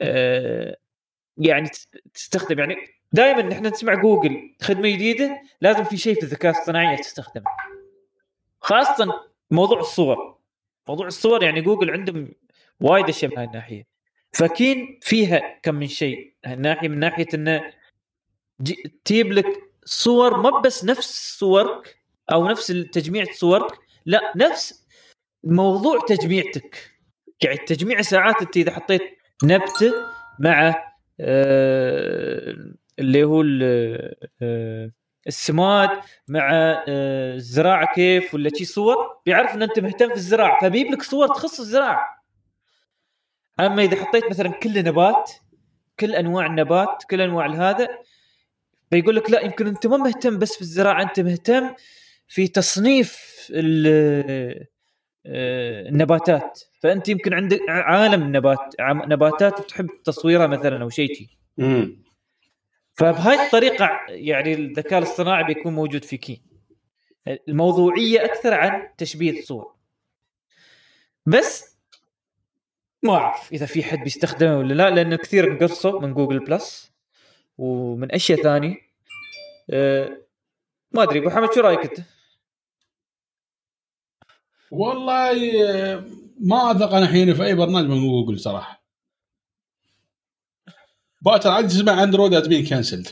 أه 0.00 0.76
يعني 1.36 1.68
تستخدم 2.14 2.58
يعني 2.58 2.76
دائما 3.12 3.42
نحن 3.42 3.66
نسمع 3.66 3.94
جوجل 3.94 4.54
خدمة 4.62 4.88
جديدة 4.90 5.40
لازم 5.60 5.84
في 5.84 5.96
شيء 5.96 6.14
في 6.14 6.22
الذكاء 6.22 6.52
الاصطناعي 6.52 6.96
تستخدمه. 6.96 7.44
خاصه 8.60 9.20
موضوع 9.50 9.80
الصور. 9.80 10.38
موضوع 10.88 11.06
الصور 11.06 11.42
يعني 11.42 11.60
جوجل 11.60 11.90
عندهم 11.90 12.28
وايد 12.80 13.08
أشياء 13.08 13.30
من 13.30 13.38
هاي 13.38 13.46
الناحية. 13.46 13.86
فكين 14.32 14.98
فيها 15.02 15.60
كم 15.62 15.74
من 15.74 15.86
شيء. 15.86 16.34
الناحيه 16.46 16.88
من 16.88 16.98
ناحية 16.98 17.26
إنه 17.34 17.72
تجيب 19.04 19.32
لك 19.32 19.69
صور 19.84 20.36
ما 20.36 20.60
بس 20.60 20.84
نفس 20.84 21.38
صورك 21.38 21.96
أو 22.32 22.48
نفس 22.48 22.66
تجميع 22.66 23.24
صورك 23.32 23.78
لا 24.06 24.32
نفس 24.36 24.86
موضوع 25.44 25.98
تجميعتك. 26.08 27.00
يعني 27.42 27.56
تجميع 27.56 28.02
ساعات 28.02 28.42
أنت 28.42 28.56
إذا 28.56 28.72
حطيت 28.72 29.02
نبتة 29.44 29.92
مع 30.40 30.74
آه 31.20 32.56
اللي 32.98 33.24
هو 33.24 33.44
آه 34.42 34.90
السماد 35.26 35.90
مع 36.28 36.50
آه 36.52 37.34
الزراعة 37.34 37.94
كيف 37.94 38.34
ولا 38.34 38.50
شي 38.54 38.64
صور 38.64 38.96
بيعرف 39.26 39.54
إن 39.54 39.62
أنت 39.62 39.78
مهتم 39.78 40.08
في 40.08 40.14
الزراعة 40.14 40.60
فبيجيب 40.62 40.92
لك 40.92 41.02
صور 41.02 41.28
تخص 41.28 41.60
الزراعة. 41.60 42.24
أما 43.60 43.82
إذا 43.82 44.04
حطيت 44.04 44.30
مثلا 44.30 44.48
كل 44.48 44.84
نبات 44.84 45.30
كل 46.00 46.14
أنواع 46.14 46.46
النبات 46.46 47.04
كل 47.10 47.20
أنواع 47.20 47.46
هذا 47.46 47.88
فيقول 48.90 49.16
لك 49.16 49.30
لا 49.30 49.40
يمكن 49.40 49.66
أنت 49.66 49.86
ما 49.86 49.96
مهتم 49.96 50.38
بس 50.38 50.54
في 50.54 50.60
الزراعة 50.60 51.02
أنت 51.02 51.20
مهتم 51.20 51.74
في 52.28 52.48
تصنيف 52.48 53.30
آه، 53.54 54.66
النباتات. 55.26 56.60
فأنت 56.82 57.08
يمكن 57.08 57.34
عندك 57.34 57.60
عالم 57.68 58.36
نبات 58.36 58.74
نباتات 58.80 59.68
تحب 59.68 59.88
تصويرها 60.04 60.46
مثلا 60.46 60.82
أو 60.82 60.88
شيء 60.88 61.26
فبهاي 62.92 63.46
الطريقة 63.46 64.00
يعني 64.08 64.54
الذكاء 64.54 64.98
الاصطناعي 64.98 65.44
بيكون 65.44 65.74
موجود 65.74 66.04
في 66.04 66.16
Keen 66.16 66.42
الموضوعية 67.48 68.24
أكثر 68.24 68.54
عن 68.54 68.88
تشبيه 68.96 69.38
الصور. 69.38 69.74
بس 71.26 71.78
ما 73.02 73.14
أعرف 73.14 73.52
إذا 73.52 73.66
في 73.66 73.82
حد 73.82 73.98
بيستخدمه 73.98 74.58
ولا 74.58 74.74
لا 74.74 74.90
لأنه 74.90 75.16
كثير 75.16 75.56
قصوا 75.56 76.00
من 76.00 76.14
Google 76.14 76.38
Plus. 76.38 76.89
ومن 77.60 78.12
أشياء 78.12 78.42
ثانية 78.42 78.76
أه 79.70 80.10
ما 80.92 81.02
أدري 81.02 81.18
أبو 81.18 81.30
حمد 81.30 81.52
شو 81.54 81.60
رأيك 81.60 81.80
أنت؟ 81.80 82.06
والله 84.70 85.34
ما 86.40 86.70
أثق 86.70 86.94
أنا 86.94 87.04
الحين 87.04 87.34
في 87.34 87.44
أي 87.44 87.54
برنامج 87.54 87.86
من 87.90 88.00
جوجل 88.00 88.40
صراحة. 88.40 88.84
باكر 91.22 91.48
عندي 91.50 91.68
تسمع 91.68 92.02
أندرويد 92.02 92.34
هاز 92.34 92.46
بين 92.46 92.64
كانسلد 92.64 93.08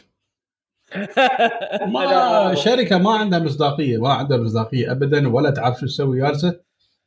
ما 1.95 2.55
شركة 2.55 2.99
ما 2.99 3.11
عندها 3.19 3.39
مصداقية 3.39 3.99
ما 3.99 4.13
عندها 4.13 4.37
مصداقية 4.37 4.93
ابدا 4.93 5.29
ولا 5.29 5.51
تعرف 5.51 5.81
شو 5.81 5.87
تسوي 5.87 6.21
جالسة. 6.21 6.61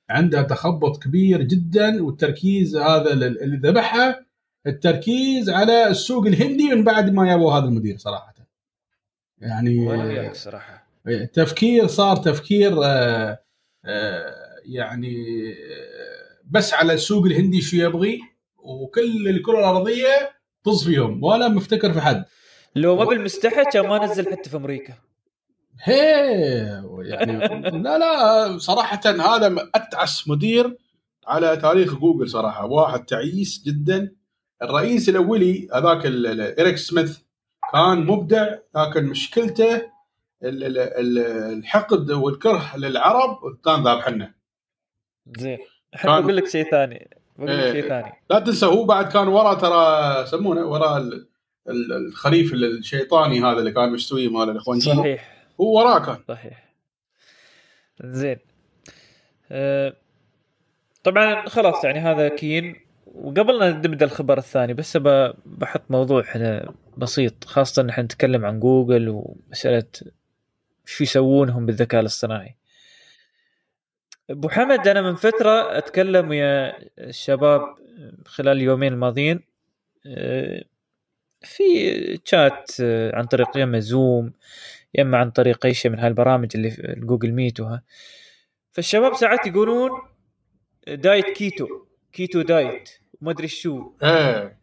عندها 0.09 0.41
تخبط 0.41 1.03
كبير 1.03 1.41
جدا 1.41 2.03
والتركيز 2.03 2.75
هذا 2.75 3.13
اللي 3.13 3.57
ذبحها 3.57 4.25
التركيز 4.67 5.49
على 5.49 5.87
السوق 5.87 6.25
الهندي 6.25 6.75
من 6.75 6.83
بعد 6.83 7.13
ما 7.13 7.25
جابوا 7.25 7.53
هذا 7.53 7.65
المدير 7.65 7.97
صراحة. 7.97 8.31
يعني 9.41 10.33
صراحة؟ 10.33 10.87
تفكير 11.33 11.87
صار 11.87 12.17
تفكير 12.17 12.83
آه 12.83 13.39
آه 13.85 14.35
يعني 14.65 15.15
آه 15.51 16.41
بس 16.45 16.73
على 16.73 16.93
السوق 16.93 17.25
الهندي 17.25 17.61
شو 17.61 17.77
يبغي 17.77 18.19
وكل 18.57 19.27
الكرة 19.27 19.59
الأرضية 19.59 20.31
طز 20.63 20.83
فيهم 20.83 21.23
ولا 21.23 21.47
مفتكر 21.47 21.93
في 21.93 22.01
حد. 22.01 22.25
لو 22.75 22.95
ما 22.95 23.05
بالمستحى 23.05 23.63
كان 23.73 23.87
ما 23.87 24.05
نزل 24.05 24.31
حتى 24.31 24.49
في 24.49 24.57
أمريكا. 24.57 24.93
هي 25.83 26.03
يعني 26.99 27.37
لا 27.83 27.97
لا 27.97 28.57
صراحة 28.57 29.01
هذا 29.05 29.69
أتعس 29.75 30.27
مدير 30.27 30.77
على 31.27 31.57
تاريخ 31.57 31.95
جوجل 31.95 32.29
صراحة 32.29 32.65
واحد 32.65 33.05
تعيس 33.05 33.63
جدا. 33.65 34.15
الرئيس 34.63 35.09
الأولي 35.09 35.67
هذاك 35.73 36.05
إيريك 36.59 36.75
سميث 36.75 37.19
كان 37.73 38.05
مبدع 38.05 38.55
لكن 38.75 39.05
مشكلته 39.05 39.91
الحقد 40.43 42.11
والكره 42.11 42.77
للعرب 42.77 43.37
كان 43.65 43.83
ذابحنا 43.83 44.33
زين. 45.37 45.59
أحب 45.95 46.09
أقول 46.09 46.37
لك 46.37 46.47
شيء 46.47 46.71
ثاني. 46.71 47.09
بقول 47.37 47.57
لك 47.57 47.71
شيء 47.71 47.89
ثاني. 47.89 48.11
لا 48.29 48.39
تنسى 48.39 48.65
هو 48.65 48.83
بعد 48.85 49.11
كان 49.11 49.27
ورا 49.27 49.53
ترى 49.53 50.21
يسمونه 50.23 50.65
ورا 50.65 51.09
الخليف 51.69 52.53
الشيطاني 52.53 53.41
هذا 53.41 53.59
اللي 53.59 53.71
كان 53.71 53.91
مستوي 53.93 54.27
مال 54.27 54.49
الإخوان 54.49 54.79
صحيح. 54.79 55.47
هو 55.61 55.79
وراه 55.79 55.99
كان. 55.99 56.17
صحيح. 56.27 56.73
زين. 58.03 58.37
أه 59.51 59.95
طبعا 61.03 61.49
خلاص 61.49 61.83
يعني 61.83 61.99
هذا 61.99 62.27
كين. 62.27 62.75
وقبل 63.15 63.59
لا 63.59 63.69
نبدأ 63.71 64.05
الخبر 64.05 64.37
الثاني 64.37 64.73
بس 64.73 64.97
بحط 65.45 65.81
موضوع 65.89 66.23
هنا 66.27 66.73
بسيط 66.97 67.43
خاصة 67.43 67.81
ان 67.81 67.89
إحنا 67.89 68.03
نتكلم 68.03 68.45
عن 68.45 68.59
جوجل 68.59 69.09
ومسألة 69.09 69.83
شو 70.85 71.03
يسوونهم 71.03 71.65
بالذكاء 71.65 72.01
الاصطناعي. 72.01 72.55
أبو 74.29 74.49
حمد 74.49 74.87
أنا 74.87 75.01
من 75.01 75.15
فترة 75.15 75.77
أتكلم 75.77 76.29
ويا 76.29 76.73
الشباب 76.99 77.61
خلال 78.25 78.57
اليومين 78.57 78.93
الماضيين 78.93 79.39
آه، 80.05 80.63
في 81.41 82.17
تشات 82.17 82.71
عن 83.13 83.25
طريق 83.25 83.57
يا 83.57 83.63
اما 83.63 83.79
زوم 83.79 84.33
يا 84.93 85.01
اما 85.03 85.17
عن 85.17 85.31
طريق 85.31 85.65
أي 85.65 85.73
شيء 85.73 85.91
من 85.91 85.99
هالبرامج 85.99 86.51
اللي 86.55 86.71
في 86.71 86.95
Google 86.97 87.31
Meet 87.31 87.59
وها. 87.59 87.83
فالشباب 88.71 89.13
ساعات 89.13 89.47
يقولون 89.47 89.89
diet 90.87 91.25
keto 91.25 91.67
keto 92.13 92.41
diet. 92.41 93.00
ما 93.21 93.31
أدري 93.31 93.47
شو. 93.47 93.93
إيه. 94.03 94.61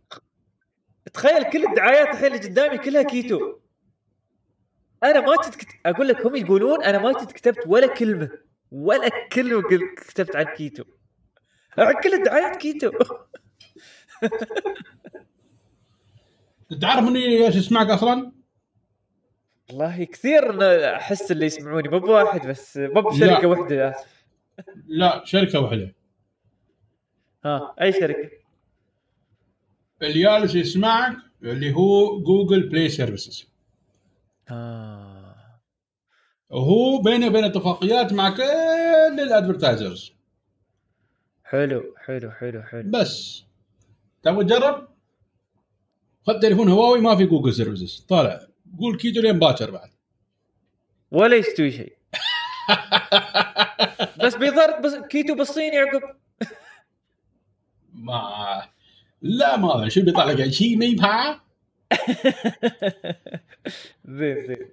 تخيل 1.13 1.51
كل 1.51 1.65
الدعايات 1.65 2.09
الحين 2.09 2.35
اللي 2.35 2.49
قدامي 2.49 2.79
كلها 2.79 3.03
كيتو. 3.03 3.59
أنا 5.03 5.21
ما 5.21 5.37
تتكت... 5.37 5.69
أقول 5.87 6.09
لك 6.09 6.27
هم 6.27 6.37
يقولون 6.37 6.85
أنا 6.85 6.99
ما 6.99 7.13
كتبت 7.13 7.67
ولا 7.67 7.87
كلمة 7.87 8.31
ولا 8.71 9.09
كلمة 9.33 9.63
كتبت 9.97 10.37
عن 10.37 10.45
كيتو. 10.45 10.85
كل 12.03 12.15
الدعايات 12.15 12.57
كيتو. 12.57 12.91
انت 16.73 16.85
عارف 16.85 17.05
مني 17.05 17.47
إيش 17.47 17.57
يسمعك 17.57 17.87
أصلا؟ 17.87 18.33
والله 19.71 20.05
كثير 20.05 20.63
أحس 20.97 21.33
اللي 21.33 21.47
يسمعوني 21.47 21.89
مو 21.89 21.99
بواحد 21.99 22.47
بس 22.47 22.77
مو 22.77 23.01
بشركة 23.01 23.49
واحدة 23.49 23.91
اسف 23.91 24.25
لا 24.87 25.23
شركة 25.25 25.61
واحدة. 25.61 25.95
ها 27.45 27.75
أي 27.81 27.93
شركة؟ 27.93 28.31
اللي 30.03 30.23
جالس 30.23 30.55
يسمعك 30.55 31.17
اللي 31.43 31.75
هو 31.75 32.21
Google 32.21 32.69
Play 32.69 32.89
Services 32.89 33.47
آه. 34.51 35.35
وهو 36.51 37.03
بينه 37.03 37.27
وبين 37.27 37.45
اتفاقيات 37.45 38.13
مع 38.13 38.31
كل 38.31 39.21
ال 39.21 39.28
advertisers 39.28 40.13
حلو 41.45 41.95
حلو 42.05 42.31
حلو 42.31 42.63
حلو. 42.63 42.91
بس. 42.91 43.45
تبغى 44.23 44.45
تجرب؟ 44.45 44.89
خذ 46.27 46.41
تليفون 46.41 46.69
هواوي 46.69 47.01
ما 47.01 47.17
في 47.17 47.25
Google 47.25 47.55
Services 47.55 48.07
طالع. 48.09 48.41
قول 48.79 48.97
كيتو 48.97 49.21
لين 49.21 49.39
باكر 49.39 49.71
بعد. 49.71 49.91
ولا 51.11 51.37
يستوي 51.37 51.71
شيء. 51.71 51.97
بس 54.25 54.35
بيظهر 54.35 54.81
بس 54.81 54.95
كيتو 54.95 55.35
بالصيني 55.35 55.79
عقب. 55.79 56.03
ما 58.07 58.69
لا 59.23 59.57
ما 59.57 59.89
شو 59.89 60.03
بيطلع 60.03 60.25
لك 60.25 60.49
شيء 60.49 60.77
ما 60.79 60.85
يبها 60.85 61.41
زين 64.05 64.47
زين 64.47 64.69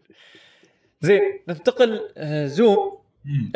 زين 1.01 1.21
ننتقل 1.49 2.09
آه، 2.17 2.45
زوم 2.45 2.97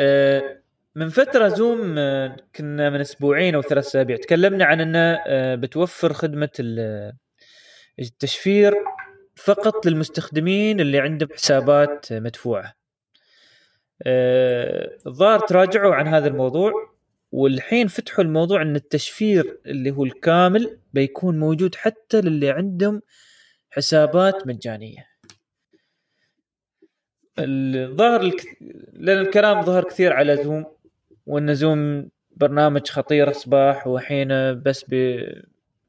آه 0.00 0.60
من 0.94 1.08
فترة 1.08 1.48
زوم 1.48 1.94
آه، 1.98 2.36
كنا 2.56 2.90
من 2.90 3.00
أسبوعين 3.00 3.54
أو 3.54 3.62
ثلاث 3.62 3.86
أسابيع. 3.86 4.16
تكلمنا 4.16 4.64
عن 4.64 4.80
إنه 4.80 5.18
آه، 5.26 5.54
بتوفر 5.54 6.12
خدمة 6.12 6.48
ال- 6.60 7.12
التشفير 7.98 8.74
فقط 9.36 9.86
للمستخدمين 9.86 10.80
اللي 10.80 10.98
عندهم 10.98 11.28
حسابات 11.34 12.12
مدفوعة. 12.12 12.74
آه، 14.02 14.90
الظاهر 15.06 15.38
تراجعوا 15.38 15.94
عن 15.94 16.08
هذا 16.08 16.28
الموضوع. 16.28 16.72
والحين 17.32 17.86
فتحوا 17.86 18.24
الموضوع 18.24 18.62
إن 18.62 18.76
التشفير 18.76 19.60
اللي 19.66 19.90
هو 19.90 20.04
الكامل 20.04 20.78
بيكون 20.92 21.38
موجود 21.38 21.74
حتى 21.74 22.20
للي 22.20 22.50
عندهم 22.50 23.02
حسابات 23.70 24.46
مجانية. 24.46 25.06
الظاهر 27.38 28.20
الك... 28.20 28.42
لأن 28.92 29.18
الكلام 29.18 29.62
ظهر 29.62 29.84
كثير 29.84 30.12
على 30.12 30.36
زوم 30.36 30.64
وإن 31.26 31.54
زوم 31.54 32.10
برنامج 32.30 32.88
خطير 32.88 33.30
أصبح 33.30 33.86
وحين 33.86 34.28
بس 34.62 34.84
بي... 34.84 35.26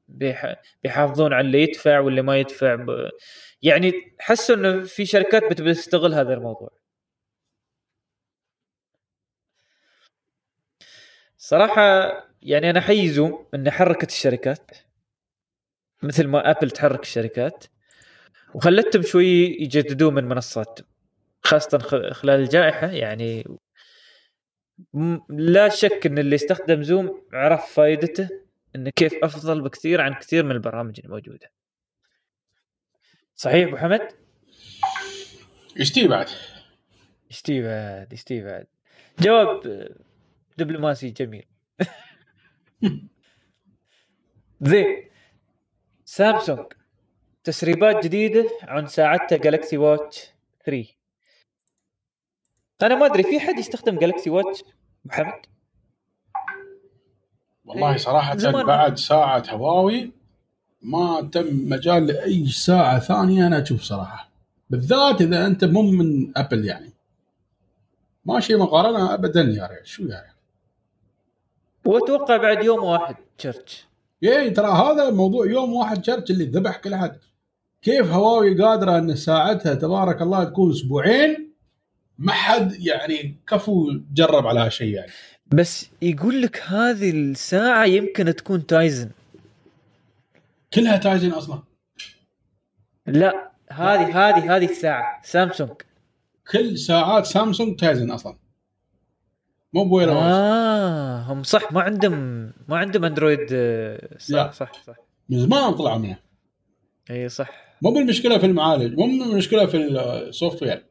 بيح... 0.07 0.55
بيحافظون 0.83 1.33
على 1.33 1.47
اللي 1.47 1.63
يدفع 1.63 1.99
واللي 1.99 2.21
ما 2.21 2.37
يدفع 2.37 2.75
ب... 2.75 3.09
يعني 3.61 3.93
حسوا 4.19 4.55
إنه 4.55 4.83
في 4.83 5.05
شركات 5.05 5.43
بتبي 5.51 5.73
تستغل 5.73 6.13
هذا 6.13 6.33
الموضوع 6.33 6.80
صراحة 11.51 11.81
يعني 12.41 12.69
أنا 12.69 12.79
احيي 12.79 13.09
زوم 13.09 13.45
ان 13.53 13.71
حركت 13.71 14.09
الشركات 14.09 14.71
مثل 16.03 16.27
ما 16.27 16.51
ابل 16.51 16.71
تحرك 16.71 17.01
الشركات 17.01 17.63
وخلتهم 18.55 19.01
شوي 19.01 19.45
يجددون 19.45 20.13
من 20.13 20.23
منصاتهم 20.23 20.87
خاصة 21.43 21.77
خ- 21.77 22.13
خلال 22.13 22.39
الجائحة 22.39 22.87
يعني 22.87 23.57
لا 25.29 25.69
شك 25.69 26.05
إن 26.05 26.17
اللي 26.17 26.35
استخدم 26.35 26.83
زوم 26.83 27.21
عرف 27.33 27.73
فائدته 27.73 28.29
إنه 28.75 28.89
كيف 28.89 29.13
أفضل 29.23 29.61
بكثير 29.61 30.01
عن 30.01 30.13
كثير 30.13 30.43
من 30.43 30.51
البرامج 30.51 30.99
الموجودة. 31.03 31.51
صحيح 33.35 33.67
أبو 33.67 33.77
حمد؟ 33.77 34.07
يشتي 35.77 36.07
بعد؟ 36.07 36.27
يشتي 37.31 37.61
بعد؟ 37.61 38.13
يشتي 38.13 38.41
بعد؟ 38.43 38.67
جواب 39.19 39.87
دبلوماسي 40.63 41.09
جميل. 41.09 41.45
زين. 44.61 45.09
سامسونج. 46.05 46.65
تسريبات 47.43 48.03
جديدة 48.03 48.49
عن 48.63 48.87
ساعتها 48.87 49.37
جالكسي 49.37 49.77
واتش 49.77 50.27
3 50.65 50.85
أنا 52.81 52.95
ما 52.95 53.05
أدري 53.05 53.23
في 53.23 53.39
حد 53.39 53.59
يستخدم 53.59 53.99
جالكسي 53.99 54.29
واتش 54.29 54.63
محمد؟ 55.05 55.45
والله 57.65 57.91
إيه، 57.91 57.97
صراحة. 57.97 58.63
بعد 58.63 58.97
ساعة 58.97 59.43
هواوي 59.49 60.11
ما 60.81 61.29
تم 61.31 61.69
مجال 61.69 62.07
لأي 62.07 62.47
ساعة 62.47 62.99
ثانية 62.99 63.47
أنا 63.47 63.61
أشوف 63.63 63.81
صراحة. 63.81 64.29
بالذات 64.69 65.21
إذا 65.21 65.47
أنت 65.47 65.65
مو 65.65 65.81
من 65.81 66.37
أبل 66.37 66.65
يعني. 66.65 66.93
ماشي 68.25 68.55
مقارنة 68.55 69.13
أبدا 69.13 69.41
يا 69.41 69.67
ريال 69.67 69.87
شو 69.87 70.03
يا 70.03 70.07
ريال 70.21 70.30
واتوقع 71.85 72.37
بعد 72.37 72.63
يوم 72.63 72.83
واحد 72.83 73.15
تشرش 73.37 73.85
ياي 74.21 74.49
ترى 74.49 74.71
هذا 74.71 75.09
موضوع 75.09 75.45
يوم 75.45 75.73
واحد 75.73 76.05
شرش 76.05 76.31
اللي 76.31 76.45
ذبح 76.45 76.77
كل 76.77 76.95
حد 76.95 77.17
كيف 77.81 78.11
هواوي 78.11 78.63
قادرة 78.63 78.97
أن 78.97 79.15
ساعتها 79.15 79.73
تبارك 79.73 80.21
الله 80.21 80.43
تكون 80.43 80.71
أسبوعين؟ 80.71 81.51
ما 82.17 82.31
حد 82.31 82.75
يعني 82.79 83.35
كفو 83.47 83.99
جرب 84.13 84.47
على 84.47 84.59
هالشيء 84.59 84.93
يعني. 84.95 85.11
بس 85.47 85.89
يقول 86.01 86.41
لك 86.41 86.61
هذه 86.61 87.11
الساعة 87.11 87.85
يمكن 87.85 88.35
تكون 88.35 88.65
Tizen 88.65 89.09
كلها 90.73 90.97
Tizen 90.97 91.31
أصلا. 91.31 91.59
لا 93.07 93.51
هذه 93.69 94.29
هذه 94.29 94.55
هذه 94.55 94.65
الساعة 94.65 95.21
سامسونج 95.23 95.71
كل 96.51 96.77
ساعات 96.77 97.25
سامسونج 97.25 97.79
Tizen 97.79 98.11
أصلا. 98.11 98.35
مو 99.73 99.99
آه. 99.99 100.03
آه 100.11 101.21
هم 101.21 101.43
صح 101.43 101.71
ما 101.71 101.81
عندهم 101.81 102.19
ما 102.67 102.77
عندهم 102.77 103.05
اندرويد 103.05 103.47
آه، 103.53 104.17
صح 104.17 104.35
لا. 104.35 104.51
صح 104.51 104.83
صح 104.83 104.95
من 105.29 105.39
زمان 105.39 105.71
طلعوا 105.73 105.97
منه 105.97 106.19
إي 107.11 107.29
صح 107.29 107.49
مو 107.81 107.91
بالمشكلة 107.91 108.37
في 108.37 108.45
المعالج 108.45 108.97
مو 108.99 109.05
بالمشكلة 109.05 109.65
في 109.65 109.77
ال 109.77 110.63
software 110.63 110.85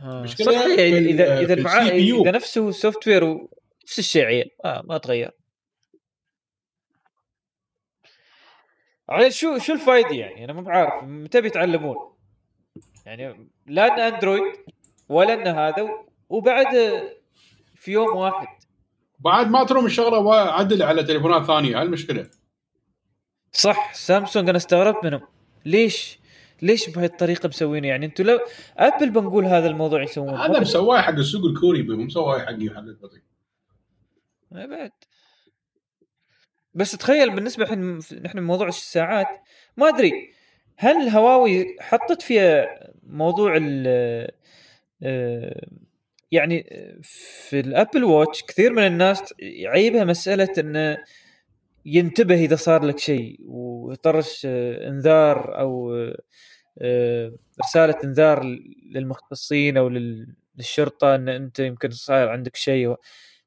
آه. 0.00 0.22
مشكلة 0.22 0.52
صح 0.52 0.64
في 0.64 0.98
ال- 0.98 1.08
إذا 1.08 1.38
إذا 1.40 1.54
في 1.54 1.60
المعا... 1.60 1.82
ال 1.82 1.88
CPU. 1.88 2.20
اذا 2.20 2.30
نفسه 2.30 2.70
software 2.70 3.48
نفس 3.84 3.98
الشيء 3.98 4.24
عيل 4.24 4.50
آه 4.64 4.82
ما 4.84 4.98
تغير 4.98 5.30
عيل 9.08 9.32
شو 9.32 9.58
شو 9.58 9.72
الفائده 9.72 10.14
يعني 10.14 10.44
أنا 10.44 10.52
مو 10.52 10.62
بعارف 10.62 11.04
متى 11.04 11.40
بيتعلمون 11.40 11.96
يعني 13.06 13.50
لا 13.66 13.86
إن 14.08 14.14
اندرويد 14.14 14.52
ولا 15.08 15.34
إن 15.34 15.46
هذا 15.46 15.88
وبعد 16.28 16.66
في 17.84 17.92
يوم 17.92 18.16
واحد. 18.16 18.46
بعد 19.18 19.50
ما 19.50 19.64
تروم 19.64 19.86
الشغلة 19.86 20.18
وعدل 20.18 20.82
على 20.82 21.04
تليفونات 21.04 21.46
ثانية 21.46 21.80
هالمشكله 21.80 22.30
صح 23.52 23.94
سامسونج 23.94 24.48
أنا 24.48 24.58
استغربت 24.58 25.04
منهم. 25.04 25.20
ليش؟ 25.64 26.18
ليش 26.62 26.90
بهالطريقة 26.90 27.48
مسوينه؟ 27.48 27.88
يعني 27.88 28.06
أنتم 28.06 28.24
لو 28.24 28.40
أبل 28.76 29.10
بنقول 29.10 29.44
هذا 29.44 29.66
الموضوع 29.66 30.02
يسوون 30.02 30.34
هذا 30.34 30.60
مسواه 30.60 31.00
حق 31.00 31.12
السوق 31.12 31.44
الكوري 31.44 31.82
مسواه 31.82 32.38
حقي 32.38 32.70
حق 32.70 32.78
البطيء. 32.78 33.22
ما 34.50 34.66
بعد. 34.66 34.90
بس 36.74 36.92
تخيل 36.92 37.34
بالنسبة 37.34 37.64
الحين 37.64 37.98
نحن 38.22 38.38
موضوع 38.38 38.68
الساعات 38.68 39.28
ما 39.76 39.88
أدري 39.88 40.12
هل 40.76 41.08
هواوي 41.08 41.76
حطت 41.80 42.22
فيها 42.22 42.66
موضوع 43.02 43.56
ال 43.56 43.86
آه، 45.02 45.66
يعني 46.34 46.62
في 47.48 47.60
الأبل 47.60 48.04
واتش 48.04 48.42
كثير 48.42 48.72
من 48.72 48.86
الناس 48.86 49.34
يعيبها 49.38 50.04
مسألة 50.04 50.48
إنه 50.58 50.98
ينتبه 51.86 52.34
إذا 52.44 52.56
صار 52.56 52.84
لك 52.84 52.98
شيء 52.98 53.40
ويطرش 53.44 54.42
آه، 54.46 54.88
إنذار 54.88 55.58
أو 55.58 55.94
آه، 56.78 57.32
رسالة 57.64 57.94
إنذار 58.04 58.42
للمختصين 58.94 59.76
أو 59.76 59.88
لل- 59.88 60.34
للشرطة 60.56 61.14
إن 61.14 61.28
أنت 61.28 61.58
يمكن 61.58 61.90
صاير 61.90 62.28
عندك 62.28 62.56
شيء 62.56 62.96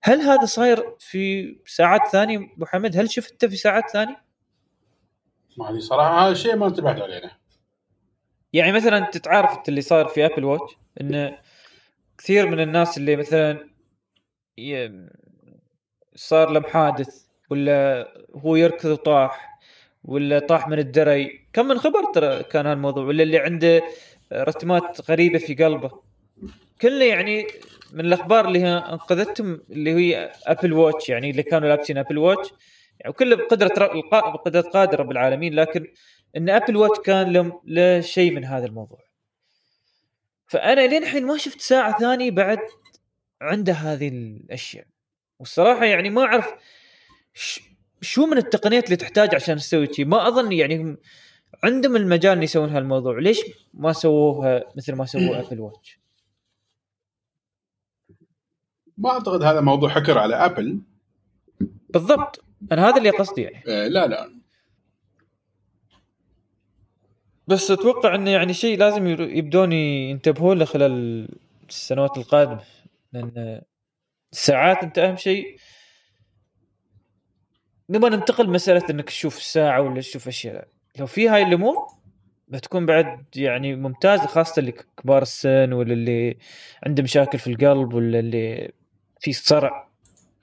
هل 0.01 0.21
هذا 0.21 0.45
صاير 0.45 0.95
في 0.99 1.55
ساعات 1.65 2.01
ثانية 2.11 2.37
ابو 2.37 2.65
حمد 2.65 2.97
هل 2.97 3.11
شفته 3.11 3.47
في 3.47 3.55
ساعات 3.55 3.89
ثانية؟ 3.89 4.21
ما 5.57 5.69
أدري 5.69 5.81
صراحة 5.81 6.25
هذا 6.25 6.31
الشيء 6.31 6.55
ما 6.55 6.67
انتبهت 6.67 7.01
عليه. 7.01 7.37
يعني 8.53 8.71
مثلا 8.71 8.97
انت 8.97 9.17
تعرف 9.17 9.69
اللي 9.69 9.81
صار 9.81 10.07
في 10.07 10.25
ابل 10.25 10.43
واتش 10.43 10.77
إنه 11.01 11.37
كثير 12.17 12.47
من 12.47 12.59
الناس 12.59 12.97
اللي 12.97 13.15
مثلا 13.15 13.67
صار 16.15 16.49
له 16.49 16.61
حادث 16.61 17.25
ولا 17.49 18.07
هو 18.35 18.55
يركض 18.55 18.89
وطاح 18.89 19.59
ولا 20.03 20.39
طاح 20.39 20.67
من 20.67 20.79
الدري. 20.79 21.47
كم 21.53 21.67
من 21.67 21.77
خبر 21.77 22.11
ترى 22.13 22.43
كان 22.43 22.65
هالموضوع 22.65 23.03
ولا 23.03 23.23
اللي 23.23 23.39
عنده 23.39 23.81
rhythmات 24.33 25.11
غريبة 25.11 25.39
في 25.39 25.53
قلبه. 25.55 25.91
كله 26.81 27.05
يعني 27.05 27.47
من 27.93 28.05
الأخبار 28.05 28.47
اللي 28.47 28.67
أنقذتهم 28.67 29.61
اللي 29.69 29.93
هي 29.93 30.31
Apple 30.45 30.73
Watch 30.73 31.09
يعني 31.09 31.29
اللي 31.29 31.43
كانوا 31.43 31.69
لابسين 31.69 31.97
Apple 31.97 32.17
Watch 32.17 32.51
يعني 32.99 33.09
وكله 33.09 33.35
بقدرة 33.35 33.67
بقدرة 34.11 34.61
قادر 34.61 34.99
رب 34.99 35.11
العالمين 35.11 35.53
لكن 35.53 35.87
إن 36.37 36.49
Apple 36.49 36.75
Watch 36.75 36.99
كان 36.99 37.33
لهم 37.33 37.61
له 37.65 38.01
شيء 38.01 38.31
من 38.31 38.45
هذا 38.45 38.65
الموضوع. 38.65 39.06
فأنا 40.47 40.87
لين 40.87 41.03
الحين 41.03 41.25
ما 41.25 41.37
شفت 41.37 41.61
ساعة 41.61 41.99
ثانية 41.99 42.31
بعد 42.31 42.59
عنده 43.41 43.73
هذه 43.73 44.07
الأشياء. 44.07 44.85
والصراحة 45.39 45.85
يعني 45.85 46.09
ما 46.09 46.21
أعرف 46.21 46.53
شو 48.01 48.25
من 48.25 48.37
التقنيات 48.37 48.85
اللي 48.85 48.95
تحتاج 48.95 49.35
عشان 49.35 49.57
تسوي 49.57 49.93
شيء 49.93 50.05
ما 50.05 50.27
أظن 50.27 50.51
يعني 50.51 50.77
هم 50.77 50.97
عندهم 51.63 51.95
المجال 51.95 52.37
ان 52.37 52.43
يسوون 52.43 52.69
هالموضوع. 52.69 53.19
ليش 53.19 53.41
ما 53.73 53.93
سووها 53.93 54.63
مثل 54.75 54.93
ما 54.93 55.05
سووا 55.05 55.39
Apple 55.39 55.59
Watch 55.59 55.99
ما 58.97 59.09
أعتقد 59.09 59.43
هذا 59.43 59.61
موضوع 59.61 59.89
حكر 59.89 60.17
على 60.17 60.35
ابل 60.35 60.79
بالضبط. 61.89 62.43
أنا 62.71 62.89
هذا 62.89 62.97
اللي 62.97 63.09
قصدي 63.09 63.41
يعني. 63.41 63.63
آه 63.67 63.87
لا 63.87 64.07
لا. 64.07 64.36
بس 67.47 67.71
أتوقع 67.71 68.15
إنه 68.15 68.31
يعني 68.31 68.53
شيء 68.53 68.77
لازم 68.77 69.07
يبدون 69.07 69.71
ينتبهون 69.73 70.57
له 70.57 70.65
خلال 70.65 71.27
السنوات 71.69 72.17
القادمة. 72.17 72.63
لأن 73.13 73.61
الساعات 74.33 74.83
أنت 74.83 74.99
أهم 74.99 75.15
شيء. 75.15 75.57
نبغى 77.89 78.09
ننتقل 78.09 78.49
مساله 78.49 78.83
إنك 78.89 79.05
تشوف 79.05 79.37
الساعة 79.37 79.81
ولا 79.81 80.01
تشوف 80.01 80.27
أشياء. 80.27 80.67
لو 80.99 81.05
في 81.05 81.29
هاي 81.29 81.43
الأمور 81.43 81.87
بتكون 82.47 82.85
بعد 82.85 83.25
يعني 83.35 83.75
ممتازة 83.75 84.27
خاصة 84.27 84.59
اللي 84.59 84.71
كبار 84.71 85.21
السن 85.21 85.73
ولا 85.73 85.93
اللي 85.93 86.37
عنده 86.85 87.03
مشاكل 87.03 87.39
في 87.39 87.47
القلب 87.47 87.93
ولا 87.93 88.19
اللي 88.19 88.71
في 89.19 89.33
صرع. 89.33 89.87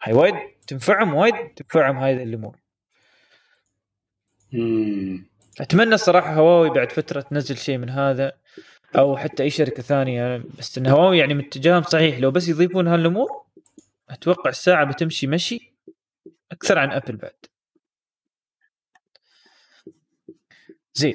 هاي 0.03 0.13
وايد 0.15 0.35
تنفعهم 0.67 1.15
وايد 1.15 1.35
تنفعهم 1.57 1.97
هاي 1.97 2.23
الأمور. 2.23 2.57
مم. 4.53 5.34
أتمنى 5.61 5.95
الصراحة 5.95 6.35
هواوي 6.35 6.71
بعد 6.71 6.93
فترة 6.93 7.21
تنزل 7.21 7.57
شيء 7.57 7.79
من 7.79 7.91
هذا 7.91 8.33
أو 8.97 9.17
حتى 9.17 9.43
أي 9.43 9.51
شركة 9.51 9.83
ثانية 9.83 10.43
بس 10.59 10.79
إن 10.79 10.87
هواوي 10.87 11.19
يعني 11.19 11.35
متجههم 11.35 11.83
صحيح. 11.83 12.19
لو 12.19 12.31
بس 12.31 12.49
يضيفون 12.49 12.89
هالأمور 12.89 13.45
أتوقع 14.11 14.51
الساعة 14.51 14.85
بتمشي 14.85 15.27
مشي 15.27 15.75
أكثر 16.53 16.79
عن 16.79 16.91
أبل 16.93 17.17
بعد. 17.17 17.35
زين 20.95 21.15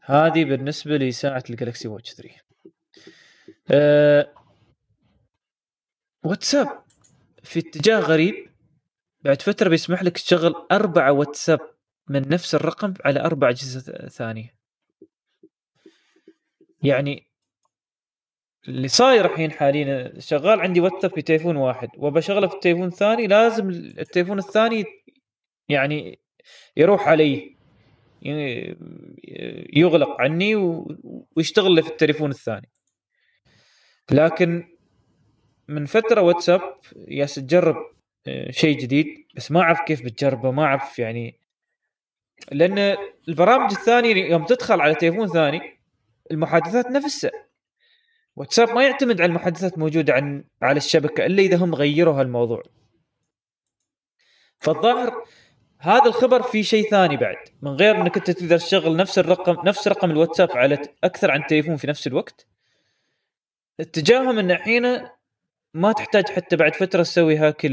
هذه 0.00 0.44
بالنسبة 0.44 0.96
لساعه 0.96 1.44
الجالكسي 1.50 1.88
واتش 1.88 2.14
3 2.14 2.34
أه 3.70 4.32
واتساب 6.24 6.68
في 7.42 7.58
اتجاه 7.58 8.00
غريب. 8.00 8.52
بعد 9.22 9.42
فترة 9.42 9.68
بيسمح 9.68 10.02
لك 10.02 10.12
تشغل 10.12 10.54
أربعة 10.72 11.12
واتساب 11.12 11.71
من 12.08 12.28
نفس 12.28 12.54
الرقم 12.54 12.94
على 13.04 13.20
أربع 13.20 13.48
أجهزة 13.48 14.08
ثانية. 14.08 14.54
يعني 16.82 17.32
اللي 18.68 18.88
صاير 18.88 19.24
الحين 19.24 19.52
حاليا 19.52 20.12
شغال 20.18 20.60
عندي 20.60 20.80
واتساب 20.80 21.14
في 21.14 21.22
تليفون 21.22 21.56
واحد 21.56 21.88
وبشغله 21.96 22.48
في 22.48 22.54
التليفون 22.54 22.86
الثاني 22.86 23.26
لازم 23.26 23.70
التليفون 23.70 24.38
الثاني 24.38 24.84
يعني 25.68 26.18
يروح 26.76 27.08
علي 27.08 27.56
يغلق 29.72 30.20
عني 30.20 30.54
ويشتغل 31.36 31.82
في 31.82 31.88
التليفون 31.88 32.30
الثاني. 32.30 32.68
لكن 34.10 34.64
من 35.68 35.86
فترة 35.86 36.20
واتساب 36.20 36.60
يا 37.08 37.26
تجرب 37.26 37.76
آه، 38.26 38.50
شيء 38.50 38.78
جديد 38.78 39.06
بس 39.36 39.52
ما 39.52 39.60
أعرف 39.60 39.80
كيف 39.80 40.04
بتجربه 40.04 40.50
ما 40.50 40.64
أعرف 40.64 40.98
يعني 40.98 41.40
لأن 42.52 42.96
البرامج 43.28 43.70
الثانية 43.70 44.30
يوم 44.30 44.44
تدخل 44.46 44.80
على 44.80 44.94
تليفون 44.94 45.28
ثاني 45.28 45.60
المحادثات 46.30 46.86
نفسها. 46.86 47.30
واتساب 48.36 48.70
ما 48.70 48.82
يعتمد 48.84 49.20
على 49.20 49.28
المحادثات 49.28 49.78
موجودة 49.78 50.12
عن 50.12 50.44
على 50.62 50.76
الشبكة 50.76 51.26
إلا 51.26 51.42
إذا 51.42 51.56
هم 51.56 51.74
غيروا 51.74 52.20
هالموضوع. 52.20 52.62
فالظاهر 54.58 55.24
هذا 55.78 56.04
الخبر 56.04 56.42
في 56.42 56.62
شيء 56.62 56.90
ثاني 56.90 57.16
بعد. 57.16 57.36
من 57.62 57.70
غير 57.70 58.00
إنك 58.00 58.16
أنت 58.16 58.30
تقدر 58.30 58.58
تشغل 58.58 58.96
نفس 58.96 59.18
الرقم 59.18 59.68
نفس 59.68 59.88
رقم 59.88 60.10
الواتساب 60.10 60.50
على 60.52 60.78
أكثر 61.04 61.30
عن 61.30 61.46
تليفون 61.46 61.76
في 61.76 61.86
نفس 61.86 62.06
الوقت. 62.06 62.46
اتجاههم 63.80 64.38
إن 64.38 64.50
الحين 64.50 65.08
ما 65.74 65.92
تحتاج 65.92 66.28
حتى 66.28 66.56
بعد 66.56 66.74
فترة 66.74 67.02
تسوي 67.02 67.36
هاك 67.36 67.66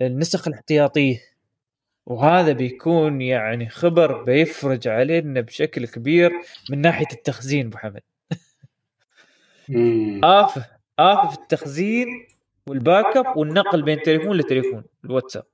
النسخ 0.00 0.48
الاحتياطيه 0.48 1.35
وهذا 2.06 2.52
بيكون 2.52 3.20
يعني 3.20 3.68
خبر 3.68 4.22
بيفرج 4.22 4.88
علينا 4.88 5.40
بشكل 5.40 5.86
كبير 5.86 6.32
من 6.70 6.80
ناحية 6.80 7.06
التخزين 7.12 7.66
أبو 7.66 7.76
حمد. 7.76 8.02
آفة 10.24 10.66
آفة 10.98 11.28
في 11.28 11.38
التخزين 11.38 12.06
وال 12.68 13.16
backup 13.16 13.36
والنقل 13.36 13.82
بين 13.82 14.02
تليفون 14.02 14.36
لتليفون 14.36 14.84
الواتساب. 15.04 15.44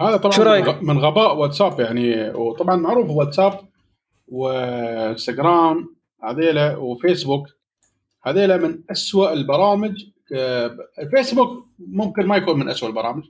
هذا 0.00 0.16
طبعا 0.16 0.82
من 0.82 0.98
غباء 0.98 1.36
واتساب 1.36 1.80
يعني 1.80 2.30
وطبعا 2.30 2.76
معروف 2.76 3.10
واتساب 3.10 3.60
وانستغرام 4.28 5.96
هذيلا 6.24 6.76
وفيسبوك 6.76 7.48
هذيلا 8.22 8.56
من 8.56 8.82
أسوأ 8.90 9.32
البرامج 9.32 10.04
فيسبوك 11.10 11.68
ممكن 11.78 12.26
ما 12.26 12.36
يكون 12.36 12.58
من 12.58 12.68
أسوأ 12.68 12.88
البرامج. 12.88 13.24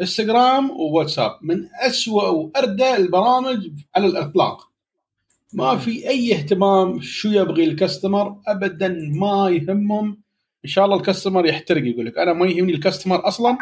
إنستغرام 0.00 0.70
وواتساب. 0.70 1.38
من 1.42 1.68
أسوأ 1.74 2.28
وأردى 2.28 2.96
البرامج 2.96 3.70
على 3.96 4.06
الإطلاق. 4.06 4.70
ما 5.52 5.76
في 5.76 6.08
أي 6.08 6.34
اهتمام 6.34 7.00
شو 7.00 7.28
يبغي 7.28 7.64
الكاستمر 7.64 8.40
أبدا 8.48 8.88
ما 9.20 9.48
يهمهم. 9.50 10.22
إن 10.64 10.70
شاء 10.70 10.84
الله 10.84 10.96
الكاستمر 10.96 11.46
يحترق 11.46 11.86
يقول 11.86 12.06
لك 12.06 12.18
أنا 12.18 12.32
ما 12.32 12.46
يهمني 12.46 12.72
الكاستمر 12.72 13.28
أصلا 13.28 13.58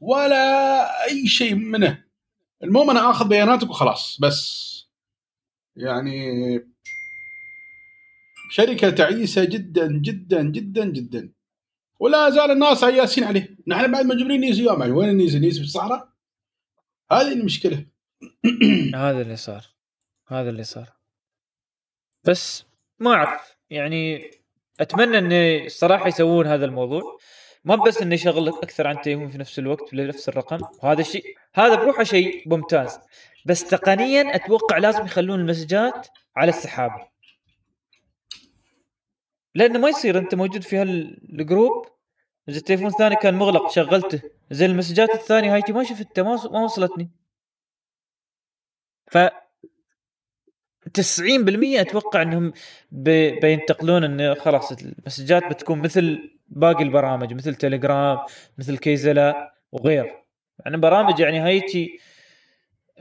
ولا 0.00 1.04
أي 1.08 1.26
شيء 1.26 1.54
منه. 1.54 2.04
المهم 2.64 2.90
أنا 2.90 3.10
آخذ 3.10 3.28
بياناتك 3.28 3.70
وخلاص 3.70 4.18
بس. 4.20 4.72
يعني 5.76 6.26
شركة 8.50 8.90
تعيسة 8.90 9.44
جدا 9.44 9.92
جدا 9.92 10.42
جدا 10.42 10.84
جدا. 10.84 11.32
ولا 12.02 12.30
زال 12.30 12.50
الناس 12.50 12.84
عياسين 12.84 13.24
عليه. 13.24 13.56
نحن 13.66 13.92
بعد 13.92 14.06
مجبرين 14.06 14.40
نيزي 14.40 14.64
يوم 14.64 14.80
يعني 14.80 14.92
وين 14.92 15.08
النيزي 15.08 15.38
نيزي 15.38 15.60
في 15.60 15.66
الصحراء؟ 15.66 16.08
هذه 17.12 17.32
المشكلة. 17.32 17.86
هذا 19.04 19.20
اللي 19.20 19.36
صار. 19.36 19.64
هذا 20.28 20.50
اللي 20.50 20.64
صار. 20.64 20.88
بس 22.24 22.64
ما 22.98 23.14
أعرف 23.14 23.56
يعني 23.70 24.30
أتمنى 24.80 25.18
ان 25.18 25.32
الصراحه 25.66 26.08
يسوون 26.08 26.46
هذا 26.46 26.64
الموضوع. 26.64 27.18
ما 27.64 27.76
بس 27.76 28.02
إنه 28.02 28.14
يشغل 28.14 28.48
أكثر 28.48 28.86
عن 28.86 29.00
تليفون 29.00 29.28
في 29.28 29.38
نفس 29.38 29.58
الوقت 29.58 29.94
بنفس 29.94 30.28
الرقم. 30.28 30.58
وهذا 30.82 31.00
الشيء 31.00 31.24
هذا 31.54 31.74
بروحه 31.74 32.02
شيء 32.02 32.48
ممتاز. 32.48 32.98
بس 33.46 33.64
تقنيا 33.64 34.36
أتوقع 34.36 34.78
لازم 34.78 35.04
يخلون 35.04 35.40
المسجات 35.40 36.08
على 36.36 36.48
السحابة. 36.48 37.11
لأنه 39.54 39.78
ما 39.78 39.88
يصير 39.88 40.18
أنت 40.18 40.34
موجود 40.34 40.62
في 40.62 40.76
هالجروب 40.76 41.86
إذا 42.48 42.58
التليفون 42.58 42.86
الثاني 42.86 43.16
كان 43.16 43.34
مغلق 43.34 43.70
شغلته. 43.70 44.22
زي 44.50 44.66
المسجات 44.66 45.14
الثانية 45.14 45.54
هاي 45.54 45.62
ما 45.68 45.84
شفتها 45.84 46.22
ما 46.22 46.64
وصلتني. 46.64 47.10
ف 49.10 49.18
90% 49.18 51.80
أتوقع 51.80 52.22
إنهم 52.22 52.52
بينتقلون 52.92 54.04
انه 54.04 54.34
خلاص 54.34 54.72
المسجات 54.72 55.42
بتكون 55.50 55.78
مثل 55.78 56.30
باقي 56.48 56.84
البرامج 56.84 57.34
مثل 57.34 57.54
تليجرام 57.54 58.18
مثل 58.58 58.78
كيزلا 58.78 59.54
وغير. 59.72 60.22
يعني 60.64 60.76
برامج 60.76 61.20
يعني 61.20 61.38
هايتي 61.38 61.98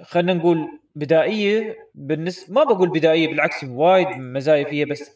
خلينا 0.03 0.33
نقول 0.33 0.79
بدائية 0.95 1.77
بالنسبة 1.95 2.53
ما 2.53 2.63
بقول 2.63 2.89
بدائية 2.89 3.27
بالعكس 3.27 3.63
وايد 3.63 4.07
مزايا 4.07 4.63
فيها 4.63 4.85
بس 4.85 5.11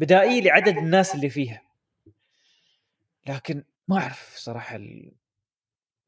بدائيه 0.00 0.42
لعدد 0.42 0.76
الناس 0.76 1.14
اللي 1.14 1.30
فيها. 1.30 1.62
لكن 3.26 3.64
ما 3.88 3.98
أعرف 3.98 4.34
صراحة 4.36 4.76
ال... 4.76 5.12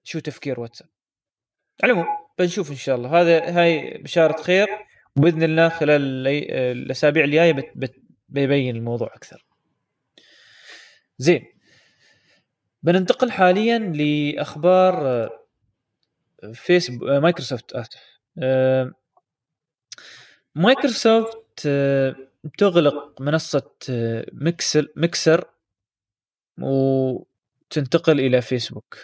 شو 0.05 0.19
تفكير 0.19 0.61
واتساب. 0.61 0.89
على 1.83 1.93
العموم 1.93 2.17
بنشوف 2.39 2.71
إن 2.71 2.77
شاء 2.77 2.97
الله. 2.97 3.21
هذا 3.21 3.61
هاي 3.61 3.99
بشارة 3.99 4.43
خير 4.43 4.67
وبإذن 5.17 5.43
الله 5.43 5.69
خلال 5.69 6.29
الأسابيع 6.49 7.25
الجاية 7.25 7.53
بت... 7.53 7.73
بت... 7.75 7.95
بيبين 8.29 8.77
الموضوع 8.77 9.15
أكثر. 9.15 9.47
زين. 11.19 11.45
بننتقل 12.83 13.31
حاليا 13.31 13.79
لأخبار 13.79 15.31
فيسبوك 16.55 17.03
مايكروسوفت 17.09 17.73
اسف 17.73 18.01
مايكروسوفت 20.55 21.69
تغلق 22.59 23.21
منصة 23.21 23.71
ميكسل 24.33 24.89
ميكسر 24.97 25.45
وتنتقل 26.59 28.21
إلى 28.21 28.41
فيسبوك. 28.41 28.97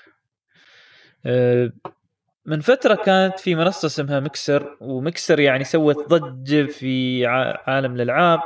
من 2.47 2.61
فترة 2.61 2.95
كانت 2.95 3.39
في 3.39 3.55
منصة 3.55 3.87
اسمها 3.87 4.21
Mixer 4.21 4.77
و 4.81 4.91
Mixer 4.91 5.41
يعني 5.41 5.65
سوت 5.65 6.09
ضجة 6.09 6.67
في 6.67 7.27
عالم 7.67 7.95
الألعاب. 7.95 8.41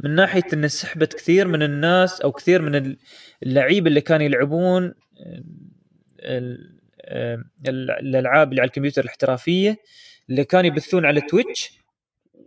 من 0.00 0.14
ناحية 0.14 0.42
أن 0.52 0.68
سحبت 0.68 1.14
كثير 1.14 1.48
من 1.48 1.62
الناس 1.62 2.20
أو 2.20 2.32
كثير 2.32 2.62
من 2.62 2.96
اللعيبة 3.42 3.88
اللي 3.88 4.00
كانوا 4.00 4.26
يلعبون 4.26 4.94
الألعاب 7.68 8.50
اللي 8.50 8.60
على 8.60 8.68
الكمبيوتر 8.68 9.02
الاحترافية 9.02 9.76
اللي 10.30 10.44
كانوا 10.44 10.66
يبثون 10.66 11.06
على 11.06 11.20
تويتش. 11.20 11.85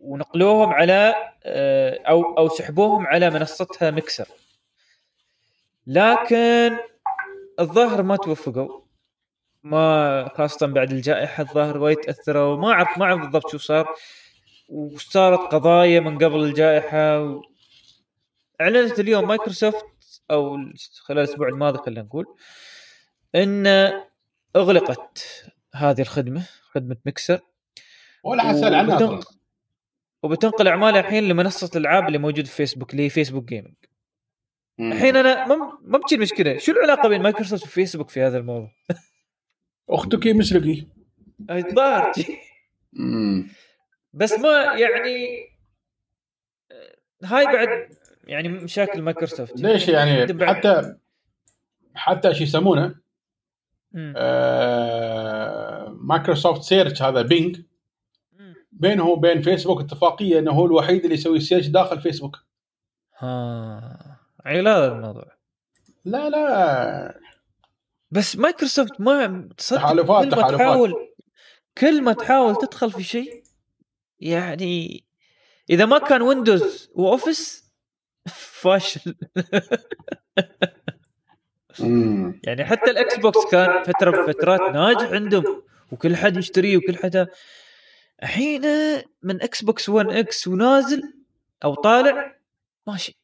ونقلوهم 0.02 0.70
على 0.70 1.16
آه، 1.44 2.00
أو 2.10 2.38
أو 2.38 2.50
سحبوهم 2.50 3.08
على 3.08 3.30
منصتها 3.30 3.92
ميكسر. 3.92 4.28
لكن 5.88 6.78
الظاهر 7.60 8.04
ما 8.04 8.16
توفقوا. 8.16 8.82
ما 9.64 10.30
خاصة 10.38 10.68
بعد 10.68 10.92
الجائحة 10.92 11.44
الظاهر 11.44 11.78
وايد 11.78 11.98
تأثروا 11.98 12.58
ما 12.58 12.72
أعرف 12.72 12.98
ما 12.98 13.06
أعرف 13.06 13.20
بالضبط 13.22 13.52
شو 13.52 13.58
صار. 13.58 13.88
وصارت 14.70 15.54
قضايا 15.54 16.00
من 16.00 16.18
قبل 16.18 16.44
الجائحة. 16.44 17.22
و... 17.24 17.42
أعلنت 18.62 19.00
اليوم 19.00 19.28
مايكروسوفت 19.28 19.86
أو 20.32 20.58
خلال 21.00 21.20
الأسبوع 21.20 21.48
الماضي 21.48 21.78
خلينا 21.78 22.02
نقول 22.02 22.26
إن 23.36 23.68
أغلقت 24.56 25.46
هذه 25.76 26.02
الخدمة 26.02 26.44
خدمة 26.72 26.98
ميكسر. 27.06 27.40
ولا 28.24 28.44
حد 28.44 28.57
سأل 28.57 28.76
عنها 28.76 29.20
وبتنقل 30.24 30.68
اعمالها 30.68 31.00
الحين 31.00 31.24
لمنصة 31.24 31.70
الألعاب 31.76 32.08
اللي 32.08 32.18
موجود 32.18 32.46
في 32.46 32.56
فيسبوك 32.56 32.92
اللي 32.92 33.06
هي 33.06 33.10
Facebook 33.10 33.46
Gaming. 33.46 33.74
الحين 34.80 35.16
أنا 35.16 35.48
ما 35.48 35.80
ما 35.82 36.00
المشكلة 36.12 36.58
شو 36.58 36.72
العلاقة 36.72 37.10
بين 37.10 37.22
مايكروسوفت 37.22 37.64
وفيسبوك 37.64 38.10
في 38.10 38.22
هذا 38.22 38.38
الموضوع؟ 38.38 38.72
أختك 39.90 40.28
مسرقي 40.28 40.88
الظاهر 41.50 42.12
جي. 42.12 42.38
مم. 42.94 43.48
بس 44.14 44.40
ما 44.40 44.64
يعني 44.64 45.48
آه، 46.72 46.96
هاي 47.24 47.46
بعد 47.46 47.90
يعني 48.24 48.50
مشاكل 48.50 49.02
مايكروسوفت 49.02 49.62
ليش 49.62 49.88
يعني 49.88 50.46
حتى 50.46 50.96
حتى 51.96 52.34
شو 52.34 52.44
يسمونه. 52.44 52.96
آه 53.96 55.90
مايكروسوفت 56.02 56.62
سيرش 56.62 57.02
هذا 57.02 57.22
بينج. 57.22 57.62
بينه 58.80 59.08
وبين 59.08 59.42
فيسبوك 59.42 59.82
اتفاقية 59.82 60.40
إنه 60.40 60.52
هو 60.52 60.66
الوحيد 60.66 61.04
اللي 61.04 61.14
يسوي 61.16 61.40
سيرش 61.40 61.68
داخل 61.68 62.02
فيسبوك 62.02 62.38
ها 63.18 64.20
هذا 64.46 64.88
الموضوع 64.88 65.26
لا 66.06 66.30
لا 66.30 67.20
بس 68.12 68.36
مايكروسوفت 68.38 69.02
ما 69.02 69.50
تصدق 69.58 69.80
تحالفات- 69.82 70.24
كل 70.24 70.30
ما 70.30 70.36
تحالفات. 70.42 70.60
تحاول 70.60 70.94
كل 71.78 72.02
ما 72.02 72.14
تحاول 72.14 72.56
تدخل 72.56 72.92
في 72.92 73.04
شيء 73.04 73.44
يعني 74.20 75.04
إذا 75.70 75.86
ما 75.86 75.98
كان 76.00 76.22
Windows 76.22 76.90
و 76.96 77.07
Office 77.07 77.72
فاشل. 78.62 79.16
يعني 82.44 82.66
حتى 82.66 82.92
ال 82.92 83.18
Xbox 83.20 83.52
كان 83.52 83.84
فترة 83.84 84.12
من 84.22 84.28
فترات 84.34 84.62
ناجح 84.62 85.12
عندهم 85.12 85.64
وكل 85.92 86.16
حد 86.16 86.38
يشتريه 86.38 86.78
وكل 86.78 86.98
حدا 86.98 87.28
الحين 88.24 88.62
من 89.24 89.42
Xbox 89.42 89.90
1 89.90 90.10
X 90.10 90.48
ونازل 90.48 91.14
أو 91.64 91.76
طالع 91.76 92.36
ماشي. 92.88 93.20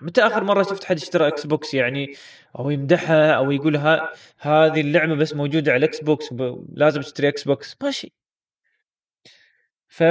متى 0.00 0.20
آخر 0.20 0.44
مرة 0.44 0.62
شفت 0.62 0.84
حد 0.84 0.96
اشترى 0.96 1.28
Xbox 1.28 1.74
يعني 1.74 2.14
أو 2.58 2.70
يمدحها 2.70 3.32
أو 3.32 3.50
يقول 3.50 3.76
ها 3.76 4.12
هذه 4.38 4.80
اللعبة 4.80 5.14
بس 5.14 5.34
موجودة 5.34 5.72
على 5.72 5.78
ال 5.78 6.00
Xbox 6.00 6.32
ب- 6.32 6.66
لازم 6.74 7.00
تشتري 7.00 7.28
Xbox 7.28 7.76
ماشي. 7.82 8.12
ف 9.88 10.02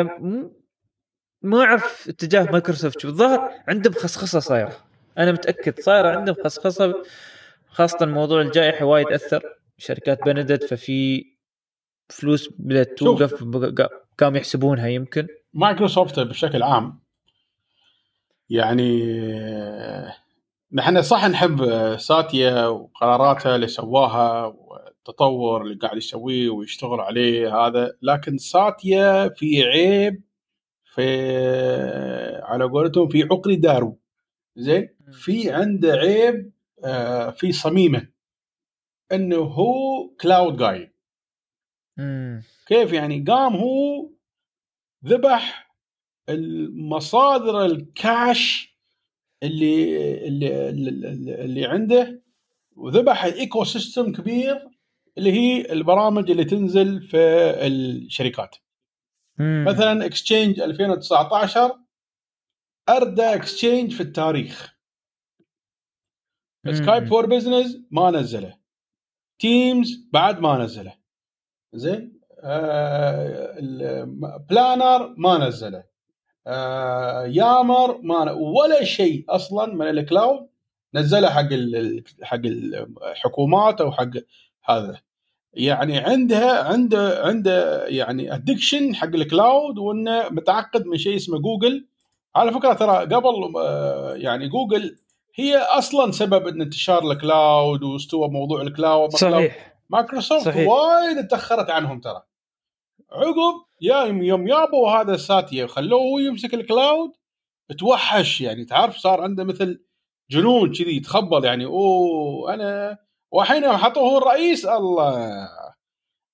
ما 1.41 1.63
أعرف 1.63 2.09
اتجاه 2.09 2.51
مايكروسوفت 2.51 2.99
شو. 2.99 3.07
الظاهر 3.07 3.63
عندهم 3.67 3.93
خصخصة 3.93 4.39
صايرة. 4.39 4.85
أنا 5.17 5.31
متأكد 5.31 5.79
صايرة 5.79 6.09
عندهم 6.09 6.35
خصخصة 6.43 7.03
خاصة 7.67 8.05
موضوع 8.05 8.41
الجائحة 8.41 8.85
وايد 8.85 9.07
أثر. 9.07 9.43
شركات 9.77 10.23
بندت 10.23 10.63
ففي 10.63 11.30
فلوس 12.11 12.49
بدات. 12.59 12.97
توقف 12.97 13.43
قاموا 14.19 14.37
يحسبونها 14.37 14.87
يمكن. 14.87 15.27
مايكروسوفت 15.53 16.19
بشكل 16.19 16.63
عام 16.63 16.99
يعني 18.49 19.01
نحن 20.73 21.01
صح 21.01 21.25
نحب 21.25 21.65
ساتيا 21.97 22.67
وقراراتها 22.67 23.55
اللي 23.55 23.67
سواها 23.67 24.45
والتطور 24.45 25.61
اللي 25.61 25.75
قاعد 25.75 25.97
يسويه 25.97 26.49
ويشتغل 26.49 26.99
عليه 26.99 27.55
هذا 27.57 27.97
لكن 28.01 28.37
ساتيا 28.37 29.29
في 29.29 29.63
عيب 29.63 30.23
في 30.95 31.05
على 32.43 32.63
قولتهم 32.63 33.07
في 33.07 33.23
عقر 33.23 33.53
دارو. 33.53 33.99
زين؟ 34.55 34.89
في 35.11 35.51
عنده 35.51 35.91
عيب 35.91 36.51
آه، 36.83 37.29
في 37.29 37.51
صميمه 37.51 38.07
إنه 39.11 39.37
هو 39.37 40.09
cloud 40.21 40.57
جاي 40.57 40.93
مم. 41.97 42.43
كيف 42.67 42.93
يعني 42.93 43.25
قام 43.27 43.55
هو 43.55 44.09
ذبح 45.05 45.75
المصادر 46.29 47.65
الكاش 47.65 48.75
اللي 49.43 50.27
اللي 50.27 50.69
اللي, 50.69 51.43
اللي 51.45 51.65
عنده 51.65 52.21
وذبح 52.75 53.23
ال 53.23 53.63
ecosystem 53.63 54.11
كبير 54.11 54.69
اللي 55.17 55.31
هي 55.31 55.71
البرامج 55.71 56.31
اللي 56.31 56.45
تنزل 56.45 57.01
في 57.01 57.17
الشركات 57.67 58.55
مم. 59.37 59.65
مثلا 59.67 60.05
Exchange 60.05 60.59
2019 60.59 61.79
أردى 62.89 63.21
Exchange 63.21 63.91
في 63.91 64.01
التاريخ. 64.01 64.75
Skype 66.71 67.07
for 67.07 67.25
Business 67.25 67.77
ما 67.91 68.11
نزله 68.11 68.57
Teams 69.39 70.09
بعد 70.13 70.39
ما 70.39 70.57
نزله 70.63 71.00
زين؟ 71.73 72.21
آه 72.43 73.55
Planner 74.49 75.13
ما 75.17 75.47
نزله. 75.47 75.83
آه 76.47 77.25
Yammer 77.25 77.99
ما 78.01 78.31
ولا 78.31 78.83
شيء 78.83 79.25
أصلا 79.29 79.73
من 79.73 79.87
ال 79.87 79.97
cloud 79.97 80.47
نزله 80.93 81.29
حق 81.29 81.49
حق 82.21 82.41
الحكومات 82.45 83.81
أو 83.81 83.91
حق 83.91 84.09
هذا. 84.63 84.97
يعني 85.53 85.97
عندها 85.97 86.63
عنده 86.63 87.21
عنده 87.23 87.87
يعني 87.87 88.33
addiction 88.33 88.95
حق 88.95 89.07
ال 89.07 89.19
cloud 89.19 89.77
وإنه 89.77 90.29
متعقد 90.29 90.85
من 90.85 90.97
شيء 90.97 91.15
اسمه 91.15 91.39
جوجل. 91.39 91.85
على 92.35 92.51
فكرة 92.51 92.73
ترى 92.73 92.97
قبل 92.97 93.53
آه، 93.57 94.13
يعني 94.15 94.47
جوجل 94.47 94.97
هي 95.35 95.57
أصلا 95.57 96.11
سبب 96.11 96.47
ان 96.47 96.61
انتشار 96.61 97.11
ال 97.11 97.23
cloud 97.23 97.83
واستوى 97.83 98.29
موضوع 98.29 98.61
ال 98.61 98.70
cloud 98.70 99.11
صحيح. 99.11 99.70
مايكروسوفت 99.91 100.45
صحيح. 100.45 100.67
وايد 100.67 101.27
تأخرت 101.27 101.69
عنهم 101.69 101.99
ترى. 101.99 102.23
عقب 103.11 103.65
يا 103.81 104.03
يوم 104.03 104.47
يابوا 104.47 104.89
هذا 104.89 105.17
ساتيا 105.17 105.65
وخلوه 105.65 106.01
هو 106.01 106.19
يمسك 106.19 106.53
ال 106.53 106.63
cloud 106.63 107.11
توحش 107.79 108.41
يعني 108.41 108.65
تعرف؟ 108.65 108.97
صار 108.97 109.21
عنده 109.21 109.43
مثل 109.43 109.85
جنون 110.31 110.73
كذي 110.73 110.95
يتخبل 110.97 111.45
يعني 111.45 111.65
أوه 111.65 112.53
أنا 112.53 112.97
يوم 113.31 113.77
حطوه 113.77 114.03
هو 114.03 114.17
الرئيس 114.17 114.65
الله. 114.65 115.49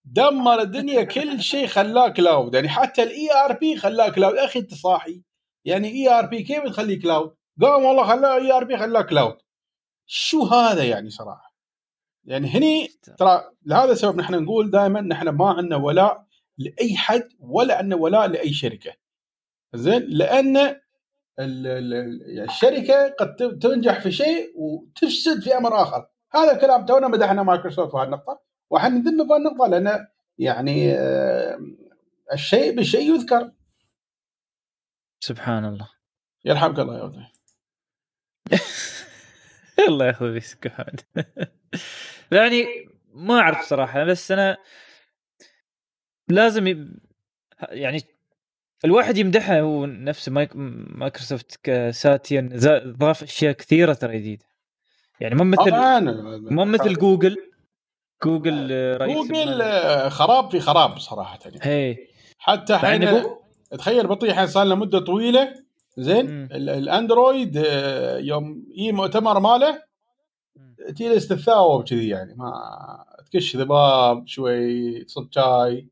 دمر 0.06 0.62
الدنيا 0.62 1.04
كل 1.14 1.42
شيء 1.42 1.68
خلاه 1.68 2.10
cloud 2.10 2.54
يعني 2.54 2.70
حتى 2.70 3.04
ال 3.04 3.32
ERP 3.46 3.76
خلاه 3.78 4.10
cloud. 4.10 4.36
أخي 4.36 4.60
أنت 4.60 4.74
صاحي. 4.74 5.24
يعني 5.66 5.88
ERP 5.88 6.44
كيف 6.44 6.64
تخليه 6.64 7.02
cloud؟ 7.02 7.36
قام 7.62 7.84
والله 7.84 8.04
خلاه 8.08 8.36
ERP 8.36 8.78
خلاه 8.78 9.02
cloud. 9.02 9.38
شو 10.08 10.44
هذا 10.44 10.84
يعني 10.84 11.10
صراحة؟ 11.10 11.47
يعني 12.28 12.48
هني 12.48 12.88
ترى 13.18 13.52
لهذا 13.66 13.92
السبب 13.92 14.18
نحن 14.18 14.44
نقول 14.44 14.72
دائما 14.72 15.02
نحن 15.02 15.30
ما 15.30 15.50
عندنا 15.50 15.76
ولاء 15.76 16.28
لأي 16.58 16.98
حد 16.98 17.30
ولا 17.40 17.78
عندنا 17.78 17.96
ولاء 17.96 18.28
لأي 18.28 18.54
شركة. 18.54 18.94
زين؟ 19.76 20.06
لأن 20.10 20.56
يعني 21.38 22.44
الشركة 22.44 23.10
قد 23.20 23.60
تنجح 23.62 24.00
في 24.00 24.12
شيء 24.12 24.54
وتفسد 24.56 25.42
في 25.42 25.58
أمر 25.58 25.82
آخر. 25.82 26.08
هذا 26.34 26.52
الكلام 26.52 26.86
تونا 26.86 27.08
مدحنا 27.08 27.44
مايكروسوفت 27.44 27.92
في 27.92 27.98
هالنقطه 27.98 28.42
وحنذم 28.70 29.28
في 29.28 29.34
هالنقطه 29.34 29.68
لأن 29.68 30.08
يعني 30.38 30.94
آه، 30.94 31.60
الشيء 32.34 32.76
بالشيء 32.76 33.16
يذكر. 33.16 33.52
سبحان 35.20 35.66
الله. 35.66 35.90
يرحمك 36.46 36.80
الله 36.80 36.98
يا 36.98 37.04
ولدي. 37.04 37.26
الله 39.88 40.18
بيسك 40.20 40.68
محمد 40.68 41.02
يعني 42.32 42.66
ما 43.14 43.40
أعرف 43.40 43.62
صراحة 43.62 44.04
بس 44.04 44.32
أنا 44.32 44.58
لازم 46.30 46.68
ي... 46.68 46.88
يعني 47.70 48.02
الواحد 48.86 49.18
يمدحها 49.18 49.62
هو 49.62 49.86
نفس 49.86 50.30
مايك... 50.30 50.50
مايكروسوفت 50.56 51.60
كساتيا 51.64 52.50
ضاف 52.98 53.24
أشياء 53.24 53.52
كثيرة 53.54 53.94
ترى 53.94 54.18
جديدة. 54.18 54.46
يعني 55.20 55.36
مو 55.36 55.44
مثل 55.44 55.66
طبعا 55.66 56.00
مو 56.52 56.66
مثل 56.66 56.94
جوجل 56.94 57.38
جوجل 58.24 58.68
آه، 58.72 58.98
رئيس 58.98 59.18
جوجل 59.18 59.62
آه، 59.62 60.10
خراب 60.10 60.52
في 60.52 60.60
خراب 60.60 60.98
صراحة 61.00 61.40
يعني. 61.46 61.60
هي. 61.62 61.98
حتى 62.38 62.74
الحين 62.76 63.06
جو- 63.06 63.42
تخيل 63.72 64.08
بطيء 64.08 64.30
الحين 64.30 64.48
صار 64.48 64.66
له 64.66 64.76
مدة 64.76 65.00
طويلة 65.00 65.54
زين؟ 65.98 66.48
الأندرويد 66.52 67.58
آه، 67.58 68.18
يوم 68.18 68.66
يجي 68.76 68.92
مؤتمر 68.92 69.40
ماله 69.40 69.87
تجي 70.88 71.10
له 71.10 71.18
استثاء 71.18 71.82
كذي 71.82 72.08
يعني 72.08 72.36
ما 72.36 72.52
تكش 73.26 73.56
ذباب 73.56 74.28
شوي 74.28 75.04
تصب 75.04 75.28
شاي 75.32 75.88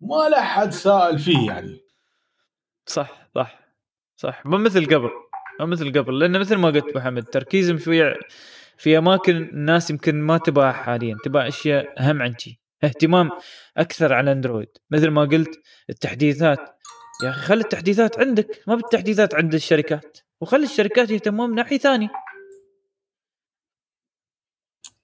ما 0.00 0.28
له 0.28 0.40
حد 0.40 0.72
سائل 0.72 1.18
فيه 1.18 1.46
يعني. 1.46 1.80
صح 2.86 3.28
صح 3.34 3.60
صح. 4.16 4.46
مو 4.46 4.58
مثل 4.58 4.86
قبل 4.86 5.10
مو 5.60 5.66
مثل 5.66 5.98
قبل 5.98 6.18
لأن 6.18 6.40
مثل 6.40 6.56
ما 6.56 6.68
قلت 6.68 6.96
محمد 6.96 7.24
تركيزهم 7.24 7.78
شوية 7.78 8.14
في 8.78 8.98
أماكن 8.98 9.36
الناس 9.36 9.90
يمكن 9.90 10.22
ما 10.22 10.38
تبغاها 10.38 10.72
حاليا 10.72 11.16
تبغى 11.24 11.48
أشياء 11.48 12.00
أهم 12.00 12.22
عن 12.22 12.34
شي. 12.38 12.60
اهتمام 12.84 13.30
أكثر 13.76 14.12
على 14.12 14.32
أندرويد. 14.32 14.68
مثل 14.90 15.08
ما 15.08 15.22
قلت 15.22 15.60
التحديثات. 15.90 16.58
يا 17.24 17.30
أخي 17.30 17.40
خلي 17.40 17.60
التحديثات 17.60 18.18
عندك 18.18 18.62
ما 18.66 18.74
بالتحديثات 18.74 19.34
عند 19.34 19.54
الشركات. 19.54 20.18
وخلي 20.40 20.64
الشركات 20.64 21.10
يهتمون 21.10 21.50
من 21.50 21.56
ناحية 21.56 21.78
ثانية. 21.78 22.08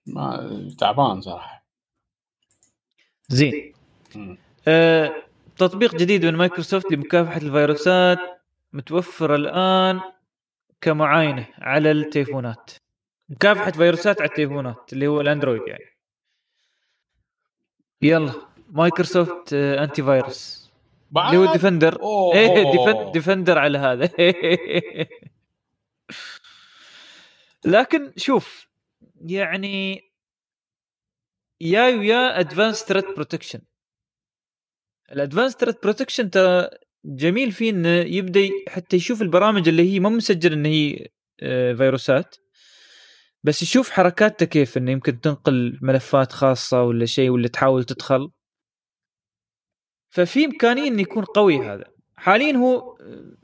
ما 0.07 0.69
تعبان 0.79 1.21
صراحة. 1.21 1.65
زين. 3.29 3.73
آه، 4.69 5.15
تطبيق 5.57 5.95
جديد 5.97 6.27
من 6.27 6.35
مايكروسوفت 6.37 6.93
لمكافحة 6.93 7.37
الفيروسات 7.37 8.19
متوفر 8.73 9.35
الآن 9.35 10.01
كمعاينة 10.81 11.49
على 11.59 11.91
التليفونات. 11.91 12.71
مكافحة 13.29 13.71
فيروسات 13.71 14.21
على 14.21 14.29
التليفونات 14.31 14.93
اللي 14.93 15.07
هو 15.07 15.21
الأندرويد 15.21 15.63
يعني. 15.67 15.85
يلا 18.03 18.33
مايكروسوفت 18.71 19.53
آه، 19.55 19.85
antivirus 19.85 20.71
اللي 21.17 21.37
هو 21.37 21.53
Defender 21.53 22.01
أوه. 22.03 22.35
إيه 22.35 22.73
Defen- 22.73 23.13
Defender 23.13 23.59
على 23.59 23.79
هذا. 23.79 24.09
لكن 27.65 28.13
شوف 28.17 28.69
يعني 29.25 30.01
يا 31.61 31.83
ويا 31.83 32.41
advanced 32.41 32.85
threat 32.85 33.05
protection 33.15 33.61
ال 35.13 35.17
advanced 35.17 35.53
threat 35.53 35.83
protection 35.83 36.31
ترى 36.31 36.69
جميل 37.05 37.53
فيه 37.53 37.71
إنه 37.71 37.89
يبدأ 37.89 38.49
حتى 38.69 38.97
يشوف 38.97 39.23
البرامج 39.23 39.69
اللي 39.69 39.93
هي 39.93 40.01
ما 40.01 40.09
مسجل 40.09 40.53
إن 40.53 40.67
هي 40.67 41.09
آه، 41.43 41.73
فيروسات 41.73 42.37
بس 43.45 43.63
يشوف 43.63 43.91
حركاتها 43.91 44.47
كيف 44.47 44.77
إنه 44.77 44.91
يمكن 44.91 45.21
تنقل 45.21 45.79
ملفات 45.83 46.33
خاصة 46.33 46.83
ولا 46.83 47.07
شيء 47.07 47.31
ولا 47.31 47.49
تحاول 47.49 47.85
تدخل. 47.85 48.31
ففي 50.11 50.45
إمكانية 50.45 50.89
إنه 50.89 51.03
يكون 51.03 51.25
قوي 51.25 51.59
هذا. 51.59 51.85
حاليا 52.17 52.57
هو 52.57 52.97
آه، 53.01 53.37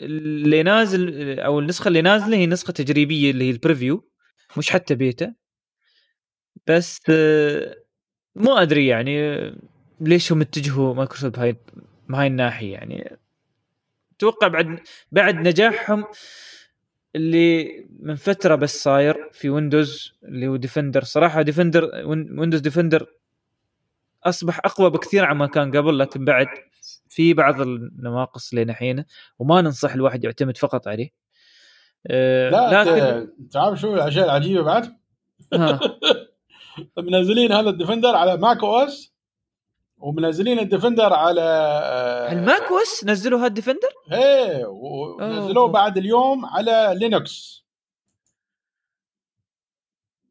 اللي 0.00 0.62
نازل 0.62 1.40
أو 1.40 1.58
النسخة 1.58 1.88
اللي 1.88 2.02
نازلة 2.02 2.36
هي 2.36 2.46
نسخة 2.46 2.72
تجريبية 2.72 3.30
اللي 3.30 3.44
هي 3.44 3.50
ال 3.50 3.57
preview 3.57 4.10
مش 4.58 4.70
حتى 4.70 4.94
بيتا 4.94 5.34
بس 6.66 7.00
ما 8.34 8.62
أدري 8.62 8.86
يعني 8.86 9.36
ليش 10.00 10.32
هم 10.32 10.40
اتجهوا 10.40 10.94
مايكروسوفت 10.94 11.36
بهاي 11.38 11.56
بهاي 12.08 12.26
الناحية 12.26 12.72
يعني. 12.72 13.16
أتوقع 14.16 14.48
بعد 14.48 14.80
بعد 15.12 15.34
نجاحهم 15.34 16.04
اللي 17.16 17.68
من 18.00 18.14
فترة 18.16 18.54
بس 18.54 18.82
صاير 18.82 19.30
في 19.32 19.50
ويندوز 19.50 20.14
اللي 20.24 20.46
هو 20.48 20.56
Defender 20.56 21.04
صراحة 21.04 21.42
Defender 21.42 21.90
Windows 22.06 22.60
Defender 22.60 23.06
أصبح 24.24 24.60
أقوى 24.64 24.90
بكثير 24.90 25.24
عما 25.24 25.46
كان 25.46 25.76
قبل 25.76 25.98
لكن 25.98 26.24
بعد 26.24 26.46
في 27.08 27.34
بعض 27.34 27.60
النواقص 27.60 28.54
لين 28.54 28.70
الحين 28.70 29.04
وما 29.38 29.60
ننصح 29.62 29.92
الواحد 29.94 30.24
يعتمد 30.24 30.56
فقط 30.56 30.88
عليه. 30.88 31.25
لا 32.10 32.84
لكن. 32.84 33.48
تعرف 33.50 33.80
شو 33.80 33.94
الأشياء 33.94 34.24
العجيبة 34.24 34.62
بعد؟ 34.62 34.96
منزلين 36.98 37.52
هذا 37.52 37.70
ال 37.70 37.75
Defender 37.75 38.16
على 38.16 38.36
macOS 38.36 39.12
ومنزلين 39.98 40.58
الديفندر 40.58 41.12
على 41.12 41.40
آه، 41.42 42.32
ال 42.32 42.62
macOS 42.62 43.04
نزلوا 43.04 43.40
هذا 43.40 43.48
Defender 43.48 43.88
إيه 44.12 44.64
ونزلوه. 44.66 45.68
بعد 45.68 45.98
اليوم 45.98 46.46
على 46.46 46.94
لينكس. 46.96 47.64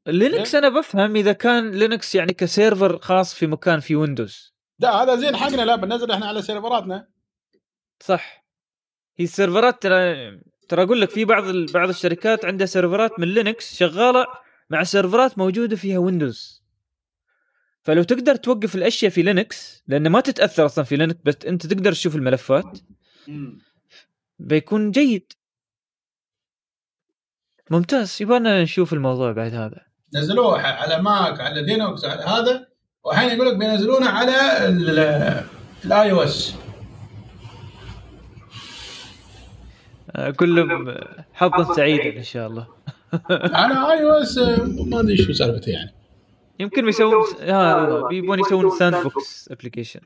لينكس 0.07 0.55
أنا 0.55 0.69
بفهم 0.69 1.15
إذا 1.15 1.33
كان 1.33 1.71
لينكس 1.71 2.15
يعني 2.15 2.33
ك 2.33 2.42
server 2.42 2.99
خاص 2.99 3.33
في 3.33 3.47
مكان 3.47 3.79
في 3.79 3.95
ويندوز. 3.95 4.53
لا 4.79 5.03
هذا 5.03 5.15
زين 5.15 5.35
حقنا 5.35 5.61
لا 5.61 5.75
بننزل 5.75 6.11
إحنا 6.11 6.25
على 6.25 6.41
سيرفراتنا. 6.41 7.07
صح. 7.99 8.45
هي 9.17 9.25
السيرفرات 9.25 9.83
ترى 9.83 10.31
ترى 10.69 10.83
أقول 10.83 11.01
لك 11.01 11.09
في 11.09 11.25
بعض 11.25 11.47
ال... 11.47 11.65
بعض 11.65 11.89
الشركات 11.89 12.45
عندها 12.45 12.67
سيرفرات 12.67 13.19
من 13.19 13.27
لينكس 13.27 13.75
شغالة 13.75 14.25
مع 14.69 14.83
سيرفرات 14.83 15.37
موجودة 15.37 15.75
فيها 15.75 15.97
ويندوز. 15.97 16.63
فلو 17.81 18.03
تقدر 18.03 18.35
توقف 18.35 18.75
الأشياء 18.75 19.11
في 19.11 19.21
لينكس 19.21 19.83
لأن 19.87 20.07
ما 20.07 20.21
تتأثر 20.21 20.65
أصلا 20.65 20.83
في 20.83 20.95
لينكس 20.95 21.19
بس 21.25 21.35
أنت 21.47 21.65
تقدر 21.65 21.91
تشوف 21.91 22.15
الملفات. 22.15 22.79
بيكون 24.39 24.91
جيد. 24.91 25.33
ممتاز. 27.71 28.17
يبغانا 28.21 28.63
نشوف 28.63 28.93
الموضوع 28.93 29.31
بعد 29.31 29.53
هذا. 29.53 29.85
نزلوه 30.15 30.61
على 30.61 31.01
ماك 31.01 31.39
على 31.39 31.61
لينكس 31.61 32.05
على 32.05 32.23
هذا. 32.23 32.67
والحين 33.03 33.29
يقول 33.29 33.47
لك 33.47 33.57
بينزلونه 33.57 34.09
على 34.09 34.67
الاي 35.85 36.11
أو 36.11 36.23
اس 36.23 36.55
كلهم 40.39 40.95
حظا 41.33 41.73
سعيدا 41.73 42.17
إن 42.17 42.23
شاء 42.23 42.47
الله. 42.47 42.67
على 43.29 43.73
iOS 43.73 44.37
ما 44.87 44.99
أدري 44.99 45.17
شو 45.17 45.33
سالفته 45.33 45.69
يعني. 45.69 45.91
يمكن 46.59 46.85
بيسوون 46.85 47.25
ها 47.41 48.07
بيبون 48.07 48.39
يسوون 48.39 48.69
sandbox 48.69 49.51
application 49.51 49.99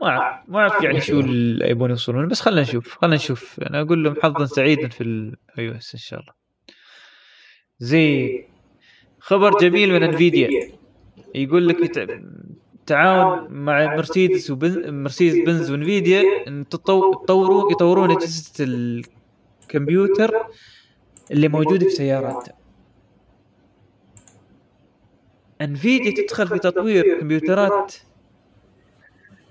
ما 0.00 0.08
أعرف 0.08 0.48
ما 0.48 0.58
أعرف 0.58 0.82
يعني 0.84 1.00
شو 1.00 1.20
اللي 1.20 1.70
يبون 1.70 1.90
يوصلون 1.90 2.28
بس 2.28 2.40
خلينا 2.40 2.60
نشوف 2.60 2.98
خلينا 2.98 3.16
نشوف. 3.16 3.60
أنا 3.60 3.80
أقول 3.80 4.04
لهم 4.04 4.14
حظا 4.22 4.44
سعيدا 4.44 4.88
في 4.88 5.00
ال 5.00 5.68
iOS 5.68 5.94
إن 5.94 6.00
شاء 6.00 6.20
الله. 6.20 6.32
زي 7.78 8.44
خبر 9.18 9.58
جميل 9.58 9.92
من 9.92 10.02
انفيديا 10.02 10.72
يقول 11.34 11.68
لك 11.68 11.76
تعاون 12.88 13.46
مع 13.50 13.96
مرسيدس 13.96 14.50
وبن 14.50 15.02
مرسيدس 15.02 15.46
بنز 15.46 15.70
وانفيديا 15.70 16.22
إن 16.48 16.64
تطو- 16.74 17.22
يطوروا 17.22 17.72
يطورون 17.72 18.10
اجهزه 18.10 18.52
الكمبيوتر 18.64 20.46
اللي 21.30 21.48
موجودة 21.48 21.84
في 21.84 21.90
سياراتها 21.90 22.54
انفيديا 25.60 26.14
تدخل 26.26 26.46
في 26.48 26.58
تطوير 26.58 27.20
كمبيوترات. 27.20 27.94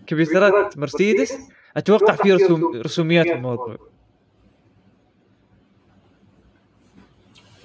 كمبيوترات. 0.08 0.78
مرسيدس. 0.78 1.34
أتوقع 1.78 2.14
في 2.16 2.34
رسوم 2.34 2.76
رسوميات 2.76 3.26
في 3.28 3.34
الموضوع. 3.34 3.78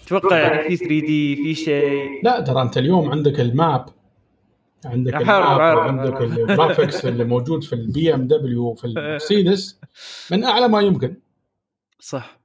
أتوقع 0.06 0.38
يعني 0.38 0.68
في 0.68 0.76
3D 0.76 1.36
في 1.36 1.54
شيء. 1.54 2.20
لا 2.24 2.40
ترى 2.40 2.62
أنت 2.62 2.78
اليوم 2.78 3.10
عندك 3.10 3.40
ال 3.40 3.50
map. 3.50 3.86
عندك 4.86 5.14
عارف. 5.14 5.60
ال 6.22 6.31
graphics 6.31 7.04
اللي 7.06 7.24
موجود 7.24 7.64
في 7.64 7.72
ال 7.72 8.14
BMW 8.14 8.64
وفي 8.66 8.84
المرسيدس 8.84 9.80
من 10.30 10.44
أعلى 10.44 10.68
ما 10.68 10.80
يمكن. 10.80 11.16
صح. 12.00 12.38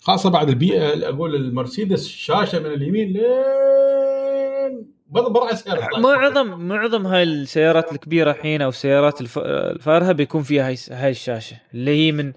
خاصة 0.00 0.30
بعد 0.30 0.48
البي 0.48 0.78
أقول 1.08 1.34
المرسيدس 1.34 2.08
شاشة 2.08 2.58
من 2.58 2.66
اليمين 2.66 3.12
لين 3.12 4.92
بض- 5.06 5.28
برع 5.32 5.50
السياره 5.50 5.98
معظم 6.00 6.46
معظم 6.68 7.06
هاي 7.06 7.22
السيارات 7.22 7.92
الكبيرة 7.92 8.30
الحين 8.30 8.62
أو 8.62 8.68
السيارات 8.68 9.20
الف- 9.20 9.38
الفارهة 9.38 10.12
بيكون 10.12 10.42
فيها 10.42 10.68
هاي 10.68 10.76
هاي 10.90 11.10
الشاشة 11.10 11.56
اللي 11.74 11.90
هي 12.06 12.12
من 12.12 12.32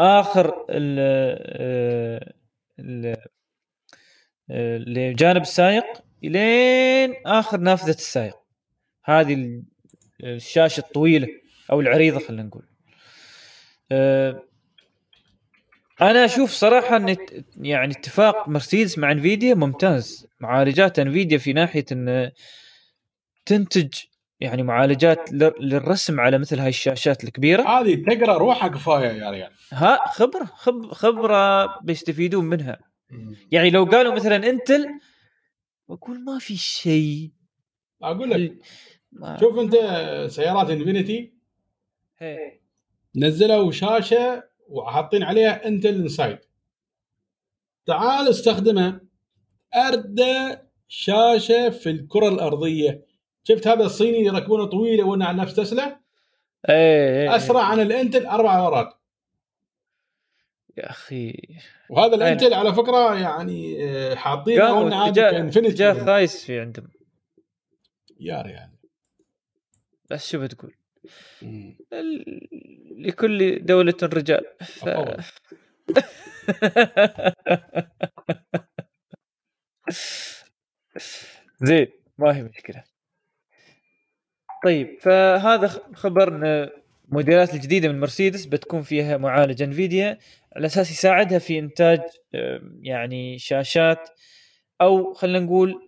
آخر 0.00 0.64
ال 0.70 0.98
ال 2.80 3.16
اللي 4.50 5.12
جانب 5.14 5.42
السائق 5.42 5.84
إلين 6.24 7.14
آخر 7.26 7.58
نافذة 7.60 7.90
السائق 7.90 8.36
هذه 9.08 9.34
ال- 9.34 9.62
الشاشة 10.24 10.80
الطويلة 10.80 11.28
أو 11.72 11.80
العريضة 11.80 12.18
خلينا 12.18 12.42
نقول. 12.42 12.62
أه، 13.92 14.42
أنا 16.00 16.24
أشوف 16.24 16.50
صراحة 16.50 16.96
أن 16.96 17.16
يعني 17.56 17.92
اتفاق 17.94 18.48
مرسيدس 18.48 18.98
مع 18.98 19.12
إنفيديا 19.12 19.54
ممتاز. 19.54 20.26
معالجات 20.40 20.98
إنفيديا 20.98 21.38
في 21.38 21.52
ناحية 21.52 21.84
أن 21.92 22.30
تنتج 23.46 23.94
يعني 24.40 24.62
معالجات 24.62 25.32
لل- 25.32 25.54
للرسم 25.60 26.20
على 26.20 26.38
مثل 26.38 26.58
هاي 26.58 26.68
الشاشات 26.68 27.24
الكبيرة. 27.24 27.62
هذه 27.62 28.02
تقرأ 28.06 28.38
روحها 28.38 28.68
كفايه 28.68 29.08
يا 29.08 29.30
ريال. 29.30 29.50
ها 29.72 30.08
خبرة 30.08 30.44
خب 30.44 30.92
خبرة 30.92 31.66
بيستفيدون 31.80 32.44
منها. 32.44 32.78
يعني 33.52 33.70
لو 33.70 33.84
قالوا 33.84 34.14
مثلا 34.14 34.36
إنتل 34.50 34.86
بقول 35.88 36.24
ما 36.24 36.38
في 36.38 36.56
شيء. 36.56 37.30
أقول 38.02 38.30
لك 38.30 38.56
شوف 39.40 39.58
انت 39.58 39.74
سيارات 40.30 40.70
انفينيتي 40.70 41.32
هي. 42.18 42.58
نزلوا 43.16 43.72
شاشة 43.72 44.44
وحاطين 44.68 45.22
عليها 45.22 45.68
Intel 45.68 45.94
Inside. 45.94 46.38
تعال 47.86 48.28
استخدمها. 48.28 49.00
أردى 49.76 50.56
شاشة 50.88 51.70
في 51.70 51.90
الكرة 51.90 52.28
الأرضية. 52.28 53.06
شفت 53.44 53.66
هذا 53.66 53.84
الصيني 53.84 54.18
يركبونه 54.18 54.64
تويوتا 54.64 55.04
وأنا 55.04 55.26
على 55.26 55.42
نفس 55.42 55.54
تسلا؟ 55.54 56.00
إيه 56.68 57.20
إيه. 57.20 57.36
أسرع 57.36 57.62
عن 57.62 57.80
الانتل 57.80 58.26
أربع 58.26 58.60
مرات. 58.62 58.94
يا 60.76 60.90
أخي. 60.90 61.42
وهذا 61.90 62.14
الانتل 62.14 62.54
على 62.54 62.74
فكرة 62.74 63.14
يعني 63.14 63.84
آه، 63.84 64.14
حاطين 64.14 64.58
كإنفينيتي. 65.12 65.72
اتجاه 65.72 65.92
يعني. 65.92 66.06
خايس 66.06 66.44
في 66.44 66.60
عندهم. 66.60 66.88
يا 68.20 68.42
ريال. 68.42 68.77
بس 70.10 70.30
شو 70.30 70.38
بتقول 70.40 70.74
لكل 72.98 73.64
دولة 73.66 73.94
رجال. 74.02 74.44
ف... 74.58 74.88
زين 81.62 81.86
ما 82.18 82.36
هي 82.36 82.42
مشكلة. 82.42 82.84
طيب 84.64 84.98
فهذا 85.00 85.68
خ- 85.68 85.92
خبر 85.94 86.28
ان 86.28 86.70
الموديلات 87.08 87.54
الجديدة 87.54 87.88
من 87.88 88.00
مرسيدس 88.00 88.44
بتكون 88.44 88.82
فيها 88.82 89.16
معالج 89.16 89.62
انفيديا 89.62 90.18
على 90.56 90.66
أساس 90.66 90.90
يساعدها 90.90 91.38
في 91.38 91.58
إنتاج 91.58 92.00
يعني 92.82 93.38
شاشات 93.38 94.10
أو 94.80 95.14
خلينا 95.14 95.38
نقول 95.38 95.87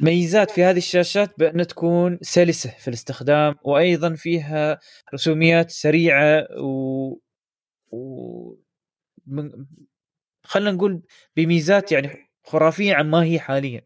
ميزات 0.00 0.50
في 0.50 0.64
هذه 0.64 0.78
الشاشات 0.78 1.38
بان 1.38 1.66
تكون 1.66 2.18
سلسة 2.22 2.70
في 2.70 2.88
الاستخدام 2.88 3.54
وأيضا 3.62 4.14
فيها 4.14 4.78
رسوميات 5.14 5.70
سريعة 5.70 6.46
و, 6.60 7.16
و... 7.90 8.54
من... 9.26 9.50
خلينا 10.44 10.70
نقول 10.70 11.02
بميزات 11.36 11.92
يعني 11.92 12.30
خرافية 12.44 12.94
عن 12.94 13.10
ما 13.10 13.24
هي 13.24 13.40
حاليا. 13.40 13.82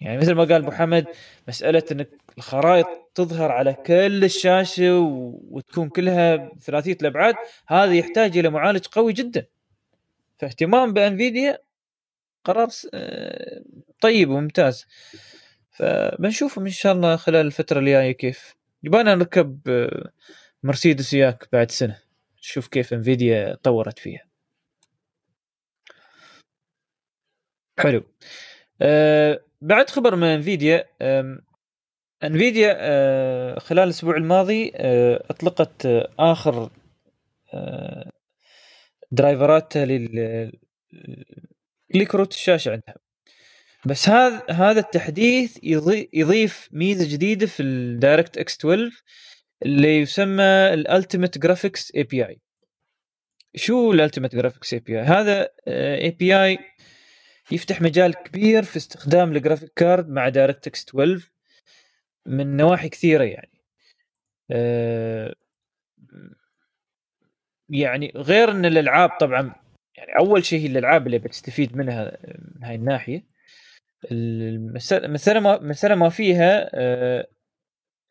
يعني 0.00 0.18
مثل 0.18 0.32
ما 0.32 0.44
قال 0.44 0.62
أبو 0.62 0.70
حمد 0.70 1.06
مسألة 1.48 1.82
إنك 1.92 2.10
الخرائط 2.38 2.86
تظهر 3.14 3.52
على 3.52 3.74
كل 3.74 4.24
الشاشة 4.24 4.98
و... 4.98 5.40
وتكون 5.50 5.88
كلها 5.88 6.50
ثلاثية 6.60 6.96
الأبعاد 7.00 7.34
هذا 7.68 7.94
يحتاج 7.94 8.38
إلى 8.38 8.50
معالج 8.50 8.86
قوي 8.86 9.12
جدا. 9.12 9.46
فاهتمام 10.38 10.92
بأنفيديا 10.92 11.58
قرار 12.46 12.68
آه، 12.94 13.62
طيب 14.00 14.30
وممتاز. 14.30 14.86
فبنشوفهم 15.70 16.64
إن 16.66 16.72
شاء 16.72 16.92
الله 16.92 17.16
خلال 17.16 17.46
الفترة 17.46 17.78
الجاية 17.80 18.12
كيف. 18.12 18.54
يبغانا 18.82 19.14
نركب 19.14 19.60
آه، 19.68 20.10
مرسيدس 20.62 21.14
وياك 21.14 21.48
بعد 21.52 21.70
سنة 21.70 21.98
نشوف 22.38 22.68
كيف 22.68 22.92
إنفيديا 22.94 23.54
طورت 23.62 23.98
فيها. 23.98 24.24
حلو. 27.78 28.02
أه 28.82 29.40
بعد 29.60 29.90
خبر 29.90 30.16
من 30.16 30.24
إنفيديا 30.26 30.84
إنفيديا 32.24 32.74
خلال 33.58 33.84
الأسبوع 33.84 34.16
الماضي 34.16 34.72
أطلقت 35.30 35.86
آخر 36.18 36.70
drivers 39.12 39.68
ات 39.68 39.76
لل 39.76 40.52
لكروت 41.98 42.32
الشاشة 42.32 42.70
عندها. 42.70 42.96
بس 43.86 44.08
هذا 44.08 44.42
هذا 44.50 44.80
التحديث 44.80 45.58
يضيف 46.12 46.68
ميزة 46.72 47.12
جديدة 47.12 47.46
في 47.46 47.62
ال 47.62 48.38
DirectX 48.38 48.56
12 48.58 49.02
اللي 49.62 50.00
يسمى 50.00 50.42
ال 50.44 50.54
Ultimate 50.54 51.38
graphics 51.38 51.92
API 51.94 52.40
شو 53.54 53.92
ال 53.92 53.97
ultimate 53.97 54.34
graphics 54.34 54.74
API 54.74 55.04
هذا 55.04 55.48
API 55.68 56.58
يفتح 57.50 57.82
مجال 57.82 58.14
كبير 58.14 58.62
في 58.62 58.76
استخدام 58.76 59.32
ال 59.32 59.37
graphic 59.37 59.72
card 59.76 60.08
مع 60.08 60.28
دايركت 60.28 60.66
إكس 60.66 60.84
12 60.88 61.30
من 62.26 62.56
نواحي 62.56 62.88
كثيرة 62.88 63.24
يعني. 63.24 63.60
آه، 64.50 65.34
يعني 67.68 68.12
غير 68.16 68.50
إن 68.50 68.64
الألعاب 68.64 69.10
طبعا 69.20 69.54
يعني 69.96 70.12
أول 70.18 70.44
شيء 70.44 70.60
هي 70.60 70.66
الألعاب 70.66 71.06
اللي 71.06 71.18
بتستفيد 71.18 71.76
منها 71.76 72.18
من 72.54 72.64
هاي 72.64 72.74
الناحية. 72.74 73.24
المساله 74.12 75.40
ما 75.40 75.56
المساله 75.56 75.94
ما 75.94 76.08
فيها 76.08 76.70
آه، 76.74 77.26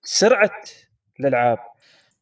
سرعة 0.01 0.63
الألعاب. 1.19 1.57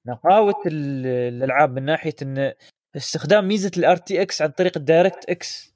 نقاوة 0.06 0.62
الألعاب 0.66 1.74
من 1.74 1.86
ناحية 1.86 2.16
إن 2.22 2.54
استخدام 2.96 3.48
ميزة 3.48 3.72
ال 3.78 3.98
RTX 3.98 4.42
عن 4.42 4.50
طريق 4.50 4.78
الدايركت 4.78 5.30
إكس 5.30 5.74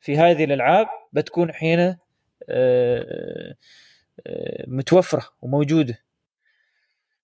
في 0.00 0.18
هذه 0.18 0.44
الألعاب 0.44 0.86
بتكون 1.12 1.52
حين 1.52 1.96
آه، 2.48 3.54
متوفرة 4.66 5.28
وموجودة. 5.42 5.98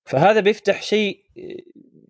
فهذا 0.04 0.40
بيفتح 0.40 0.82
شيء 0.82 1.24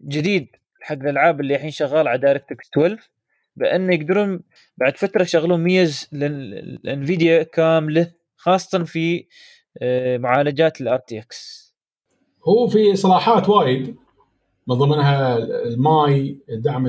جديد 0.05 0.57
حق 0.81 0.93
الألعاب 0.97 1.41
اللي 1.41 1.55
الحين 1.55 1.71
شغال 1.71 2.09
على 2.09 2.19
دايركت 2.19 2.53
إكس 2.53 2.69
12 2.69 3.11
بأن 3.57 3.93
يقدرون 3.93 4.41
بعد 4.77 4.97
فترة 4.97 5.23
يشغلون 5.23 5.61
ميزة 5.61 6.09
الإنفيديا 6.13 7.43
كاملة 7.43 8.13
خاصة 8.37 8.85
في 8.85 9.27
آه، 9.83 10.19
معالجات 10.19 10.81
الار 10.81 10.99
تي 10.99 11.19
إكس. 11.19 11.65
هو 12.49 12.69
في 12.69 12.93
اصلاحات 12.93 13.49
وايد 13.49 13.97
من 14.67 14.75
ضمنها 14.75 15.37
الماي 15.39 16.39
دعم 16.49 16.87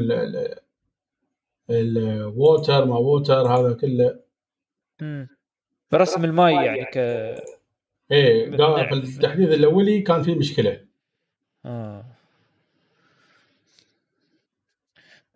الووتر 1.70 2.86
ما 2.86 2.97
ووتر 2.97 3.47
هذا 3.47 3.74
كله. 3.74 4.20
رسم 5.93 6.26
الماي 6.26 6.53
يعني 6.53 6.86
ك 6.86 6.97
إيه 8.11 8.57
قال 8.57 8.88
في 8.88 8.93
التحديث 8.93 9.49
الأولي 9.49 10.01
كان 10.01 10.24
في 10.24 10.36
مشكلة. 10.36 10.86
آه. 11.66 12.05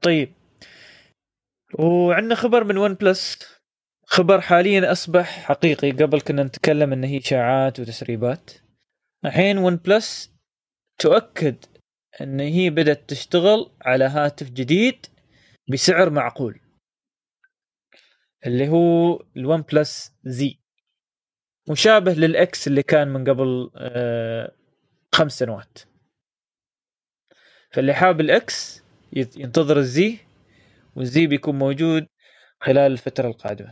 طيب. 0.02 0.39
وعندنا 1.74 2.36
خبر 2.36 2.64
من 2.64 2.78
ون 2.78 2.94
بلس 2.94 3.40
خبر 4.06 4.42
حاليا 4.42 4.92
أصبح 4.92 5.40
حقيقي. 5.44 5.92
قبل 5.92 6.22
كنا 6.22 6.44
نتكلم 6.44 6.94
انه 6.94 7.08
هي 7.08 7.18
إشاعات 7.18 7.80
وتسريبات. 7.80 8.52
الحين 9.26 9.58
ون 9.58 9.76
بلس 9.76 10.34
تؤكد 11.00 11.66
إن 12.22 12.40
هي 12.40 12.70
بدأت 12.70 13.10
تشتغل 13.10 13.72
على 13.82 14.06
هاتف 14.06 14.50
جديد 14.50 15.06
بسعر 15.72 16.10
معقول 16.10 16.60
اللي 18.46 18.70
هو 18.70 19.16
الون 19.38 19.62
بلس 19.62 20.14
Z 20.24 20.60
مشابه 21.70 22.14
لل 22.14 22.50
X 22.50 22.68
اللي 22.68 22.84
كان 22.84 23.08
من 23.08 23.30
قبل 23.30 23.72
آه 23.76 24.56
خمس 25.16 25.40
سنوات. 25.40 25.80
فاللي 27.72 27.94
حاب 27.94 28.22
ال 28.22 28.53
X 28.53 28.84
ينتظر 29.14 29.78
الزي 29.78 30.18
والزي 30.96 31.28
بيكون 31.28 31.56
موجود 31.56 32.08
خلال 32.60 32.92
الفترة 32.92 33.28
القادمة. 33.28 33.72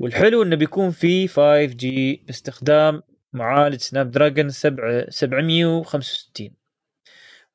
والحلو 0.00 0.42
إنه 0.42 0.56
بيكون 0.56 0.90
في 0.90 1.28
5G 1.28 1.84
باستخدام 2.26 3.02
معالج 3.32 3.80
سناب 3.80 4.10
دراجون 4.10 4.50
765 4.50 6.50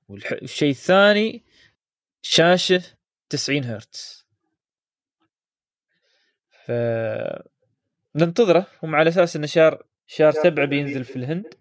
والشيء 0.07 0.69
الثاني 0.69 1.43
شاشة 2.21 2.81
90 3.29 3.63
هرتز. 3.63 4.27
ف 6.49 6.71
ننتظره. 8.15 8.67
هم 8.83 8.95
على 8.95 9.09
أساس 9.09 9.35
إنه 9.35 9.47
شهر 9.47 9.83
شهر 10.07 10.31
سبعة 10.31 10.65
بينزل 10.65 11.03
في 11.03 11.15
الهند. 11.15 11.53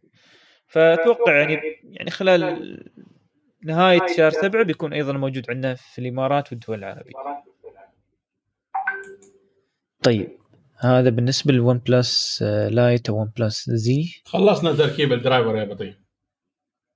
فأتوقع 0.66 1.39
يعني 1.39 1.61
يعني 1.85 2.11
خلال 2.11 2.91
نهاية 3.64 4.00
شهر 4.16 4.30
سبعة 4.30 4.62
بيكون 4.62 4.92
أيضا 4.92 5.12
موجود 5.12 5.50
عندنا 5.50 5.74
في 5.74 5.98
الإمارات 5.98 6.52
والدول 6.52 6.78
العربية. 6.78 7.12
طيب 10.02 10.38
هذا 10.78 11.11
بالنسبة 11.11 11.52
للون 11.52 11.78
بلس 11.78 12.42
Lite 12.70 13.09
أو 13.08 13.20
ون 13.20 13.32
بلس 13.38 13.70
Z 13.71 14.04
خلصنا 14.24 14.72
تركيب 14.72 15.12
ال 15.12 15.19
driver 15.19 15.57
يا 15.57 15.64
بطيء. 15.64 15.95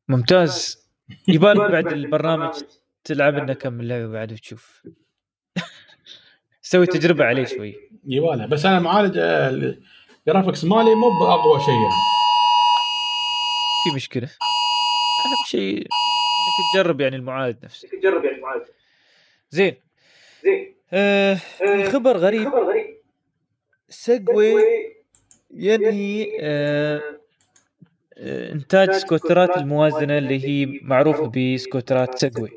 ممتاز. 0.09 0.85
يبالك 1.28 1.70
بعد 1.70 1.86
البرنامج 1.86 2.53
تلعب 3.05 3.35
لنا 3.35 3.53
كم 3.53 3.82
لعبة 3.82 4.12
بعد 4.12 4.32
وتشوف. 4.32 4.82
سوي 6.62 6.86
تجربة 6.86 7.24
عليه 7.24 7.45
شوي. 7.45 7.74
يباله 8.07 8.47
بس 8.47 8.66
أنا 8.66 8.81
معالج 8.81 9.19
ال 9.19 9.35
graphics 9.35 10.65
مالي 10.65 10.95
مو 10.95 11.11
بأقوى 11.20 11.61
شيء 11.61 11.74
يعني. 11.74 11.95
في 13.85 13.97
مشكلة. 13.97 14.27
أهم 14.27 15.45
شيء 15.47 15.86
إنك 16.49 16.85
تجرب 16.85 17.01
يعني 17.01 17.16
المعالج 17.16 17.57
نفسه 17.65 17.89
تجرب 17.89 18.25
يعني 18.25 18.37
المعالج 18.37 18.65
زين. 19.51 19.77
زين. 20.45 20.75
آه 20.93 21.35
خبر 21.93 22.16
غريب. 22.16 22.49
خبر 22.49 22.65
غريب. 22.65 22.97
سجوي 23.89 24.55
ينهي 25.51 26.39
آه 26.41 27.03
آه 28.19 28.53
إنتاج 28.53 28.91
سكوترات 28.93 29.57
الموازنة 29.57 30.19
اللي 30.19 30.45
هي 30.49 30.81
معروفه 30.83 31.33
بسكوترات 31.37 32.19
سجوي 32.19 32.51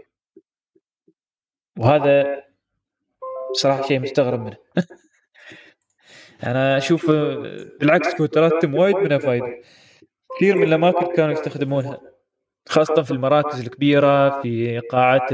وهذا 1.78 2.44
صراحة 3.54 3.88
شيء 3.88 4.00
مستغرب 4.00 4.40
منه. 4.40 4.58
أنا 6.44 6.78
أشوف 6.78 7.10
آه، 7.10 7.66
بالعكس 7.80 8.08
سكوترات 8.08 8.66
وايد 8.66 8.96
منها 8.96 9.18
فايدة. 9.18 9.62
كثير 10.38 10.58
من 10.58 10.64
الأماكن 10.64 11.16
كانوا 11.16 11.34
يستخدمونها. 11.34 12.02
خاصة 12.70 13.02
في 13.02 13.12
المراكز 13.12 13.60
الكبيرة 13.60 14.42
في 14.42 14.80
قاعات 14.80 15.32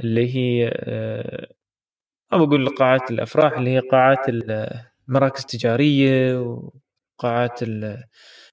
اللي 0.00 0.34
هي 0.36 0.70
آه، 0.74 1.48
ما 2.32 2.44
بقول 2.44 2.68
قاعات 2.68 3.10
الأفراح 3.10 3.52
اللي 3.52 3.70
هي 3.70 3.78
قاعات 3.78 4.28
المراكز 4.28 5.40
التجارية 5.40 6.40
وقاعات 6.40 7.60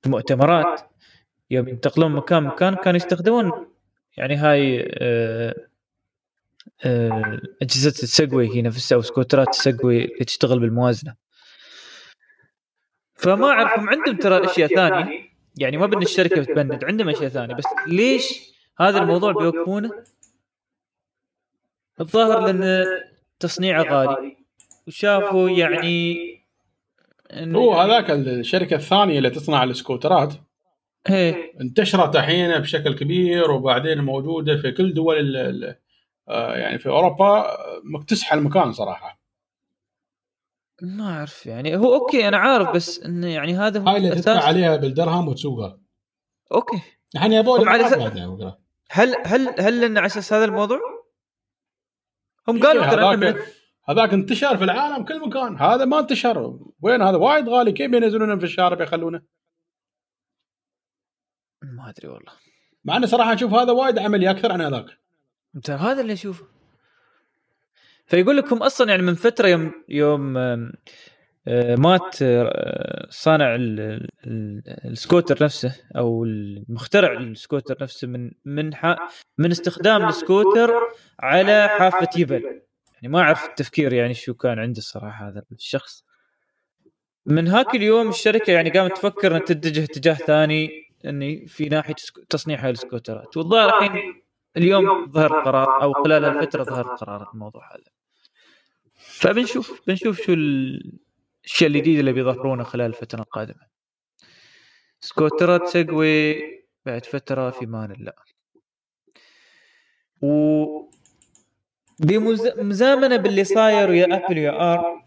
المؤتمرات. 0.06 0.82
يوم 1.52 1.68
ينتقلون 1.68 2.12
مكان 2.12 2.44
مكان 2.44 2.76
كانوا 2.76 2.98
يستخدمون 2.98 3.52
يعني 4.18 4.36
هاي 4.36 4.92
آه، 4.98 5.56
آه، 6.86 7.42
أجهزة 7.62 8.04
السجوي 8.04 8.56
هي 8.56 8.62
نفسها 8.62 8.98
وسكوترات 8.98 9.50
السجوي 9.50 10.06
اللي 10.06 10.26
تشتغل 10.26 10.60
بالموازنة. 10.60 11.16
فما 13.16 13.48
أعرف 13.50 13.80
هم 13.80 13.90
عندهم 13.90 14.18
ترى 14.18 14.46
أشياء 14.46 14.68
ثانية. 14.76 15.33
يعني 15.58 15.78
ما 15.78 15.86
بدنا 15.86 16.02
الشركة 16.02 16.44
تبند 16.44 16.84
عندهم 16.84 17.10
اشياء 17.10 17.30
ثانية. 17.30 17.56
بس 17.56 17.66
ليش 17.88 18.54
هذا 18.80 19.00
الموضوع 19.00 19.32
بيوقفونه 19.32 19.92
الظاهر 22.02 22.40
لأن 22.40 22.86
تصنيعه 23.40 23.84
غالي. 23.84 24.38
وشافوا 24.88 25.50
يعني 25.50 26.18
إن 27.34 27.56
هو 27.56 27.74
هذاك 27.74 28.12
الشركة 28.12 28.76
الثانية 28.76 29.18
اللي 29.18 29.30
تصنع 29.30 29.64
السكوترات. 29.64 30.34
إيه. 31.10 31.54
انتشرت 31.62 32.16
الحين 32.16 32.60
بشكل 32.60 32.96
كبير 32.96 33.52
وبعدين 33.52 34.02
موجودة 34.02 34.58
في 34.58 34.72
كل 34.72 34.94
دول 34.94 35.36
آه، 36.30 36.56
يعني 36.56 36.80
في 36.80 36.90
أوروبا 36.90 37.58
مكتسحة 37.84 38.38
المكان 38.38 38.72
صراحة. 38.72 39.23
ما 40.84 41.18
أعرف 41.18 41.46
يعني 41.46 41.78
هو 41.78 41.94
okay 41.94 42.28
أنا 42.28 42.38
عارف 42.38 42.70
بس 42.70 43.00
انه 43.00 43.28
يعني 43.28 43.58
هذا 43.58 43.80
هو 43.80 43.88
هاي 43.88 43.98
اللي 43.98 44.10
تدفع 44.10 44.44
عليها 44.44 44.76
بالدرهم 44.76 45.28
وتسوقها. 45.28 45.80
okay. 46.52 46.82
الحين 47.16 47.34
يبون 47.34 47.68
على 47.68 47.90
س... 47.90 47.94
هل 48.92 49.16
هل 49.26 49.62
هل 49.62 49.88
لنا 49.88 50.00
على 50.00 50.08
أساس 50.08 50.34
هذا 50.34 50.46
الموضوع؟ 50.46 50.80
هم 52.48 52.64
قالوا 52.64 52.86
ترى 52.86 53.06
هذاك 53.06 53.48
هذاك 53.90 54.14
انتشر 54.14 54.58
في 54.58 54.64
العالم 54.64 55.06
كل 55.06 55.28
مكان. 55.28 55.58
هذا 55.58 55.86
ما 55.86 56.00
انتشر. 56.00 56.60
وين 56.82 57.02
هذا؟ 57.02 57.18
وايد 57.18 57.50
غالي. 57.50 57.72
كيف 57.72 57.94
ينزلونه 57.94 58.38
في 58.38 58.44
الشارع 58.44 58.76
بيخلونه؟ 58.76 59.22
ما 61.62 61.90
أدري 61.90 62.08
والله. 62.08 62.32
مع 62.84 62.98
انه 62.98 63.06
صراحة 63.06 63.34
أشوف 63.34 63.54
هذا 63.54 63.72
وايد 63.72 64.00
عملي 64.00 64.32
أكثر 64.32 64.52
عن 64.52 64.62
هذاك. 64.62 64.86
هذا 65.70 66.02
اللي 66.02 66.14
أشوفه. 66.14 66.46
فيقول 68.14 68.38
لكم 68.38 68.58
أصلا 68.58 68.90
يعني 68.90 69.02
من 69.02 69.16
فترة 69.16 69.48
يوم 69.48 69.72
يوم 69.90 70.38
آه، 70.38 71.76
مات 71.76 72.18
آه، 72.22 73.08
صانع 73.10 73.58
السكوتر 74.86 75.44
نفسه 75.44 75.76
أو 75.98 76.24
المخترع 76.24 77.14
السكوتر 77.14 77.78
نفسه 77.82 78.08
من 78.08 78.32
من 78.46 78.72
من 79.38 79.52
استخدام 79.52 80.08
السكوتر 80.08 80.74
على 81.20 81.68
حافة 81.68 82.10
يبل. 82.18 82.44
يعني 82.94 83.08
ما 83.08 83.22
أعرف 83.22 83.46
التفكير 83.46 83.94
يعني 83.94 84.14
شو 84.14 84.34
كان 84.34 84.60
عنده 84.60 84.78
الصراحه 84.78 85.30
هذا 85.30 85.44
الشخص. 85.52 86.06
من 87.26 87.48
هاك 87.48 87.76
اليوم 87.76 88.10
الشركة 88.10 88.52
يعني 88.52 88.70
قامت 88.70 88.92
تفكر 88.92 89.36
ان 89.36 89.44
تتجه 89.44 89.84
اتجاه 89.84 90.14
ثاني 90.14 90.70
إني 91.06 91.48
في 91.48 91.70
ناحية 91.70 91.96
تصنيع 92.30 92.70
السكوترات. 92.70 93.38
والظاهر 93.38 93.70
الحين 93.70 94.24
اليوم 94.58 95.12
ظهر 95.12 95.42
قرار 95.42 95.84
أو 95.84 95.94
خلال 95.94 96.26
الفترة 96.26 96.64
ظهر 96.64 96.84
قرار 96.84 97.30
الموضوع 97.34 97.76
هذا. 97.76 98.03
فبنشوف 99.20 99.82
بنشوف 99.88 100.22
شو 100.22 100.34
الشيء 100.34 101.68
الجديد 101.68 102.00
اللي 102.00 102.14
بيظهرونه 102.14 102.64
خلال 102.64 102.86
الفترة 102.86 103.20
القادمة. 103.22 103.74
سكوترات 105.00 105.68
سيجوي 105.68 106.36
بعد 106.86 107.06
فترة 107.06 107.50
في 107.50 107.66
مان 107.66 107.92
الله 107.92 108.14
و 110.22 110.66
بمزامنة 112.00 113.18
باللي 113.18 113.44
صاير 113.44 113.94
يا 113.94 114.06
ابل 114.16 114.38
يا 114.38 114.74
ار 114.74 115.04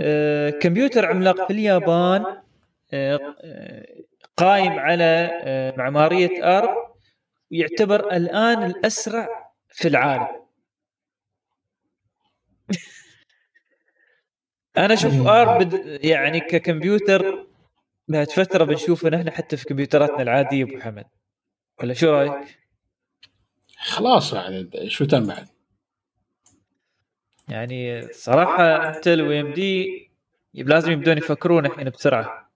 آه 0.00 0.50
كمبيوتر 0.50 1.06
عملاق 1.06 1.46
في 1.46 1.52
اليابان 1.52 2.24
آه 2.92 3.18
قائم 4.36 4.72
على 4.72 5.40
آه 5.44 5.74
معمارية 5.76 6.58
ARM 6.58 6.94
يعتبر 7.50 8.12
الآن 8.12 8.62
الأسرع 8.62 9.52
في 9.68 9.88
العالم. 9.88 10.40
أنا 14.76 14.94
أشوف 14.94 15.26
ARM 15.26 15.58
بعد 15.58 16.04
يعني 16.04 16.40
ككمبيوتر 16.40 17.46
بعد 18.08 18.30
فترة 18.30 18.64
بنشوفه 18.64 19.08
نحن 19.08 19.30
حتى 19.30 19.56
في 19.56 19.64
كمبيوتراتنا 19.64 20.22
العادية 20.22 20.64
أبو 20.64 20.80
حمد 20.80 21.04
ولا 21.80 21.94
شو 21.94 22.10
رأيك؟ 22.10 22.58
خلاص 23.78 24.32
يعني 24.32 24.70
شو 24.88 25.04
تم 25.04 25.26
بعد؟ 25.26 25.48
يعني 27.48 28.08
صراحة 28.12 28.88
انتل 28.88 29.22
و 29.22 29.30
ام 29.30 29.52
دي 29.52 30.10
لازم 30.54 30.92
يبدون 30.92 31.18
يفكرون 31.18 31.66
الحين 31.66 31.90
بسرعة 31.90 32.50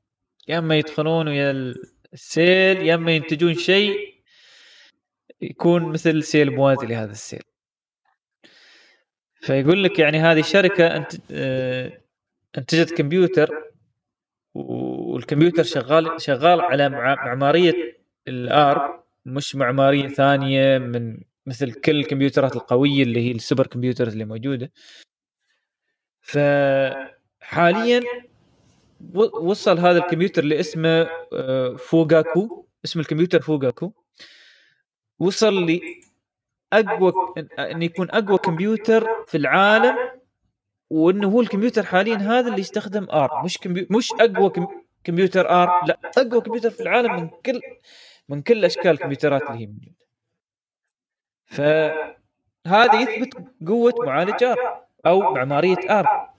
يا 0.48 0.58
أما 0.58 0.76
يدخلون 0.76 1.28
ويا 1.28 1.50
السيل 2.12 2.86
يا 2.86 2.94
أما 2.94 3.12
ينتجون 3.12 3.54
شيء 3.54 4.14
يكون 5.40 5.82
مثل 5.82 6.22
سيل 6.22 6.50
موازي 6.50 6.86
لهذا 6.86 7.12
السيل 7.12 7.42
فيقول 9.40 9.84
لك 9.84 9.98
يعني 9.98 10.18
هذه 10.18 10.42
شركة 10.42 10.86
انت 10.86 11.12
آه، 11.30 12.03
انتجت 12.58 12.94
كمبيوتر 12.94 13.64
والكمبيوتر 14.54 15.62
شغال 15.62 16.20
شغال 16.20 16.60
على 16.60 16.88
معمارية 16.88 17.98
الآر 18.28 19.04
مش 19.26 19.56
معمارية 19.56 20.08
ثانية 20.08 20.78
من 20.78 21.22
مثل 21.46 21.72
كل 21.72 21.96
الكمبيوترات 22.00 22.56
القوية 22.56 23.02
اللي 23.02 23.28
هي 23.28 23.32
السوبر 23.32 23.66
كمبيوترز 23.66 24.12
اللي 24.12 24.24
موجودة. 24.24 24.72
فحاليا 26.20 28.00
وصل 29.14 29.78
هذا 29.78 29.98
الكمبيوتر 29.98 30.42
اللي 30.42 30.60
اسمه 30.60 31.08
آه، 31.32 31.76
فوغاكو 31.76 32.66
اسم 32.84 33.00
الكمبيوتر 33.00 33.40
فوغاكو 33.40 33.92
وصل 35.18 35.66
لي 35.66 35.80
اقوى 36.72 37.12
أن 37.58 37.82
يكون 37.82 38.10
أقوى 38.10 38.38
كمبيوتر 38.38 39.24
في 39.26 39.36
العالم 39.36 39.96
وإنه 40.90 41.28
هو 41.28 41.40
الكمبيوتر 41.40 41.82
حاليا 41.82 42.16
هذا 42.16 42.48
اللي 42.48 42.60
يستخدم 42.60 43.06
ARM. 43.10 43.44
مش 43.44 43.58
كمبيو... 43.58 43.86
مش 43.90 44.08
أقوى 44.20 44.50
كم... 44.50 44.66
كمبيوتر 45.04 45.50
ARM 45.50 45.84
لا 45.86 45.98
أقوى 46.16 46.40
كمبيوتر 46.40 46.70
في 46.70 46.80
العالم 46.80 47.14
من 47.16 47.28
كل 47.28 47.60
من 48.28 48.42
كل 48.42 48.64
أشكال 48.64 48.90
الكمبيوترات 48.90 49.42
اللي 49.42 49.60
هي 49.60 49.66
موجودة. 49.66 50.04
فهذا 51.46 53.00
يثبت 53.00 53.34
قوة 53.66 53.94
معالج 54.06 54.44
آر 54.44 54.84
أو 55.06 55.20
معمارية 55.20 55.76
آر. 55.90 56.30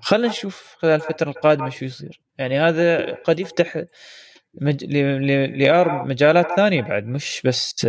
خلينا 0.00 0.28
نشوف 0.28 0.76
خلال 0.78 0.94
الفترة 0.94 1.30
القادمة 1.30 1.68
شو 1.68 1.84
يصير. 1.84 2.20
يعني 2.38 2.58
هذا 2.58 3.14
قد 3.14 3.40
يفتح 3.40 3.84
مج... 4.54 4.84
ل 4.84 5.14
ARM 5.14 6.04
مجالات 6.04 6.56
ثانية 6.56 6.82
بعد 6.82 7.06
مش 7.06 7.42
بس 7.44 7.86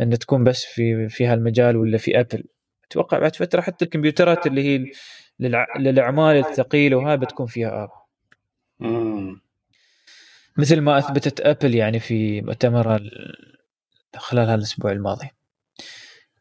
إن 0.00 0.18
تكون 0.18 0.44
بس 0.44 0.64
في 0.64 1.08
في 1.08 1.26
هالمجال 1.26 1.76
ولا 1.76 1.98
في 1.98 2.20
ابل 2.20 2.44
أتوقع 2.90 3.18
بعد 3.18 3.36
فترة 3.36 3.60
حتى 3.60 3.84
الكمبيوترات 3.84 4.46
اللي 4.46 4.62
هي. 4.64 4.92
للأعمال 5.78 6.36
الثقيلة 6.36 6.96
وهاي 6.96 7.16
بتكون 7.16 7.46
فيها 7.46 7.84
ARM. 7.84 7.90
مثل 10.56 10.80
ما 10.80 10.98
أثبتت 10.98 11.40
أبل 11.40 11.74
يعني 11.74 11.98
في 12.00 12.40
مؤتمرها 12.40 13.00
خلال 14.16 14.48
هالأسبوع 14.48 14.92
الماضي. 14.92 15.28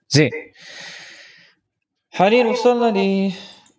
زين. 0.10 0.30
حاليا 2.12 2.46
وصلنا 2.46 3.32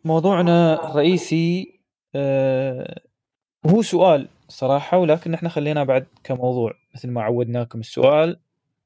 لموضوعنا 0.04 0.84
الرئيسي 0.90 1.80
آه 2.14 3.00
هو 3.66 3.82
سؤال 3.82 4.28
صراحة 4.48 4.98
ولكن 4.98 5.34
إحنا 5.34 5.48
خلينا 5.48 5.84
بعد 5.84 6.06
كموضوع 6.24 6.72
مثل 6.94 7.10
ما 7.10 7.22
عودناكم 7.22 7.80
السؤال 7.80 8.40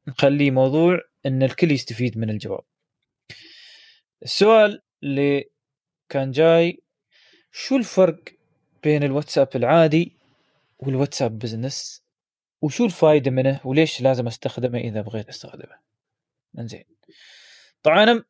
نخليه 0.09 0.51
موضوع 0.51 1.01
إن 1.27 1.43
الكل 1.43 1.71
يستفيد 1.73 2.19
من 2.19 2.31
الجواب. 2.31 2.65
السؤال 4.23 4.83
اللي 5.03 5.51
كان 6.09 6.31
جاي 6.31 6.83
شو 7.53 7.77
الفرق 7.77 8.21
بين 8.83 9.03
الواتساب 9.03 9.49
العادي 9.55 10.17
والواتساب 10.79 11.39
business؟ 11.39 12.03
وشو 12.63 12.85
الفائده 12.85 13.31
منه؟ 13.31 13.61
وليش 13.65 14.01
لازم 14.01 14.27
أستخدمه 14.27 14.79
إذا 14.79 15.01
بغيت 15.01 15.29
أستخدمه؟ 15.29 15.79
إنزين. 16.59 16.85
طبعا 17.83 18.03
أنا 18.03 18.25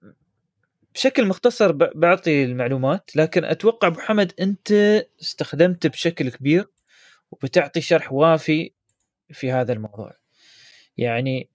بشكل 0.94 1.27
مختصر 1.27 1.73
بعطي 1.73 2.44
المعلومات 2.44 3.16
لكن 3.16 3.44
أتوقع 3.44 3.89
أبو 3.89 4.01
حمد 4.01 4.32
أنت 4.40 4.73
استخدمته 5.23 5.89
بشكل 5.89 6.31
كبير 6.31 6.69
وبتعطي 7.31 7.81
شرح 7.81 8.12
وافي 8.12 8.73
في 9.32 9.52
هذا 9.52 9.73
الموضوع. 9.73 10.16
يعني 10.97 11.48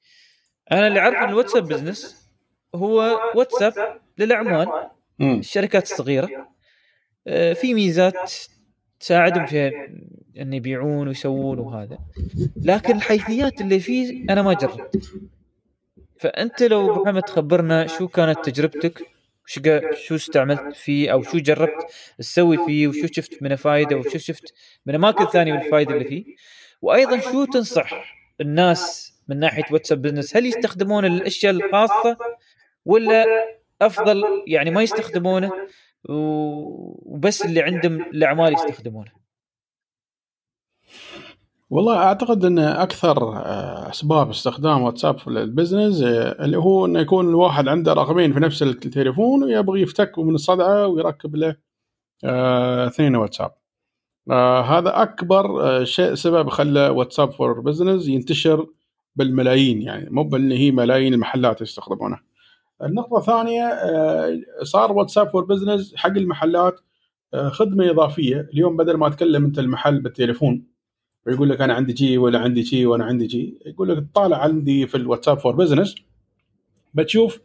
أنا 0.71 0.87
اللي 0.87 0.99
اعرف 0.99 1.29
الواتساب 1.29 1.67
business 1.67 2.29
هو 2.75 3.19
واتساب. 3.35 4.06
للأعمال 4.17 4.67
الشركات 5.21 5.83
الصغيرة. 5.83 6.47
آه، 7.27 7.53
في 7.53 7.73
ميزات 7.73 8.31
تساعدهم 8.99 9.45
في 9.45 9.71
أن 10.39 10.53
يبيعون 10.53 11.07
ويسوون 11.07 11.59
وهذا. 11.59 11.99
لكن 12.55 12.95
الحيثيات 12.95 13.61
اللي 13.61 13.79
فيه 13.79 14.23
أنا 14.29 14.41
ما 14.41 14.53
جربت. 14.53 15.03
فأنت 16.19 16.63
لو 16.63 16.95
محمد 16.95 17.21
تخبرنا 17.21 17.87
شو 17.87 18.07
كانت 18.07 18.49
تجربتك؟ 18.49 19.03
شو 19.45 19.61
شو 19.93 20.15
استعملت 20.15 20.75
فيه؟ 20.75 21.11
أو 21.11 21.21
شو 21.23 21.37
جربت 21.37 21.85
تسوي 22.17 22.65
فيه؟ 22.65 22.87
وشو 22.87 23.07
شفت 23.11 23.43
منه 23.43 23.55
فائده 23.55 23.95
وشو 23.97 24.17
شفت 24.17 24.53
من 24.85 24.95
أماكن 24.95 25.25
ثانية 25.25 25.53
من 25.53 25.59
الفائده 25.59 25.93
اللي 25.93 26.05
فيه؟ 26.05 26.25
وأيضا 26.81 27.19
شو 27.19 27.45
تنصح 27.45 28.15
الناس 28.41 29.13
من 29.27 29.39
ناحية 29.39 29.63
واتساب 29.71 30.01
business 30.01 30.37
هل 30.37 30.45
يستخدمون 30.45 31.05
الأشياء 31.05 31.53
الخاصة 31.53 32.17
ولا 32.85 33.25
أفضل 33.81 34.23
يعني 34.47 34.71
ما 34.71 34.81
يستخدمونه 34.81 35.51
وبس 36.09 37.45
اللي 37.45 37.61
عندهم 37.61 38.01
الأعمال 38.01 38.53
يستخدمونه. 38.53 39.11
والله 41.69 41.97
أعتقد 41.97 42.45
إن 42.45 42.59
أكثر 42.59 43.37
آه، 43.37 43.89
أسباب 43.89 44.29
استخدام 44.29 44.81
واتساب 44.81 45.17
في 45.17 45.27
ال 45.27 45.36
business 45.36 46.01
آه، 46.01 46.45
اللي 46.45 46.57
هو 46.57 46.85
إنه 46.85 46.99
يكون 46.99 47.29
الواحد 47.29 47.67
عنده 47.67 47.93
رقمين 47.93 48.33
في 48.33 48.39
نفس 48.39 48.63
التليفون 48.63 49.43
ويبغى 49.43 49.81
يفتك 49.81 50.19
من 50.19 50.35
الصدعة 50.35 50.87
ويركب 50.87 51.35
له 51.35 51.55
آه، 52.23 52.87
اثنين 52.87 53.15
واتساب. 53.15 53.51
هذا 54.65 55.01
أكبر 55.01 55.83
شيء 55.83 56.13
سبب 56.13 56.49
خلى 56.49 56.89
واتساب 56.89 57.31
for 57.31 57.61
business 57.61 58.07
ينتشر 58.07 58.67
بالملايين 59.15 59.81
يعني 59.81 60.09
مو 60.09 60.23
بإن 60.23 60.51
هي 60.51 60.71
ملايين 60.71 61.13
المحلات 61.13 61.61
يستخدمونه. 61.61 62.19
النقطة 62.83 63.17
الثانية 63.17 63.69
صار 64.63 64.91
واتساب 64.91 65.29
for 65.29 65.45
business 65.45 65.95
حق 65.95 66.09
المحلات 66.09 66.79
خدمة 67.47 67.89
إضافية. 67.89 68.49
اليوم 68.53 68.77
بدل 68.77 68.97
ما 68.97 69.09
تكلم 69.09 69.45
أنت 69.45 69.59
المحل 69.59 70.01
بالتليفون 70.01 70.63
ويقول 71.25 71.49
لك 71.49 71.61
أنا 71.61 71.73
عندي 71.73 71.93
جي 71.93 72.17
ولا 72.17 72.39
عندي 72.39 72.61
جي 72.61 72.85
وأنا 72.85 73.05
عندي 73.05 73.27
جي 73.27 73.59
يقول 73.65 73.89
لك 73.89 74.03
طالع 74.13 74.37
عندي 74.37 74.87
في 74.87 74.97
الواتساب 74.97 75.39
for 75.39 75.55
business 75.55 75.95
بتشوف 76.93 77.39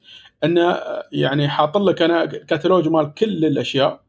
انه 0.45 0.79
يعني 1.13 1.49
حاط 1.49 1.79
لك 1.79 2.03
أنا 2.03 2.25
كتالوج 2.27 2.89
مال 2.89 3.15
كل 3.15 3.45
الأشياء 3.45 4.01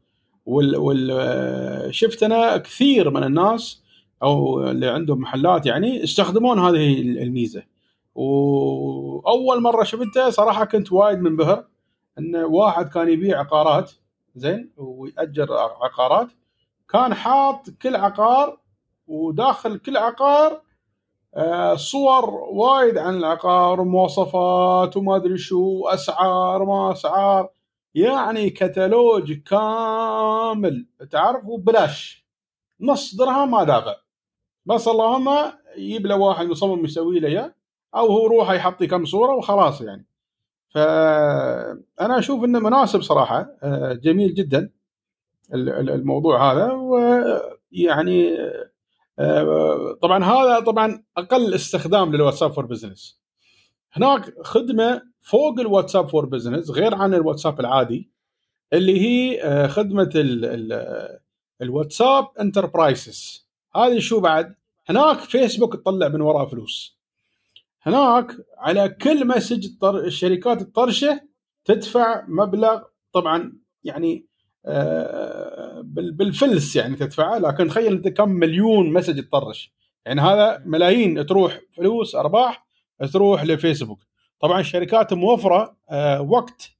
وال, 0.46 1.94
شفت 1.94 2.22
أنا 2.22 2.56
كثير 2.56 3.10
من 3.10 3.24
الناس 3.24 3.82
أو 4.22 4.62
اللي 4.70 4.86
عندهم 4.88 5.20
محلات 5.20 5.66
يعني 5.66 6.02
يستخدمون 6.02 6.58
هذه 6.58 7.00
الميزة. 7.00 7.62
وأول 8.14 9.62
مرة 9.62 9.84
شفتها 9.84 10.30
صراحة 10.30 10.64
كنت 10.64 10.92
وايد 10.92 11.18
منبهر 11.18 11.64
إن 12.18 12.36
واحد 12.36 12.88
كان 12.88 13.08
يبيع 13.08 13.40
عقارات 13.40 13.92
زين 14.34 14.72
ويأجر 14.76 15.52
عقارات. 15.82 16.28
كان 16.88 17.14
حاط 17.14 17.70
كل 17.70 17.96
عقار 17.96 18.60
وداخل 19.06 19.78
كل 19.78 19.96
عقار 19.96 20.62
آه، 21.36 21.74
صور 21.74 22.30
وايد 22.30 22.98
عن 22.98 23.16
العقار 23.16 23.80
ومواصفات 23.80 24.96
وما 24.96 25.16
أدري 25.16 25.38
شو 25.38 25.88
أسعار 25.88 26.64
ما 26.64 26.92
أسعار. 26.92 27.48
يعني 27.94 28.50
كتالوج 28.50 29.32
كامل 29.32 30.86
تعرف؟ 31.10 31.44
وبلاش. 31.46 32.24
نص 32.80 33.14
درهم 33.14 33.50
ما 33.50 33.64
دافع 33.64 33.96
بس 34.66 34.88
اللهم 34.88 35.52
يجيب 35.76 36.06
له 36.06 36.16
واحد 36.16 36.46
مصمم 36.46 36.84
يسوي 36.84 37.20
له 37.20 37.28
إياه. 37.28 37.54
أو 37.96 38.06
هو 38.06 38.26
روحه 38.26 38.54
يحط 38.54 38.82
كم 38.82 39.04
صورة 39.04 39.34
وخلاص 39.34 39.80
يعني. 39.80 40.06
فأنا 40.68 42.18
أشوف 42.18 42.44
إنه 42.44 42.58
مناسب 42.58 43.02
صراحة 43.02 43.56
آه، 43.62 43.92
جميل 43.92 44.34
جدا 44.34 44.70
الموضوع 45.54 46.52
هذا. 46.52 46.72
ويعني 46.72 48.36
آه، 49.18 49.98
طبعا 50.02 50.24
هذا 50.24 50.60
طبعا 50.60 51.02
أقل 51.16 51.54
استخدام 51.54 52.14
للواتساب 52.14 52.52
for 52.52 52.66
business 52.66 53.20
هناك 53.92 54.34
خدمة 54.42 55.02
فوق 55.20 55.60
الواتساب 55.60 56.08
for 56.08 56.26
business 56.26 56.70
غير 56.70 56.94
عن 56.94 57.14
الواتساب 57.14 57.60
العادي 57.60 58.10
اللي 58.72 59.00
هي 59.00 59.42
آه، 59.42 59.66
خدمة 59.66 60.10
ال 60.14 60.44
ال 60.44 61.18
الواتساب 61.62 62.28
enterprises 62.40 63.48
هذه 63.76 63.98
شو 63.98 64.20
بعد؟ 64.20 64.54
هناك 64.88 65.18
فيسبوك 65.18 65.76
تطلع 65.76 66.08
من 66.08 66.20
وراء 66.20 66.46
فلوس. 66.46 66.93
هناك 67.86 68.26
على 68.58 68.88
كل 68.88 69.26
message 69.26 69.66
الشركات 69.84 70.60
تطرشه 70.60 71.20
تدفع 71.64 72.24
مبلغ 72.28 72.82
طبعا 73.12 73.52
يعني 73.84 74.26
آه، 74.66 75.82
بالفلس 75.84 76.76
يعني 76.76 76.96
تدفعه 76.96 77.38
لكن 77.38 77.68
تخيل 77.68 77.92
أنت 77.92 78.08
كم 78.08 78.28
مليون 78.28 78.92
message 78.92 79.22
تطرش. 79.22 79.74
يعني 80.06 80.20
هذا 80.20 80.62
ملايين 80.66 81.26
تروح 81.26 81.60
فلوس 81.76 82.14
أرباح 82.14 82.66
تروح 83.12 83.44
لفيسبوك. 83.44 83.98
طبعا 84.40 84.60
الشركات 84.60 85.12
موفرة 85.12 85.76
آه، 85.90 86.22
وقت 86.22 86.70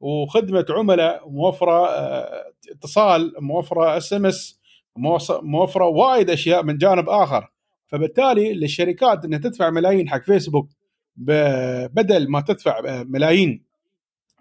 وخدمة 0.00 0.66
عملاء 0.70 1.28
موفرة 1.28 1.86
آه، 1.88 2.44
اتصال 2.70 3.34
موفرة 3.38 3.96
SMS 3.96 4.60
موفرة 5.42 5.84
وايد 5.84 6.30
أشياء 6.30 6.62
من 6.62 6.78
جانب 6.78 7.08
آخر. 7.08 7.48
فبالتالي 7.90 8.52
للشركات 8.52 9.24
إنها 9.24 9.38
تدفع 9.38 9.70
ملايين 9.70 10.08
حق 10.08 10.22
فيسبوك 10.22 10.68
بدل 11.16 12.30
ما 12.30 12.40
تدفع 12.40 13.02
ملايين 13.04 13.64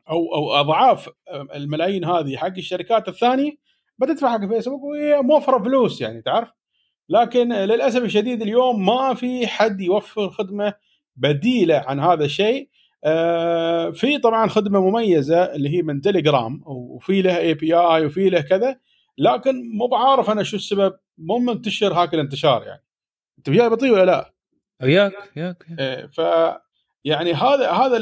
أو 0.09 0.35
أو 0.35 0.51
أضعاف 0.53 1.09
الملايين 1.55 2.05
هذه 2.05 2.37
حق 2.37 2.57
الشركات 2.57 3.07
الثانية 3.07 3.51
بتدفع 3.97 4.31
حق 4.31 4.45
فيسبوك 4.45 4.83
وهي 4.83 5.21
موفره 5.21 5.63
فلوس 5.63 6.01
يعني 6.01 6.21
تعرف؟ 6.21 6.49
لكن 7.09 7.53
للأسف 7.53 8.03
الشديد 8.03 8.41
اليوم 8.41 8.85
ما 8.85 9.13
في 9.13 9.47
حد 9.47 9.81
يوفر 9.81 10.29
خدمة 10.29 10.73
بديلة 11.15 11.75
عن 11.75 11.99
هذا 11.99 12.25
الشيء. 12.25 12.69
آه، 13.03 13.89
في 13.89 14.17
طبعا 14.17 14.47
خدمة 14.47 14.79
مميزة 14.81 15.43
اللي 15.55 15.69
هي 15.69 15.81
من 15.81 16.01
تليجرام 16.01 16.61
وفي 16.65 17.21
له 17.21 17.37
اي 17.37 17.53
بي 17.53 17.73
اي 17.73 18.05
وفي 18.05 18.29
له 18.29 18.41
كذا 18.41 18.79
لكن 19.17 19.69
مو 19.77 19.87
بعارف 19.87 20.29
أنا 20.29 20.43
شو 20.43 20.55
السبب 20.55 20.93
مو 21.17 21.37
منتشر 21.37 21.93
هاك 21.93 22.13
الانتشار 22.13 22.63
يعني. 22.63 22.83
انت 23.39 23.49
وياي 23.49 23.69
بطيء 23.69 23.91
ولا 23.91 24.05
لا؟ 24.05 24.33
وياك 24.83 25.13
وياك 25.37 25.65
إيه، 25.79 26.05
ف 26.07 26.21
يعني 27.03 27.33
هذا 27.33 27.71
هذا 27.71 27.97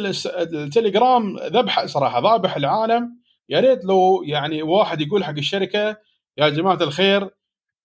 التليجرام 0.53 1.37
ذبح 1.37 1.85
صراحة 1.85 2.21
ذابح 2.21 2.55
العالم. 2.55 3.21
يا 3.49 3.59
ريت 3.59 3.85
لو 3.85 4.23
يعني 4.23 4.63
واحد 4.63 5.01
يقول 5.01 5.23
حق 5.23 5.37
الشركة 5.37 5.97
يا 6.37 6.49
جماعة 6.49 6.83
الخير 6.83 7.29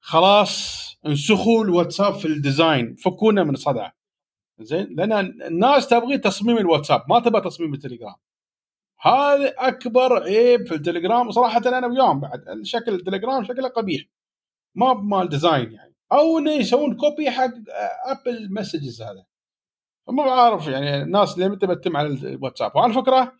خلاص 0.00 0.82
انسخوا 1.06 1.64
الواتساب 1.64 2.14
في 2.14 2.24
ال 2.24 2.34
design 2.34 2.94
فكونا 2.94 3.44
من 3.44 3.56
صدع 3.56 3.90
زين 4.60 4.94
لأن 4.96 5.12
الناس 5.42 5.88
تبغي 5.88 6.18
تصميم 6.18 6.58
الواتساب 6.58 7.02
ما 7.08 7.20
تبغى 7.20 7.40
تصميم 7.40 7.74
التليجرام. 7.74 8.14
هذا 9.00 9.54
أكبر 9.58 10.22
عيب 10.22 10.66
في 10.66 10.74
التليجرام 10.74 11.30
صراحة 11.30 11.62
أنا 11.66 11.86
وياهم 11.86 12.20
بعد 12.20 12.60
شكل 12.62 12.94
التليجرام 12.94 13.44
شكله 13.44 13.68
قبيح. 13.68 14.02
ما 14.74 14.92
بمال 14.92 15.28
design 15.28 15.72
يعني. 15.72 15.91
أو 16.12 16.38
إنه 16.38 16.52
يسوون 16.52 16.96
copy 16.96 17.30
حق 17.30 17.50
ابل 18.06 18.54
messages 18.54 19.02
هذا. 19.02 19.24
ما 20.08 20.24
بعرف 20.24 20.68
يعني 20.68 21.02
الناس 21.02 21.34
اللي 21.34 21.48
متى 21.48 21.66
بتم 21.66 21.96
على 21.96 22.08
الواتساب. 22.08 22.76
وعلى 22.76 22.92
فكرة 22.92 23.32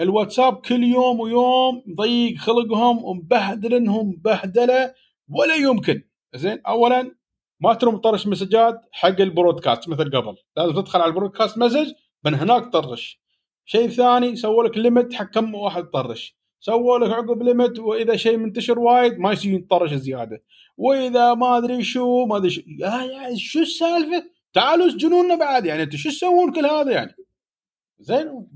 الواتساب 0.00 0.56
كل 0.56 0.84
يوم 0.84 1.20
ويوم 1.20 1.82
ضيق 1.96 2.38
خلقهم 2.38 3.04
ومبهدلنهم 3.04 4.12
بهدلة 4.24 4.94
ولا 5.28 5.54
يمكن. 5.54 6.02
زين 6.34 6.60
اولا 6.66 7.16
ما 7.60 7.74
تروم 7.74 7.96
طرش 7.96 8.26
مسجات 8.26 8.80
حق 8.92 9.20
ال 9.20 9.27
broadcast 9.27 9.88
مثل 9.88 10.04
قبل. 10.04 10.36
لازم 10.56 10.72
تدخل 10.72 11.00
على 11.00 11.08
ال 11.08 11.13
broadcast 11.13 11.58
message 11.58 11.92
من 12.24 12.34
هناك 12.34 12.72
طرش. 12.72 13.20
شيء 13.64 13.88
ثاني 13.88 14.36
سووا 14.36 14.64
لك 14.64 14.78
limit 14.78 15.14
حق 15.14 15.30
كم 15.30 15.54
واحد 15.54 15.84
طرش. 15.84 16.38
سووا 16.60 16.98
لك 16.98 17.10
عقب 17.10 17.42
limit 17.42 17.78
وإذا 17.78 18.16
شيء 18.16 18.36
منتشر 18.36 18.78
وايد 18.78 19.18
ما 19.18 19.32
يصير 19.32 19.58
يطرش 19.58 19.94
زيادة. 19.94 20.42
وإذا 20.76 21.34
ما 21.34 21.58
أدري 21.58 21.82
شو 21.82 22.24
ما 22.26 22.36
أدري 22.36 22.50
شو 22.50 22.62
يا, 22.66 22.88
يا 22.88 23.36
شو 23.36 23.60
السالفة؟ 23.60 24.24
تعالوا 24.52 24.86
اسجنونا 24.86 25.34
بعد 25.34 25.66
يعني 25.66 25.82
أنتم 25.82 25.96
شو 25.96 26.10
تسوون 26.10 26.52
كل 26.52 26.66
هذا 26.66 26.92
يعني؟ 26.92 27.14
زين 27.98 28.46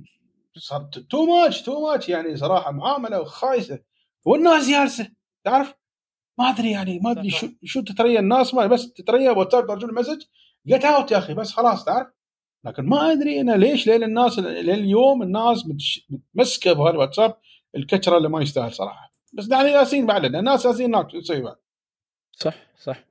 too 1.10 1.26
much 1.26 1.62
too 1.62 1.80
much 1.80 2.08
يعني 2.08 2.36
صراحة 2.36 2.72
معاملة 2.72 3.24
خايسة. 3.24 3.78
والناس 4.26 4.68
جالسه 4.70 5.10
تعرف؟ 5.44 5.74
ما 6.38 6.50
أدري 6.50 6.70
يعني 6.70 6.98
ما 6.98 7.10
أدري 7.10 7.30
شو 7.30 7.48
شو 7.64 7.80
تتريى 7.80 8.18
الناس 8.18 8.54
ما 8.54 8.66
بس 8.66 8.92
تتريى 8.92 9.28
واتساب 9.28 9.66
طرش 9.66 9.94
message 9.94 10.22
get 10.66 10.84
out 10.84 11.10
يا 11.10 11.18
أخي 11.18 11.34
بس 11.34 11.52
خلاص 11.52 11.84
تعرف؟ 11.84 12.06
لكن 12.64 12.82
ما 12.86 13.12
أدري 13.12 13.40
أنا 13.40 13.52
ليش 13.52 13.86
لين 13.86 14.02
الناس 14.02 14.38
لليوم 14.38 15.22
الناس 15.22 15.64
متمسكة 16.10 16.72
بهالواتساب 16.72 17.36
الكترة 17.76 18.16
اللي 18.16 18.28
ما 18.28 18.42
يستاهل 18.42 18.72
صراحة. 18.72 19.12
بس 19.32 19.48
يعني 19.50 19.68
ياسين 19.68 20.06
بعد 20.06 20.24
الناس 20.24 20.64
ياسين 20.64 20.94
هناك 20.94 21.12
تسوي 21.12 21.40
بعد 21.40 21.56
صح 22.32 22.54
صح. 22.78 23.04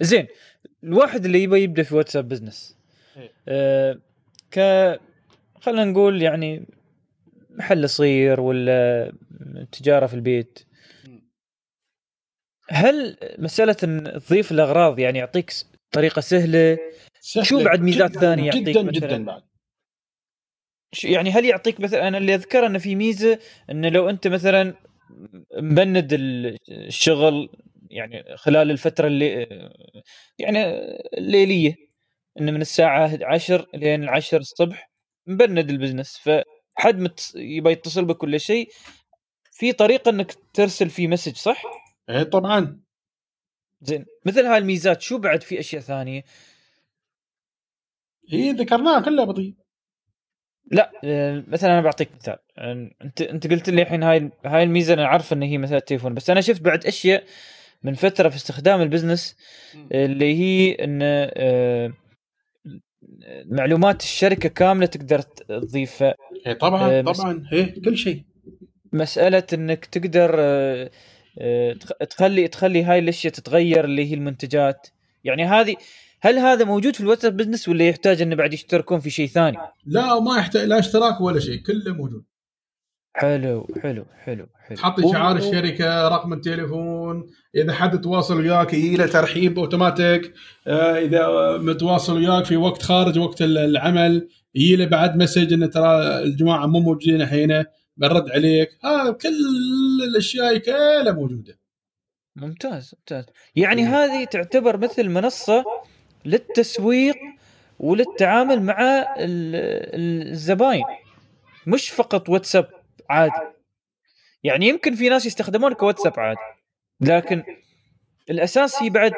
زين 0.00 0.26
الواحد 0.84 1.24
اللي 1.24 1.42
يبغى 1.42 1.62
يبدأ 1.62 1.82
في 1.82 1.94
واتساب 1.94 2.28
بزنس 2.28 2.76
إيه. 3.16 3.32
آه 3.48 3.98
ك 4.50 4.58
خلينا 5.60 5.84
نقول 5.84 6.22
يعني 6.22 6.66
محل 7.50 7.88
صغير 7.88 8.40
ولا 8.40 9.12
تجارة 9.72 10.06
في 10.06 10.14
البيت. 10.14 10.58
هل 12.70 13.16
مسألة 13.38 13.76
إن 13.84 14.20
تضيف 14.28 14.52
الأغراض 14.52 14.98
يعني 14.98 15.18
يعطيك 15.18 15.52
طريقة 15.92 16.20
سهلة, 16.20 16.78
سهلة 17.20 17.44
شو 17.44 17.64
بعد 17.64 17.80
ميزات 17.80 18.18
ثانية 18.18 18.44
يعطيك 18.44 18.62
جدا 18.68 18.82
مثلاً؟ 18.82 18.92
جدا 18.92 19.24
بعد. 19.24 19.42
يعني 21.04 21.30
هل 21.30 21.44
يعطيك 21.44 21.80
مثلا 21.80 22.08
أنا 22.08 22.18
اللي 22.18 22.34
اذكر 22.34 22.66
إنه 22.66 22.78
في 22.78 22.94
ميزة 22.94 23.38
إنه 23.70 23.88
لو 23.88 24.10
أنت 24.10 24.26
مثلا 24.28 24.74
مبند 25.56 26.08
الشغل 26.68 27.48
يعني 27.90 28.36
خلال 28.36 28.70
الفترة 28.70 29.06
اللي 29.06 29.46
يعني 30.38 30.64
الليلية 31.18 31.76
انه 32.40 32.52
من 32.52 32.60
الساعة 32.60 33.18
10 33.22 33.66
لين 33.74 34.08
10 34.08 34.38
الصبح 34.38 34.90
مبند 35.26 35.70
ال 35.70 35.75
business. 35.75 36.18
فحد 36.18 36.98
مت... 36.98 37.32
يبغى 37.34 37.72
يتصل 37.72 38.04
بك 38.04 38.16
كل 38.16 38.40
شيء. 38.40 38.68
في 39.52 39.72
طريقة 39.72 40.08
إنك 40.10 40.34
ترسل 40.54 40.90
فيه 40.90 41.08
message 41.08 41.36
صح؟ 41.36 41.62
إيه 42.10 42.22
طبعا. 42.22 42.80
زين. 43.80 44.06
مثل 44.26 44.46
هاي 44.46 44.58
الميزات 44.58 45.02
شو 45.02 45.18
بعد 45.18 45.42
في 45.42 45.60
أشياء 45.60 45.82
ثانية؟ 45.82 46.22
هي 48.32 48.50
ذكرناها 48.50 49.00
كلها 49.00 49.24
بطيء. 49.24 49.54
لا 50.70 50.92
آه، 51.04 51.44
مثلا 51.48 51.72
أنا 51.72 51.80
بعطيك 51.80 52.08
مثال. 52.20 52.36
أنت 53.04 53.22
أنت 53.22 53.46
قلت 53.46 53.70
لي 53.70 53.82
الحين 53.82 54.02
هاي 54.02 54.30
هاي 54.46 54.62
الميزة 54.62 54.94
أنا 54.94 55.06
عارف 55.06 55.32
إن 55.32 55.42
هي 55.42 55.58
مثلا 55.58 55.78
التليفون 55.78 56.14
بس 56.14 56.30
أنا 56.30 56.40
شفت 56.40 56.60
بعد 56.62 56.86
أشياء 56.86 57.24
من 57.82 57.94
فترة 57.94 58.28
في 58.28 58.36
استخدام 58.36 58.80
ال 58.82 58.88
business 58.88 59.36
اللي 59.92 60.34
هي 60.38 60.72
إن 60.84 60.98
آه، 61.02 61.92
معلومات 63.44 64.02
الشركة 64.02 64.48
كاملة 64.48 64.86
تقدر 64.86 65.20
تضيفها 65.48 66.14
إيه 66.46 66.52
طبعا 66.52 66.90
آه، 66.90 67.00
طبعا 67.02 67.44
إيه 67.52 67.82
كل 67.84 67.96
شيء. 67.96 68.22
مسألة 68.92 69.42
إنك 69.54 69.84
تقدر 69.84 70.30
تخ- 71.80 72.06
تخلي 72.10 72.48
تخلي 72.48 72.82
هاي 72.84 72.98
الأشياء 72.98 73.32
تتغير 73.32 73.84
اللي 73.84 74.10
هي 74.10 74.14
المنتجات. 74.14 74.86
يعني 75.24 75.44
هذه 75.44 75.76
هل 76.22 76.38
هذا 76.38 76.64
موجود 76.64 76.94
في 76.94 77.00
الواتساب 77.00 77.36
business 77.36 77.68
ولا 77.68 77.88
يحتاج 77.88 78.22
إنه 78.22 78.36
بعد 78.36 78.52
يشتركون 78.52 79.00
في 79.00 79.10
شيء 79.10 79.26
ثاني؟ 79.26 79.58
لا 79.86 80.20
ما 80.20 80.38
يحتاج 80.38 80.68
لا 80.68 80.78
اشتراك 80.78 81.20
ولا 81.20 81.40
شيء 81.40 81.62
كله 81.62 81.94
موجود. 81.94 82.24
حلو 83.12 83.66
حلو 83.82 84.04
حلو 84.24 84.46
حلو. 84.66 84.76
تحط 84.76 85.00
شعار 85.12 85.36
الشركة 85.36 86.08
رقم 86.08 86.32
التليفون 86.32 87.26
إذا 87.54 87.72
حد 87.72 88.00
تواصل 88.00 88.40
وياك 88.40 88.74
يجي 88.74 88.96
له 88.96 89.06
ترحيب 89.06 89.58
أوتوماتيك 89.58 90.34
آه، 90.66 90.98
إذا 90.98 91.56
متواصل 91.58 92.16
وياك 92.16 92.44
في 92.44 92.56
وقت 92.56 92.82
خارج 92.82 93.18
وقت 93.18 93.42
العمل 93.42 94.28
يجي 94.54 94.76
له 94.76 94.84
بعد 94.86 95.16
مسج 95.16 95.52
إنه 95.52 95.66
ترى 95.66 96.18
الجماعة 96.22 96.66
مو 96.66 96.80
موجودين 96.80 97.22
الحين 97.22 97.64
بنرد 97.96 98.30
عليك. 98.30 98.68
ها 98.84 99.10
كل 99.10 99.28
الأشياء 100.08 100.58
كلها 100.58 101.12
موجودة. 101.12 101.58
ممتاز 102.36 102.94
ممتاز. 102.98 103.24
يعني 103.56 103.82
مم. 103.82 103.88
هذه 103.88 104.24
تعتبر 104.24 104.76
مثل 104.76 105.08
منصة 105.08 105.64
للتسويق 106.24 107.16
وللتعامل 107.78 108.62
مع 108.62 108.80
ال- 109.16 109.54
ال- 109.94 110.28
الزباين 110.30 110.84
مش 111.66 111.90
فقط 111.90 112.28
واتساب 112.28 112.70
عادي. 113.10 113.32
يعني 114.44 114.68
يمكن 114.68 114.94
في 114.94 115.08
ناس 115.08 115.26
يستخدمون 115.26 115.72
كواتساب 115.74 116.20
عادي 116.20 116.40
لكن 117.00 117.42
الأساس 118.30 118.82
هي 118.82 118.90
بعد 118.90 119.12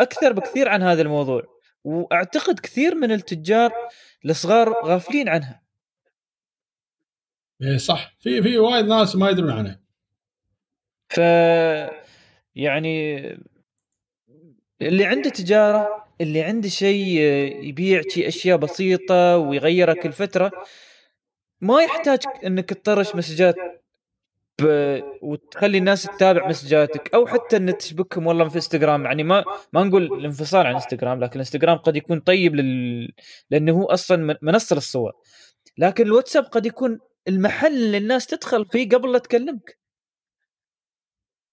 أكثر 0.00 0.32
بكثير 0.32 0.68
عن 0.68 0.82
هذا 0.82 1.02
الموضوع 1.02 1.42
وأعتقد 1.84 2.60
كثير 2.60 2.94
من 2.94 3.12
التجار 3.12 3.72
الصغار 4.24 4.72
غافلين 4.84 5.28
عنها. 5.28 5.62
إيه 7.62 7.76
صح. 7.76 8.14
في 8.20 8.42
في 8.42 8.58
وايد 8.58 8.84
ناس 8.86 9.16
ما 9.16 9.30
يدرون 9.30 9.50
عنها. 9.50 9.80
ف 11.08 11.18
يعني 12.56 13.18
اللي 14.82 15.04
عنده 15.06 15.30
تجارة 15.30 16.03
اللي 16.20 16.42
عنده 16.42 16.68
شيء 16.68 17.06
يبيع 17.64 18.02
شي 18.08 18.28
أشياء 18.28 18.56
بسيطة 18.58 19.36
ويغيرها 19.38 19.94
كل 19.94 20.12
فتره 20.12 20.52
ما 21.60 21.82
يحتاج 21.82 22.18
إنك 22.46 22.68
تطرش 22.70 23.14
مسجات 23.16 23.54
ب... 24.62 24.64
وتخلي 25.22 25.78
الناس 25.78 26.02
تتابع 26.02 26.48
مسجاتك 26.48 27.14
أو 27.14 27.26
حتى 27.26 27.56
ان 27.56 27.78
تشبكهم 27.78 28.26
والله 28.26 28.48
في 28.48 28.56
إنستغرام. 28.56 29.04
يعني 29.04 29.22
ما 29.24 29.44
ما 29.72 29.84
نقول 29.84 30.02
الانفصال 30.02 30.66
عن 30.66 30.74
إنستغرام 30.74 31.20
لكن 31.20 31.32
الانستغرام 31.34 31.76
قد 31.78 31.96
يكون 31.96 32.20
طيب 32.20 32.54
لل... 32.54 33.12
لأنه 33.50 33.72
هو 33.72 33.84
أصلا 33.84 34.16
من- 34.16 34.36
منصة 34.42 34.74
للصور. 34.76 35.12
لكن 35.78 36.04
الواتساب 36.06 36.44
قد 36.44 36.66
يكون 36.66 36.98
المحل 37.28 37.72
اللي 37.72 37.98
الناس 37.98 38.26
تدخل 38.26 38.66
فيه 38.66 38.88
قبل 38.88 39.12
لا 39.12 39.18
تكلمك. 39.18 39.78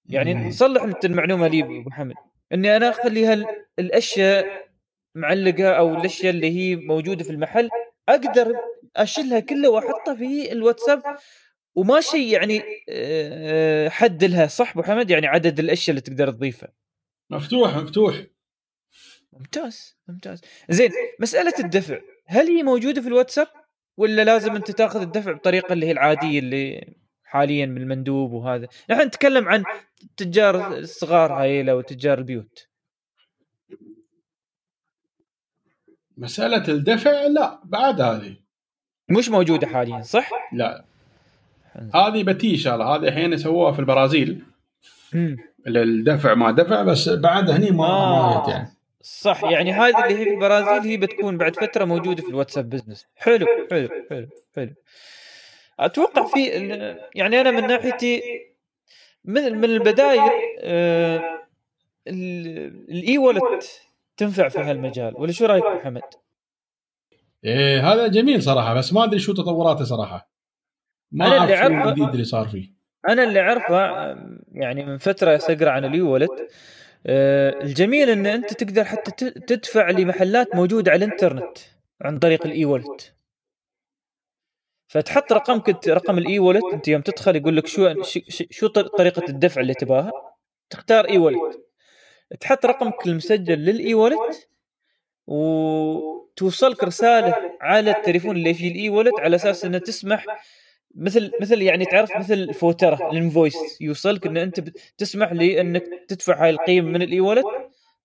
يعني. 0.05 0.51
صلح 0.51 0.83
أنت 0.83 1.05
المعلومة 1.05 1.47
لي 1.47 1.63
أبو 1.63 1.71
محمد 1.81 2.15
إني 2.53 2.75
أنا 2.77 2.89
اخلي 2.89 3.25
هال- 3.25 3.45
الأشياء 3.79 4.69
معلقة 5.15 5.69
أو 5.71 5.93
الأشياء 5.95 6.33
اللي 6.33 6.51
هي 6.59 6.75
موجودة 6.75 7.23
في 7.23 7.29
المحل 7.29 7.69
أقدر 8.09 8.53
أشيلها 8.95 9.39
كلها 9.39 9.69
وأحطها 9.69 10.15
في 10.15 10.51
الواتساب 10.51 11.03
وما 11.75 12.01
شيء 12.01 12.27
يعني 12.33 12.61
آه، 12.89 13.89
حد 13.89 14.23
لها 14.23 14.47
صح 14.47 14.71
أبو 14.71 14.83
حمد؟ 14.83 15.09
يعني 15.11 15.27
عدد 15.27 15.59
الأشياء 15.59 15.89
اللي 15.89 16.01
تقدر 16.01 16.31
تضيفها. 16.31 16.73
مفتوح 17.29 17.75
مفتوح. 17.77 18.15
ممتاز 19.33 19.97
ممتاز. 20.07 20.41
زين 20.69 20.89
مسألة 21.19 21.53
الدفع 21.59 21.99
هل 22.27 22.47
هي 22.47 22.63
موجودة 22.63 23.01
في 23.01 23.07
الواتساب 23.07 23.47
ولا 23.97 24.21
لازم 24.23 24.55
أنت 24.55 24.71
تأخذ 24.71 25.01
الدفع 25.01 25.31
بطريقة 25.31 25.73
اللي 25.73 25.85
هي 25.85 25.91
العادية 25.91 26.39
اللي 26.39 26.93
حاليا 27.31 27.65
بالمندوب 27.65 28.31
وهذا. 28.31 28.67
نحن 28.89 29.01
نتكلم 29.01 29.47
عن 29.47 29.63
تجار 30.17 30.77
الصغار 30.77 31.33
هاي 31.33 31.71
أو 31.71 31.81
تجار 31.81 32.17
البيوت 32.17 32.67
مسألة 36.17 36.67
الدفع 36.67 37.11
لا 37.11 37.59
بعد 37.63 38.01
هذه. 38.01 38.35
مش 39.09 39.29
موجودة 39.29 39.67
حاليا 39.67 40.01
صح؟ 40.01 40.29
لا. 40.53 40.85
هذه 41.95 42.23
بتي 42.23 42.51
ان 42.51 42.57
شاء 42.57 42.73
الله 42.75 42.95
هذه 42.95 43.07
الحين 43.07 43.37
سووها 43.37 43.71
في 43.71 43.79
البرازيل. 43.79 44.43
مم. 45.13 45.37
الدفع 45.67 46.33
ما 46.33 46.51
دفع 46.51 46.83
بس 46.83 47.09
بعد 47.09 47.49
هني 47.49 47.71
ما 47.71 47.85
آه. 47.85 48.49
يعني. 48.49 48.77
صح. 49.01 49.43
يعني 49.43 49.71
هذه 49.71 50.05
اللي 50.05 50.19
هي 50.19 50.23
في 50.23 50.33
البرازيل 50.33 50.91
هي 50.91 50.97
بتكون 50.97 51.37
بعد 51.37 51.55
فترة 51.55 51.85
موجودة 51.85 52.23
في 52.23 52.29
الواتساب 52.29 52.69
بزنس. 52.69 53.07
حلو 53.15 53.45
حلو 53.71 53.89
حلو 54.09 54.27
حلو. 54.55 54.73
أتوقع 55.85 56.25
في 56.27 56.57
ال- 56.57 56.99
يعني 57.15 57.41
أنا 57.41 57.51
من 57.51 57.67
ناحيتي 57.67 58.21
من 59.25 59.57
من 59.57 59.63
البدايل 59.63 60.21
آه، 60.59 61.21
ال- 62.07 62.89
ال 62.91 63.17
e-wallet 63.17 63.81
تنفع 64.17 64.47
في 64.49 64.59
هالمجال 64.59 65.13
ولا 65.17 65.31
شو 65.31 65.45
رأيك 65.45 65.63
محمد؟ 65.65 66.01
إيه 67.45 67.91
هذا 67.93 68.07
جميل 68.07 68.43
صراحة 68.43 68.73
بس 68.73 68.93
ما 68.93 69.03
أدري 69.03 69.19
شو 69.19 69.33
تطوراته 69.33 69.83
صراحة. 69.83 70.31
ما 71.11 71.27
أنا 71.27 71.37
أعرف 71.37 71.51
اللي 71.71 71.83
الجديد 71.83 72.09
اللي 72.09 72.23
صار 72.23 72.47
فيه. 72.47 72.69
أنا 73.09 73.23
اللي 73.23 73.39
أعرفه 73.39 74.11
آم، 74.11 74.39
يعني 74.51 74.85
من 74.85 74.97
فترة 74.97 75.37
سقرا 75.37 75.69
عن 75.71 75.85
ال 75.85 76.01
e-wallet 76.01 76.51
آه، 77.05 77.63
الجميل 77.63 78.09
إن 78.09 78.25
أنت 78.25 78.53
تقدر 78.53 78.83
حتى 78.83 79.11
ت- 79.11 79.37
تدفع 79.37 79.89
لمحلات 79.89 80.55
موجودة 80.55 80.91
على 80.91 81.05
الإنترنت 81.05 81.57
عن 82.01 82.19
طريق 82.19 82.45
ال 82.45 82.65
e-wallet 82.65 83.13
فتحط 84.91 85.33
رقمك 85.33 85.87
رقم 85.87 86.17
ال 86.17 86.39
e-wallet 86.39 86.63
أنت 86.73 86.87
يوم 86.87 87.01
تدخل 87.01 87.35
يقول 87.35 87.57
لك 87.57 87.67
شو 87.67 87.93
شو 88.51 88.67
طر- 88.67 88.87
طريقة 88.87 89.23
الدفع 89.29 89.61
اللي 89.61 89.73
تباها؟ 89.73 90.11
تختار 90.69 91.09
e-wallet 91.09 91.59
تحط 92.39 92.65
رقمك 92.65 93.07
المسجل 93.07 93.59
لل 93.59 93.93
e-wallet 93.93 94.49
وتوصلك 95.27 96.83
رسالة 96.83 97.35
على 97.61 97.91
التليفون 97.91 98.35
اللي 98.35 98.53
فيه 98.53 98.71
ال 98.71 98.89
e-wallet 98.89 99.19
على 99.19 99.35
أساس 99.35 99.65
إنه 99.65 99.77
تسمح 99.77 100.25
مثل 100.95 101.31
مثل 101.41 101.61
يعني 101.61 101.85
تعرف 101.85 102.17
مثل 102.17 102.33
الفوتره 102.33 103.09
ال 103.11 103.19
invoice. 103.19 103.81
يوصلك 103.81 104.25
إن 104.27 104.37
أنت 104.37 104.59
تسمح 104.97 105.31
لي 105.31 105.61
إنك 105.61 105.83
تدفع 106.07 106.43
هاي 106.43 106.49
القيمة 106.49 106.89
من 106.89 107.01
ال 107.01 107.19
e-wallet 107.19 107.45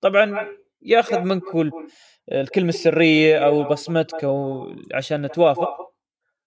طبعا 0.01 0.49
ياخذ 0.83 1.21
منك 1.21 1.55
ال- 1.55 1.73
الكلمة 2.33 2.69
السرية 2.69 3.39
أو 3.39 3.63
بصمتك 3.65 4.25
أو 4.25 4.67
عشان 4.95 5.29
توافق 5.31 5.93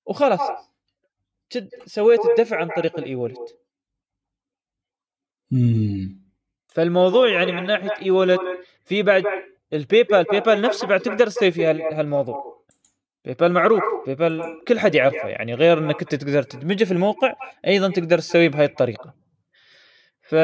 وخلاص. 0.09 0.39
قد 1.49 1.69
سويت 1.85 2.19
الدفع 2.25 2.57
عن 2.57 2.69
طريق 2.77 2.99
ال 2.99 3.16
e 3.16 3.33
مم. 5.51 6.21
فالموضوع 6.67 7.29
يعني 7.29 7.51
من 7.51 7.65
ناحية 7.65 7.91
e-wallet 8.01 8.39
في 8.85 9.03
بعد 9.03 9.23
ال 9.73 9.80
PayPal 9.80 10.23
PayPal 10.23 10.61
نفسه 10.61 10.87
بعد 10.87 10.99
تقدر 10.99 11.27
تسوي 11.27 11.51
فيها 11.51 11.69
هال- 11.69 11.93
هالموضوع. 11.93 12.65
PayPal 13.25 13.51
معروف 13.53 13.83
PayPal 14.05 14.61
كل 14.67 14.79
حد 14.79 14.95
يعرفه 14.95 15.27
يعني 15.29 15.53
غير 15.53 15.77
إنك 15.77 16.01
أنت 16.01 16.15
تقدر 16.15 16.43
تدمجه 16.43 16.83
في 16.83 16.91
الموقع 16.91 17.35
أيضا 17.67 17.91
تقدر 17.91 18.17
تسويه 18.19 18.47
بهاي 18.49 18.65
الطريقة. 18.65 19.13
ف 20.21 20.35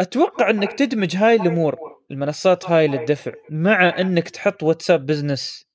أتوقع 0.00 0.50
إنك 0.50 0.72
تدمج 0.72 1.16
هاي 1.16 1.34
الأمور 1.36 1.76
المنصات 2.10 2.70
هاي 2.70 2.88
للدفع 2.88 3.32
مع 3.50 3.98
إنك 4.00 4.28
تحط 4.28 4.62
واتساب 4.62 5.06
بزنس 5.06 5.66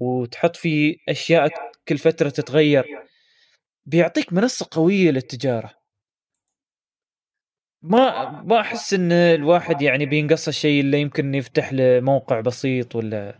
وتحط 0.00 0.56
فيه 0.56 0.96
أشياء 1.08 1.48
كل 1.88 1.98
فترة 1.98 2.28
تتغير. 2.28 2.84
بيعطيك 3.86 4.32
منصة 4.32 4.68
قوية 4.70 5.10
للتجارة. 5.10 5.74
ما 7.82 8.30
ما 8.42 8.60
أحس 8.60 8.94
إن 8.94 9.12
الواحد 9.12 9.82
يعني 9.82 10.06
بينقص 10.06 10.48
الشيء 10.48 10.80
اللي 10.80 11.00
يمكن 11.00 11.34
يفتح 11.34 11.72
له 11.72 12.00
موقع 12.00 12.40
بسيط 12.40 12.96
ولا 12.96 13.38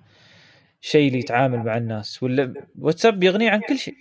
شيء 0.81 1.09
اللي 1.09 1.19
يتعامل 1.19 1.59
مع 1.59 1.77
الناس 1.77 2.23
ولا 2.23 2.67
واتساب 2.79 3.19
بيغنيه 3.21 3.51
عن 3.51 3.61
كل 3.69 3.79
شيء. 3.79 3.97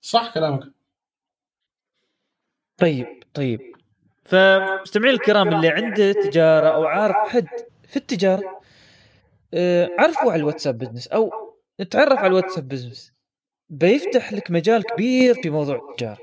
صح 0.00 0.34
كلامك. 0.34 0.62
طيب 2.76 3.22
طيب. 3.34 3.60
فمستمعين 4.24 5.14
الكرام 5.14 5.54
اللي 5.54 5.68
عنده 5.68 6.12
تجارة 6.12 6.68
أو 6.68 6.84
عارف 6.84 7.16
حد 7.16 7.48
في 7.88 7.96
التجارة 7.96 8.60
عرفوا 9.98 10.32
على 10.32 10.40
الواتساب 10.40 10.78
Business 10.78 11.08
أو 11.08 11.30
تعرف 11.90 12.18
على 12.18 12.26
الواتساب 12.26 12.68
Business 12.68 13.12
بيفتح 13.68 14.32
لك 14.32 14.50
مجال 14.50 14.82
كبير 14.84 15.34
في 15.34 15.50
موضوع 15.50 15.90
التجارة. 15.90 16.18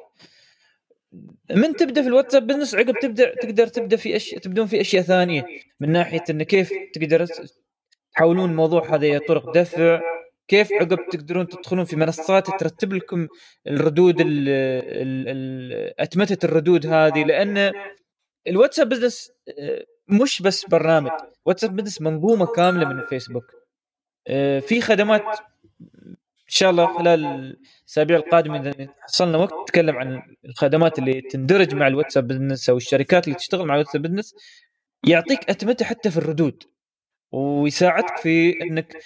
من 1.52 1.76
تبدأ 1.76 2.02
في 2.02 2.08
الواتساب 2.08 2.48
Business 2.48 2.76
عقب 2.76 2.94
تبدأ 3.02 3.36
تقدر 3.36 3.68
تبدأ 3.68 3.98
في 3.98 4.16
أشياء 4.16 4.42
تبدون 4.42 4.66
في 4.66 4.82
أشياء 4.82 5.04
ثانية 5.04 5.46
من 5.80 5.92
ناحية 5.92 6.24
انه 6.30 6.44
كيف 6.44 6.72
تقدر 6.94 7.28
تحولون 8.16 8.50
الموضوع 8.50 8.96
هذا 8.96 9.20
طرق 9.28 9.54
دفع 9.54 10.02
كيف 10.48 10.74
عقب 10.74 10.98
تقدرون 11.12 11.48
تدخلون 11.48 11.86
في 11.86 11.96
منصات 11.96 12.60
ترتب 12.60 12.94
لكم 12.94 13.28
الردود 13.68 14.22
ال 14.22 14.50
ال 14.50 15.28
ال 15.28 15.94
أتمتة 16.00 16.46
الردود 16.46 16.86
هذه. 16.86 17.24
لأن 17.24 17.72
الواتساب 18.48 18.90
Business 18.90 19.32
آه، 19.60 19.86
مش 20.08 20.42
بس 20.42 20.66
برنامج 20.66 21.12
واتساب 21.46 21.76
Business 21.76 22.02
منظومة 22.02 22.46
كاملة 22.46 22.90
من 22.90 23.00
الفيسبوك. 23.00 23.46
آه، 24.28 24.60
في 24.60 24.82
خدمات 24.82 25.24
إن 26.44 26.56
شاء 26.58 26.70
الله 26.70 26.98
خلال 26.98 27.26
الأسابيع 27.26 28.18
القادمة 28.18 28.60
إذا 28.60 28.88
حصلنا 29.02 29.38
وقت 29.38 29.54
نتكلم 29.62 29.96
عن 29.98 30.36
الخدمات 30.46 31.00
اللي 31.00 31.22
تندرج 31.22 31.76
مع 31.76 31.88
الواتساب 31.88 32.28
Business 32.28 32.70
أو 32.70 32.78
الشركات 32.78 33.28
اللي 33.28 33.38
تشتغل 33.38 33.66
مع 33.66 33.74
الواتساب 33.74 34.02
Business 34.02 34.36
يعطيك 35.08 35.50
اتمته 35.50 35.86
حتى 35.86 36.12
في 36.12 36.18
الردود 36.18 36.64
ويساعدك 37.32 38.18
في 38.18 38.62
إنك 38.62 38.98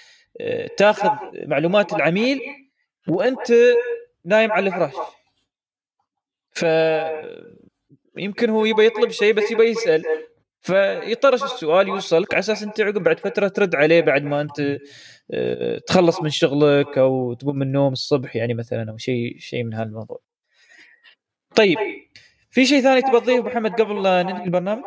آه، 0.42 0.68
تاخذ 0.78 1.10
معلومات 1.34 1.94
العميل 1.94 2.42
وأنت 3.08 3.54
نايم 4.26 4.52
على 4.52 4.68
الفراش. 4.68 4.94
ف 6.52 6.66
يمكن 8.20 8.50
هو 8.50 8.66
يبغى 8.66 8.86
يطلب 8.86 9.10
شيء 9.10 9.34
بس 9.34 9.52
يبغى 9.52 9.70
يسأل 9.70 10.04
فيطرش 10.62 11.44
السؤال 11.44 11.88
يوصلك 11.88 12.34
على 12.34 12.40
أساس 12.40 12.64
أنت 12.64 12.82
عقب 12.82 13.04
بعد 13.04 13.20
فترة 13.20 13.48
ترد 13.48 13.76
عليه 13.76 14.02
بعد 14.02 14.24
ما 14.24 14.42
أنت 14.42 14.80
آه، 15.32 15.78
تخلص 15.78 16.22
من 16.22 16.30
شغلك 16.30 16.98
أو 16.98 17.34
تقوم 17.34 17.56
من 17.56 17.62
النوم 17.62 17.94
الصبح 17.94 18.36
يعني 18.36 18.54
مثلا 18.54 18.92
أو 18.92 18.98
شيء 18.98 19.36
شيء 19.40 19.64
من 19.64 19.74
هذا 19.74 19.84
الموضوع. 19.84 20.20
طيب 21.56 21.78
في 22.50 22.66
شيء 22.66 22.82
ثاني 22.82 23.02
تبغى 23.02 23.22
تضيفه 23.22 23.44
محمد 23.44 23.82
قبل 23.82 23.96
ننهي 24.02 24.44
البرنامج؟ 24.44 24.84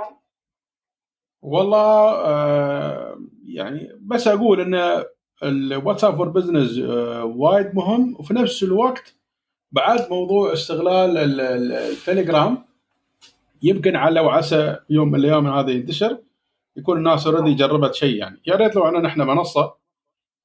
والله 1.43 2.11
آه 2.25 3.21
يعني 3.47 3.99
بس 4.01 4.29
أقول 4.29 4.61
إن 4.61 5.05
الواتساب 5.43 6.17
for 6.17 6.29
business 6.29 6.79
وايد 7.23 7.75
مهم 7.75 8.17
وفي 8.19 8.35
نفس 8.35 8.63
الوقت 8.63 9.15
بعد 9.73 10.11
موضوع 10.11 10.53
استغلال 10.53 11.41
التليجرام 11.73 12.70
يمكن 13.63 13.97
على 13.97 14.21
وعسى 14.21 14.77
يوم 14.91 15.09
من 15.09 15.19
الأيام 15.21 15.47
هذا 15.47 15.71
ينتشر 15.71 16.19
يكون 16.77 16.99
الناس 16.99 17.27
already 17.27 17.55
جربت 17.55 17.95
شيء 17.95 18.17
يعني. 18.17 18.41
يا 18.47 18.57
ريت 18.57 18.77
لو 18.77 18.83
عندنا 18.83 19.09
إحنا 19.09 19.25
منصة 19.25 19.81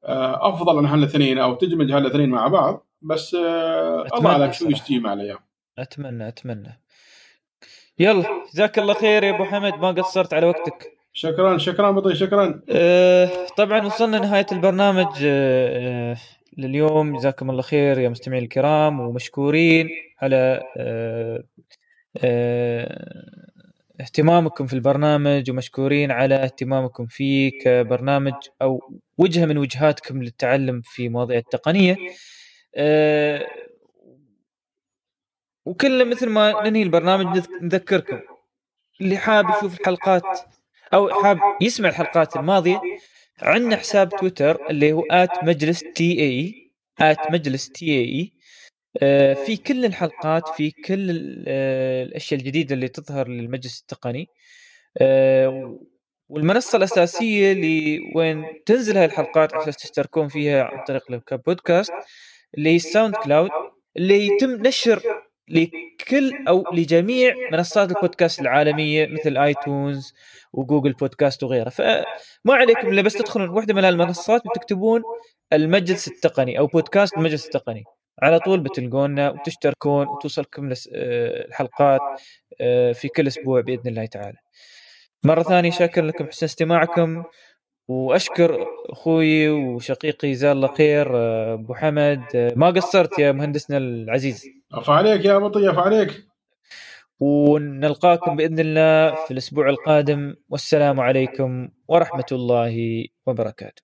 آه، 0.03 0.49
أفضل 0.49 0.79
أن 0.79 0.85
هالاثنين 0.85 1.37
أو 1.37 1.55
تدمج 1.55 1.91
هالاثنين 1.91 2.29
مع 2.29 2.47
بعض 2.47 2.87
بس 3.01 3.35
آه، 3.35 4.05
الله 4.17 4.31
أعلم 4.31 4.51
شو 4.51 4.69
يجي 4.69 4.99
مع 4.99 5.13
الأيام. 5.13 5.37
أتمنى 5.77 6.27
أتمنى. 6.27 6.81
يلا 7.99 8.25
جزاك 8.53 8.79
الله 8.79 8.93
خير 8.93 9.23
يا 9.23 9.35
أبو 9.35 9.43
حمد 9.43 9.73
ما 9.73 9.91
قصرت 9.91 10.33
على 10.33 10.45
وقتك. 10.45 10.97
شكرا 11.13 11.57
شكرا 11.57 11.91
بطي 11.91 12.15
شكرا. 12.15 12.61
أه 12.69 13.29
طبعا 13.57 13.85
وصلنا 13.85 14.19
نهايه 14.19 14.45
البرنامج 14.51 15.13
أه, 15.23 16.17
لليوم. 16.57 17.17
جزاكم 17.17 17.49
الله 17.49 17.61
خير 17.61 17.99
يا 17.99 18.09
مستمعين 18.09 18.43
الكرام 18.43 18.99
ومشكورين 18.99 19.89
على 20.21 20.63
أه 20.77 21.43
اهتمامكم 24.01 24.67
في 24.67 24.73
البرنامج 24.73 25.51
ومشكورين 25.51 26.11
على 26.11 26.35
اهتمامكم 26.35 27.05
فيه 27.07 27.51
كبرنامج 27.63 28.33
أو 28.61 28.81
وجهة 29.17 29.45
من 29.45 29.57
وجهاتكم 29.57 30.23
للتعلم 30.23 30.81
في 30.85 31.09
مواضيع 31.09 31.37
التقنية. 31.37 31.95
أه 32.75 33.45
وكل 35.65 36.09
مثل 36.09 36.29
ما 36.29 36.69
ننهي 36.69 36.83
البرنامج 36.83 37.43
نذكركم 37.61 38.19
اللي 39.01 39.17
حاب 39.17 39.45
يشوف 39.49 39.79
الحلقات 39.79 40.39
أو 40.93 41.23
حاب 41.23 41.39
يسمع 41.61 41.89
الحلقات 41.89 42.35
الماضية 42.35 42.81
عندنا 43.41 43.75
حساب 43.75 44.09
تويتر 44.09 44.69
اللي 44.69 44.93
هو 44.93 45.03
مجلس 45.43 45.83
تي 45.95 46.19
اي 46.19 46.71
مجلس 47.31 47.69
تي 47.69 47.85
اي 47.85 48.31
آه، 48.31 48.44
في 49.45 49.57
كل 49.57 49.85
الحلقات 49.85 50.49
في 50.49 50.71
كل 50.71 51.43
آه، 51.47 52.03
الأشياء 52.03 52.39
الجديدة 52.39 52.75
اللي 52.75 52.87
تظهر 52.87 53.27
للمجلس 53.27 53.81
التقني 53.81 54.29
آه، 54.97 55.79
والمنصة 56.29 56.77
الأساسية 56.77 57.51
اللي 57.51 57.99
وين 58.15 58.45
تنزل 58.65 58.97
هاي 58.97 59.05
الحلقات 59.05 59.53
عشان 59.53 59.73
تشتركون 59.73 60.27
فيها 60.27 60.63
عن 60.63 60.83
طريق 60.87 61.03
البودكاست 61.31 61.93
اللي 62.57 62.69
هي 62.69 62.75
ال 62.75 63.15
SoundCloud 63.15 63.49
اللي 63.97 64.27
يتم 64.27 64.67
نشر 64.67 65.01
لكل 65.47 66.47
أو 66.47 66.63
لجميع 66.73 67.35
منصات 67.51 67.91
البودكاست 67.91 68.41
العالمية 68.41 69.07
مثل 69.07 69.37
iTunes 69.37 70.13
و 70.53 70.59
Google 70.59 70.93
Podcast 70.93 71.43
وغيرها. 71.43 71.69
فما 71.69 72.03
عليكم 72.47 72.87
إلا 72.87 73.01
بس 73.01 73.13
تدخلون 73.13 73.49
واحدة 73.49 73.73
من 73.73 73.85
المنصات 73.85 74.41
وتكتبون 74.45 75.01
المجلس 75.53 76.07
التقني 76.07 76.59
أو 76.59 76.67
بودكاست 76.67 77.17
المجلس 77.17 77.45
التقني. 77.45 77.83
على 78.21 78.39
طول 78.39 78.59
بتلقونا 78.59 79.29
وتشتركون 79.29 80.07
وتوصلكم 80.07 80.69
آه، 80.93 81.45
الحلقات 81.45 82.01
آه، 82.61 82.91
في 82.91 83.07
كل 83.07 83.27
أسبوع 83.27 83.61
بإذن 83.61 83.87
الله 83.87 84.05
تعالى. 84.05 84.37
مرة 85.23 85.43
ثانية 85.43 85.71
شاكر 85.71 86.05
لكم 86.05 86.27
حسن 86.27 86.45
استماعكم 86.45 87.23
وأشكر 87.87 88.65
أخوي 88.89 89.49
وشقيقي 89.49 90.31
جزاه 90.31 90.51
الله 90.51 90.67
خير 90.67 91.17
آه، 91.17 91.53
أبو 91.53 91.73
حمد 91.73 92.53
ما 92.55 92.69
قصرت 92.69 93.19
يا 93.19 93.31
مهندسنا 93.31 93.77
العزيز. 93.77 94.45
عفا 94.73 94.93
عليك 94.93 95.25
يا 95.25 95.37
بطي 95.37 95.67
عفا 95.67 95.81
عليك. 95.81 96.25
ونلقاكم 97.19 98.35
بإذن 98.35 98.59
الله 98.59 99.15
في 99.25 99.31
الأسبوع 99.31 99.69
القادم 99.69 100.35
والسلام 100.49 100.99
عليكم 100.99 101.69
ورحمة 101.87 102.25
الله 102.31 103.05
وبركاته. 103.25 103.83